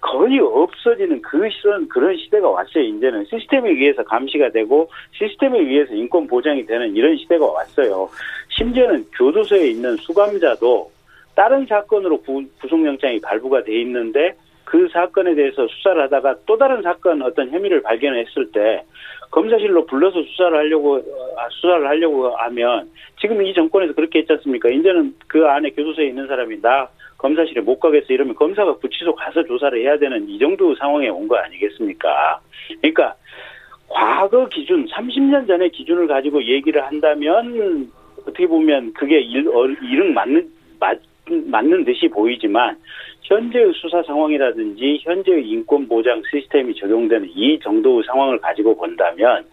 거의 0.00 0.38
없어지는 0.40 1.22
그 1.22 1.48
시선 1.50 1.88
그런 1.88 2.16
시대가 2.16 2.48
왔어요. 2.48 2.82
이제는 2.84 3.24
시스템에 3.26 3.70
의해서 3.70 4.02
감시가 4.02 4.50
되고 4.50 4.90
시스템에 5.12 5.58
의해서 5.60 5.94
인권 5.94 6.26
보장이 6.26 6.66
되는 6.66 6.94
이런 6.96 7.16
시대가 7.16 7.46
왔어요. 7.46 8.08
심지어는 8.50 9.04
교도소에 9.16 9.68
있는 9.68 9.96
수감자도 9.96 10.90
다른 11.34 11.66
사건으로 11.66 12.20
구, 12.22 12.44
구속영장이 12.60 13.20
발부가 13.20 13.62
돼 13.62 13.80
있는데 13.82 14.34
그 14.70 14.88
사건에 14.92 15.34
대해서 15.34 15.66
수사를 15.66 16.00
하다가 16.00 16.36
또 16.46 16.56
다른 16.56 16.80
사건 16.82 17.22
어떤 17.22 17.50
혐의를 17.50 17.82
발견했을 17.82 18.52
때 18.52 18.84
검사실로 19.32 19.84
불러서 19.84 20.22
수사를 20.22 20.56
하려고 20.56 20.98
아, 21.36 21.48
수사를 21.50 21.84
하려고 21.88 22.28
하면 22.36 22.88
지금 23.20 23.42
이 23.44 23.52
정권에서 23.52 23.94
그렇게 23.94 24.20
했지 24.20 24.32
않습니까? 24.32 24.68
이제는 24.68 25.12
그 25.26 25.44
안에 25.44 25.70
교도소에 25.70 26.06
있는 26.06 26.28
사람이 26.28 26.60
나 26.62 26.88
검사실에 27.18 27.62
못 27.62 27.80
가겠어 27.80 28.06
이러면 28.14 28.36
검사가 28.36 28.76
구치소 28.76 29.16
가서 29.16 29.42
조사를 29.42 29.76
해야 29.82 29.98
되는 29.98 30.28
이 30.28 30.38
정도 30.38 30.72
상황에 30.76 31.08
온 31.08 31.26
거 31.26 31.36
아니겠습니까? 31.36 32.38
그러니까 32.80 33.14
과거 33.88 34.46
기준 34.46 34.86
30년 34.86 35.48
전의 35.48 35.70
기준을 35.70 36.06
가지고 36.06 36.44
얘기를 36.44 36.80
한다면 36.86 37.90
어떻게 38.20 38.46
보면 38.46 38.92
그게 38.92 39.18
일, 39.18 39.48
어, 39.48 39.66
일은 39.66 40.14
맞는 40.14 40.48
맞, 40.78 40.96
맞는 41.30 41.84
듯이 41.84 42.08
보이지만 42.08 42.76
현재의 43.22 43.72
수사 43.74 44.02
상황이라든지 44.02 45.00
현재의 45.02 45.48
인권 45.48 45.86
보장 45.86 46.22
시스템이 46.30 46.74
적용되는 46.74 47.30
이 47.34 47.58
정도의 47.60 48.02
상황을 48.06 48.38
가지고 48.38 48.76
본다면 48.76 49.44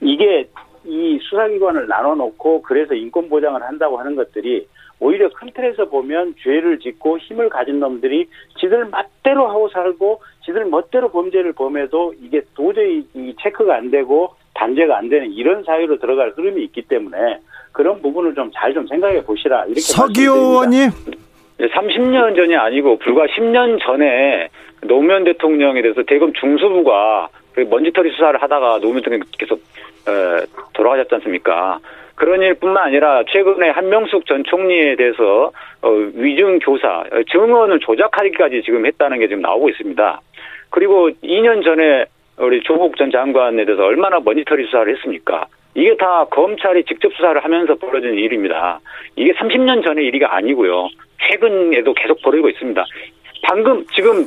이게 0.00 0.46
이 0.84 1.18
수사기관을 1.22 1.88
나눠놓고 1.88 2.62
그래서 2.62 2.94
인권 2.94 3.28
보장을 3.28 3.62
한다고 3.62 3.98
하는 3.98 4.14
것들이 4.14 4.66
오히려 5.00 5.28
큰 5.30 5.50
틀에서 5.54 5.86
보면 5.86 6.34
죄를 6.42 6.78
짓고 6.78 7.18
힘을 7.18 7.48
가진 7.48 7.80
놈들이 7.80 8.26
지들 8.60 8.86
멋대로 8.86 9.48
하고 9.48 9.68
살고 9.68 10.20
지들 10.44 10.66
멋대로 10.66 11.10
범죄를 11.10 11.52
범해도 11.54 12.14
이게 12.20 12.42
도저히 12.54 13.06
이 13.14 13.34
체크가 13.40 13.74
안 13.74 13.90
되고 13.90 14.34
단죄가 14.54 14.96
안 14.98 15.08
되는 15.08 15.32
이런 15.32 15.64
사회로 15.64 15.98
들어갈 15.98 16.30
흐름이 16.30 16.62
있기 16.64 16.82
때문에 16.82 17.40
그런 17.74 18.00
부분을 18.00 18.34
좀 18.34 18.50
잘좀 18.54 18.84
좀 18.84 18.86
생각해 18.86 19.22
보시라 19.24 19.64
이렇게 19.64 19.80
서기 19.80 20.22
의원님 20.22 20.90
30년 21.58 22.36
전이 22.36 22.56
아니고 22.56 22.98
불과 22.98 23.26
10년 23.26 23.82
전에 23.82 24.48
노무현 24.82 25.24
대통령에 25.24 25.82
대해서 25.82 26.02
대검 26.04 26.32
중수부가 26.32 27.28
그 27.52 27.60
먼지털이 27.60 28.10
수사를 28.12 28.40
하다가 28.40 28.78
노무현 28.78 29.02
대통령께서 29.02 29.56
돌아가셨지 30.72 31.14
않습니까? 31.16 31.80
그런 32.14 32.42
일뿐만 32.42 32.84
아니라 32.84 33.24
최근에 33.28 33.70
한명숙 33.70 34.26
전 34.26 34.44
총리에 34.44 34.94
대해서 34.94 35.50
어, 35.82 35.90
위증 36.14 36.60
교사 36.60 37.00
어, 37.00 37.22
증언을 37.28 37.80
조작하기까지 37.80 38.62
지금 38.64 38.86
했다는 38.86 39.18
게 39.18 39.26
지금 39.26 39.42
나오고 39.42 39.68
있습니다. 39.70 40.20
그리고 40.70 41.10
2년 41.24 41.64
전에 41.64 42.04
우리 42.36 42.62
조국 42.62 42.96
전 42.96 43.10
장관에 43.10 43.64
대해서 43.64 43.84
얼마나 43.84 44.20
머니터리 44.20 44.64
수사를 44.66 44.94
했습니까? 44.94 45.48
이게 45.74 45.96
다 45.96 46.24
검찰이 46.30 46.84
직접 46.84 47.12
수사를 47.14 47.42
하면서 47.42 47.74
벌어진 47.76 48.14
일입니다. 48.14 48.80
이게 49.16 49.32
30년 49.32 49.82
전의 49.84 50.04
일이가 50.06 50.36
아니고요. 50.36 50.88
최근에도 51.28 51.92
계속 51.94 52.20
벌어지고 52.22 52.48
있습니다. 52.50 52.84
방금 53.42 53.84
지금 53.94 54.26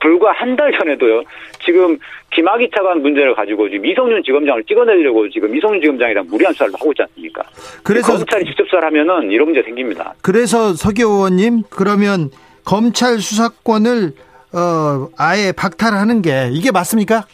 불과 0.00 0.32
한 0.32 0.54
달 0.56 0.70
전에도요. 0.72 1.22
지금 1.64 1.98
김학의 2.32 2.70
차관 2.76 3.00
문제를 3.02 3.34
가지고 3.34 3.68
지금 3.70 3.86
이성윤 3.86 4.22
지검장을 4.22 4.64
찍어내려고 4.64 5.28
지금 5.30 5.56
이성윤 5.56 5.80
지검장이랑 5.80 6.26
무리한 6.28 6.52
수사를 6.52 6.72
하고 6.74 6.92
있지 6.92 7.02
않습니까? 7.02 7.42
그래서 7.82 8.16
검찰이 8.16 8.44
직접 8.44 8.64
수사를 8.64 8.84
하면은 8.84 9.30
이런 9.30 9.46
문제 9.48 9.62
생깁니다. 9.62 10.14
그래서 10.22 10.74
서기호 10.74 11.08
의원님 11.08 11.62
그러면 11.70 12.30
검찰 12.64 13.18
수사권을 13.18 14.12
어 14.52 15.08
아예 15.18 15.52
박탈하는 15.56 16.22
게 16.22 16.48
이게 16.52 16.70
맞습니까? 16.70 17.24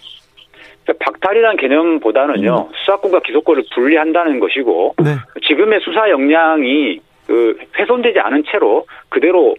박탈이라는 0.98 1.56
개념보다는요 1.56 2.68
음. 2.68 2.74
수사권과 2.74 3.20
기소권을 3.20 3.64
분리한다는 3.74 4.40
것이고 4.40 4.94
네. 4.98 5.16
지금의 5.46 5.80
수사 5.82 6.10
역량이 6.10 7.00
그 7.26 7.58
훼손되지 7.78 8.18
않은 8.18 8.44
채로 8.50 8.86
그대로 9.08 9.54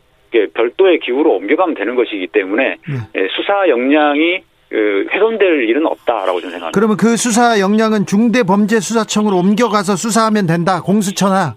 별도의 0.53 0.99
기구로 0.99 1.35
옮겨가면 1.35 1.75
되는 1.75 1.95
것이기 1.95 2.27
때문에 2.27 2.77
네. 2.87 2.95
예, 3.15 3.27
수사 3.35 3.67
역량이 3.67 4.41
그 4.69 5.05
훼손될 5.11 5.63
일은 5.67 5.85
없다라고 5.85 6.39
저는 6.39 6.51
생각합니다. 6.51 6.71
그러면 6.71 6.95
그 6.95 7.17
수사 7.17 7.59
역량은 7.59 8.05
중대범죄수사청으로 8.05 9.35
옮겨가서 9.37 9.97
수사하면 9.97 10.47
된다. 10.47 10.81
공수처나. 10.81 11.55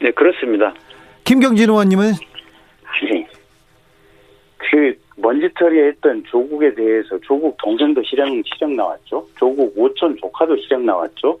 네, 0.00 0.10
그렇습니다. 0.10 0.74
김경진 1.22 1.70
의원님은 1.70 2.12
아니 2.84 3.26
그 4.58 4.94
먼지털이 5.16 5.78
했던 5.78 6.22
조국에 6.24 6.74
대해서 6.74 7.18
조국 7.20 7.56
동생도 7.58 8.02
실형 8.02 8.42
실형 8.44 8.76
나왔죠. 8.76 9.26
조국 9.36 9.72
오촌 9.76 10.16
조카도 10.18 10.56
실형 10.58 10.84
나왔죠. 10.84 11.38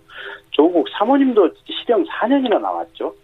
조국 0.50 0.88
사모님도 0.88 1.50
실형 1.66 2.04
4년이나 2.04 2.60
나왔죠. 2.60 3.14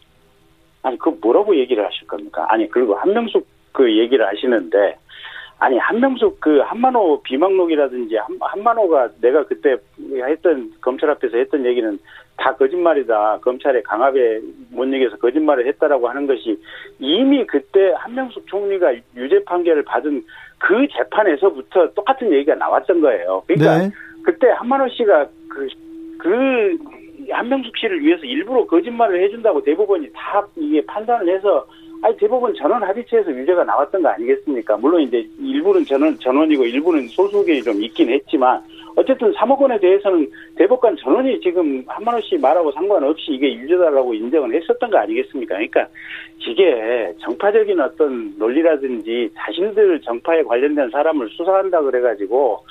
아니 0.82 0.98
그 0.98 1.11
뭐라고 1.20 1.57
얘기를 1.57 1.84
하실 1.84 2.07
겁니까? 2.07 2.46
아니 2.48 2.68
그리고 2.68 2.94
한명숙 2.94 3.46
그 3.72 3.96
얘기를 3.96 4.26
하시는데 4.26 4.96
아니 5.63 5.79
한명숙 5.79 6.41
그 6.41 6.59
한만호 6.59 7.23
비망록이라든지 7.23 8.17
한, 8.17 8.37
한만호가 8.41 9.11
내가 9.21 9.45
그때 9.45 9.77
했던 10.11 10.73
검찰 10.81 11.09
앞에서 11.11 11.37
했던 11.37 11.65
얘기는 11.65 12.01
다 12.37 12.53
거짓말이다. 12.57 13.39
검찰의 13.43 13.85
강압에 13.85 14.41
못 14.73 14.87
이겨서 14.87 15.17
거짓말을 15.19 15.69
했다라고 15.69 16.09
하는 16.09 16.27
것이 16.27 16.61
이미 16.99 17.47
그때 17.47 17.93
한명숙 17.97 18.49
총리가 18.49 18.93
유죄 19.15 19.45
판결을 19.45 19.85
받은 19.85 20.25
그 20.59 20.89
재판에서부터 20.97 21.93
똑같은 21.93 22.33
얘기가 22.33 22.57
나왔던 22.57 23.01
거예요. 23.01 23.45
그러니까 23.47 23.79
네. 23.79 23.91
그때 24.25 24.49
한만호 24.49 24.89
씨가 24.89 25.29
그, 25.49 25.69
그 26.19 26.77
한명숙 27.31 27.77
씨를 27.77 28.03
위해서 28.03 28.25
일부러 28.25 28.67
거짓말을 28.67 29.23
해준다고 29.23 29.63
대법원이 29.63 30.09
다 30.13 30.45
이게 30.57 30.85
판단을 30.87 31.33
해서 31.33 31.65
아니 32.03 32.16
대법원 32.16 32.53
전원 32.55 32.82
합의체에서 32.82 33.30
유죄가 33.30 33.62
나왔던 33.64 34.03
거 34.03 34.09
아니겠습니까? 34.09 34.76
물론 34.76 35.03
이제 35.03 35.24
일부는 35.40 35.84
전원 35.84 36.18
전원이고 36.18 36.64
일부는 36.64 37.07
소수 37.09 37.38
의견이 37.38 37.62
좀 37.62 37.80
있긴 37.80 38.11
했지만 38.11 38.61
어쨌든 38.96 39.32
3억 39.32 39.59
원에 39.59 39.78
대해서는 39.78 40.28
대법관 40.57 40.96
전원이 40.96 41.40
지금 41.40 41.82
한만호 41.86 42.20
씨 42.20 42.36
말하고 42.36 42.72
상관없이 42.72 43.32
이게 43.32 43.55
유죄다라고 43.55 44.14
인정을 44.14 44.55
했었던 44.55 44.90
거 44.90 44.98
아니겠습니까? 44.98 45.55
그러니까 45.55 45.86
이게 46.38 47.14
정파적인 47.20 47.80
어떤 47.80 48.34
논리라든지 48.36 49.30
자신들 49.36 50.00
정파에 50.00 50.42
관련된 50.42 50.90
사람을 50.90 51.28
수사한다 51.30 51.80
그래가지고 51.82 52.64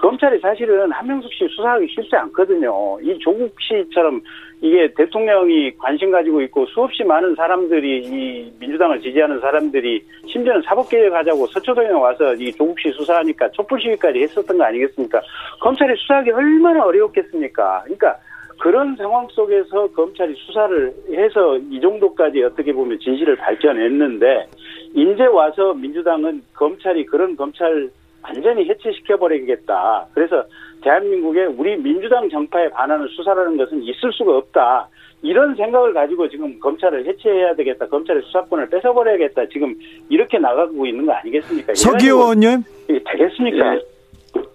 검찰이 0.00 0.38
사실은 0.40 0.90
한명숙 0.90 1.32
씨 1.32 1.46
수사하기 1.48 1.86
쉽지 1.88 2.16
않거든요. 2.16 2.98
이 3.00 3.16
조국 3.18 3.54
씨처럼 3.60 4.20
이게 4.60 4.92
대통령이 4.94 5.72
관심 5.78 6.10
가지고 6.10 6.40
있고 6.42 6.66
수없이 6.66 7.04
많은 7.04 7.34
사람들이 7.34 8.02
이 8.04 8.52
민주당을 8.58 9.00
지지하는 9.00 9.40
사람들이 9.40 10.02
심지어는 10.26 10.62
사법개혁하자고 10.62 11.46
서초동에 11.48 11.90
와서 11.90 12.34
이 12.34 12.50
조국 12.52 12.78
씨 12.80 12.90
수사하니까 12.92 13.50
촛불 13.50 13.80
시위까지 13.80 14.20
했었던 14.22 14.58
거 14.58 14.64
아니겠습니까? 14.64 15.20
검찰이 15.60 15.94
수사하기 15.96 16.30
얼마나 16.30 16.84
어려웠겠습니까? 16.84 17.82
그러니까 17.84 18.16
그런 18.58 18.96
상황 18.96 19.26
속에서 19.28 19.88
검찰이 19.88 20.34
수사를 20.34 20.94
해서 21.10 21.58
이 21.70 21.80
정도까지 21.80 22.42
어떻게 22.42 22.72
보면 22.72 22.98
진실을 22.98 23.36
밝혀냈는데 23.36 24.46
이제 24.94 25.26
와서 25.26 25.74
민주당은 25.74 26.42
검찰이 26.54 27.04
그런 27.06 27.36
검찰 27.36 27.90
완전히 28.24 28.68
해체시켜버리겠다. 28.68 30.06
그래서 30.14 30.44
대한민국에 30.82 31.44
우리 31.44 31.76
민주당 31.76 32.28
정파에 32.28 32.68
반하는 32.70 33.06
수사라는 33.08 33.56
것은 33.56 33.82
있을 33.82 34.12
수가 34.12 34.36
없다. 34.36 34.88
이런 35.22 35.54
생각을 35.54 35.94
가지고 35.94 36.28
지금 36.28 36.58
검찰을 36.60 37.06
해체해야 37.06 37.54
되겠다. 37.54 37.86
검찰의 37.86 38.22
수사권을 38.22 38.68
뺏어버려야겠다. 38.68 39.46
지금 39.46 39.74
이렇게 40.10 40.38
나가고 40.38 40.86
있는 40.86 41.06
거 41.06 41.12
아니겠습니까? 41.12 41.74
서기 41.74 42.06
의원님. 42.06 42.62
되겠습니까? 42.86 43.78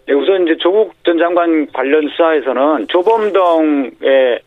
네, 0.06 0.14
우선 0.14 0.44
이제 0.44 0.58
조국 0.58 0.94
전 1.04 1.18
장관 1.18 1.68
관련 1.72 2.08
수사에서는 2.10 2.88
조범동의 2.88 4.40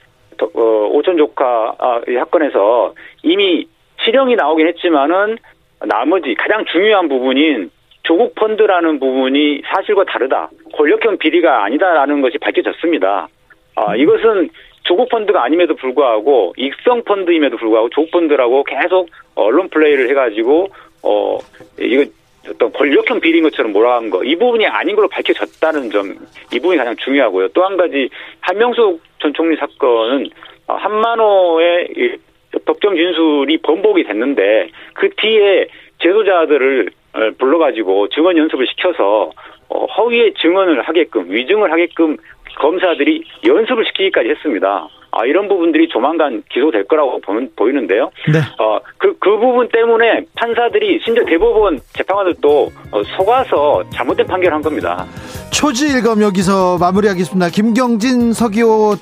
어, 0.54 0.88
오천 0.92 1.16
조카 1.16 1.74
아, 1.78 2.00
사건에서 2.06 2.94
이미 3.22 3.66
실형이 4.04 4.34
나오긴 4.36 4.66
했지만은 4.68 5.38
나머지 5.86 6.34
가장 6.34 6.64
중요한 6.66 7.08
부분인 7.08 7.70
조국 8.02 8.34
펀드라는 8.34 8.98
부분이 8.98 9.62
사실과 9.66 10.04
다르다. 10.04 10.50
권력형 10.74 11.18
비리가 11.18 11.64
아니다라는 11.64 12.20
것이 12.20 12.38
밝혀졌습니다. 12.38 13.28
아, 13.76 13.92
음. 13.92 13.96
이것은 14.00 14.50
조국 14.84 15.08
펀드가 15.08 15.44
아님에도 15.44 15.76
불구하고 15.76 16.54
익성 16.56 17.04
펀드임에도 17.04 17.56
불구하고 17.56 17.88
조국 17.90 18.10
펀드라고 18.10 18.64
계속 18.64 19.08
언론 19.36 19.68
플레이를 19.68 20.10
해가지고 20.10 20.68
어 21.04 21.38
이거 21.80 22.04
어떤 22.50 22.72
권력형 22.72 23.20
비리인 23.20 23.44
것처럼 23.44 23.72
몰아간 23.72 24.10
거 24.10 24.24
이 24.24 24.34
부분이 24.34 24.66
아닌 24.66 24.96
걸로 24.96 25.08
밝혀졌다는 25.08 25.90
점 25.90 26.16
이 26.52 26.58
부분이 26.58 26.76
가장 26.76 26.96
중요하고요. 26.96 27.48
또 27.48 27.64
한 27.64 27.76
가지 27.76 28.08
한명숙 28.40 29.00
전 29.20 29.32
총리 29.34 29.56
사건은 29.56 30.28
한만호의 30.66 32.18
법정 32.66 32.96
진술이 32.96 33.58
번복이 33.58 34.04
됐는데 34.04 34.68
그 34.94 35.08
뒤에 35.16 35.68
제도자들을 36.02 36.88
어, 36.88 36.92
불러가지고 37.38 38.08
증언 38.08 38.36
연습을 38.36 38.66
시켜서 38.66 39.30
어, 39.68 39.84
허위의 39.86 40.34
증언을 40.40 40.82
하게끔 40.82 41.30
위증을 41.30 41.70
하게끔 41.72 42.16
검사들이 42.58 43.24
연습을 43.46 43.84
시키기까지 43.86 44.28
했습니다. 44.30 44.88
아, 45.14 45.26
이런 45.26 45.46
부분들이 45.46 45.88
조만간 45.88 46.42
기소될 46.50 46.84
거라고 46.84 47.20
보이는데요. 47.56 48.10
네. 48.32 48.38
어, 48.58 48.78
그, 48.96 49.14
그 49.18 49.36
부분 49.38 49.68
때문에 49.68 50.24
판사들이 50.36 51.00
심지어 51.04 51.22
대법원 51.24 51.78
재판관들도 51.92 52.72
어, 52.92 53.02
속아서 53.16 53.82
잘못된 53.90 54.26
판결을 54.26 54.54
한 54.54 54.62
겁니다. 54.62 55.04
초지일검 55.52 56.22
여기서 56.22 56.78
마무리하겠습니다. 56.78 57.50
김경진, 57.50 58.32
서기호 58.32 58.94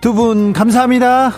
두 0.00 0.14
분 0.14 0.52
감사합니다. 0.52 1.30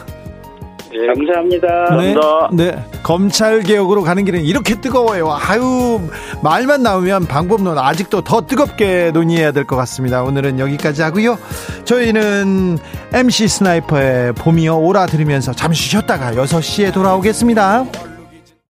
네, 0.97 1.07
감사합니다. 1.09 1.67
네, 1.97 2.15
감사합니다. 2.15 2.49
네, 2.53 2.85
검찰 3.03 3.63
개혁으로 3.63 4.03
가는 4.03 4.25
길은 4.25 4.43
이렇게 4.43 4.77
뜨거워요. 4.81 5.29
아유, 5.33 6.01
말만 6.43 6.83
나오면 6.83 7.27
방법론 7.27 7.77
아직도 7.79 8.21
더 8.23 8.43
뜨겁게 8.47 9.11
논의해야 9.13 9.51
될 9.53 9.65
것 9.65 9.77
같습니다. 9.77 10.23
오늘은 10.23 10.59
여기까지 10.61 11.03
하고요. 11.03 11.39
저희는 11.85 12.79
MC 13.13 13.49
스나이퍼의 13.49 14.35
봄이여 14.35 14.77
오라 14.77 15.07
들으면서 15.07 15.53
잠시 15.53 15.89
쉬었다가 15.89 16.33
6시에 16.33 16.93
돌아오겠습니다. 16.93 17.87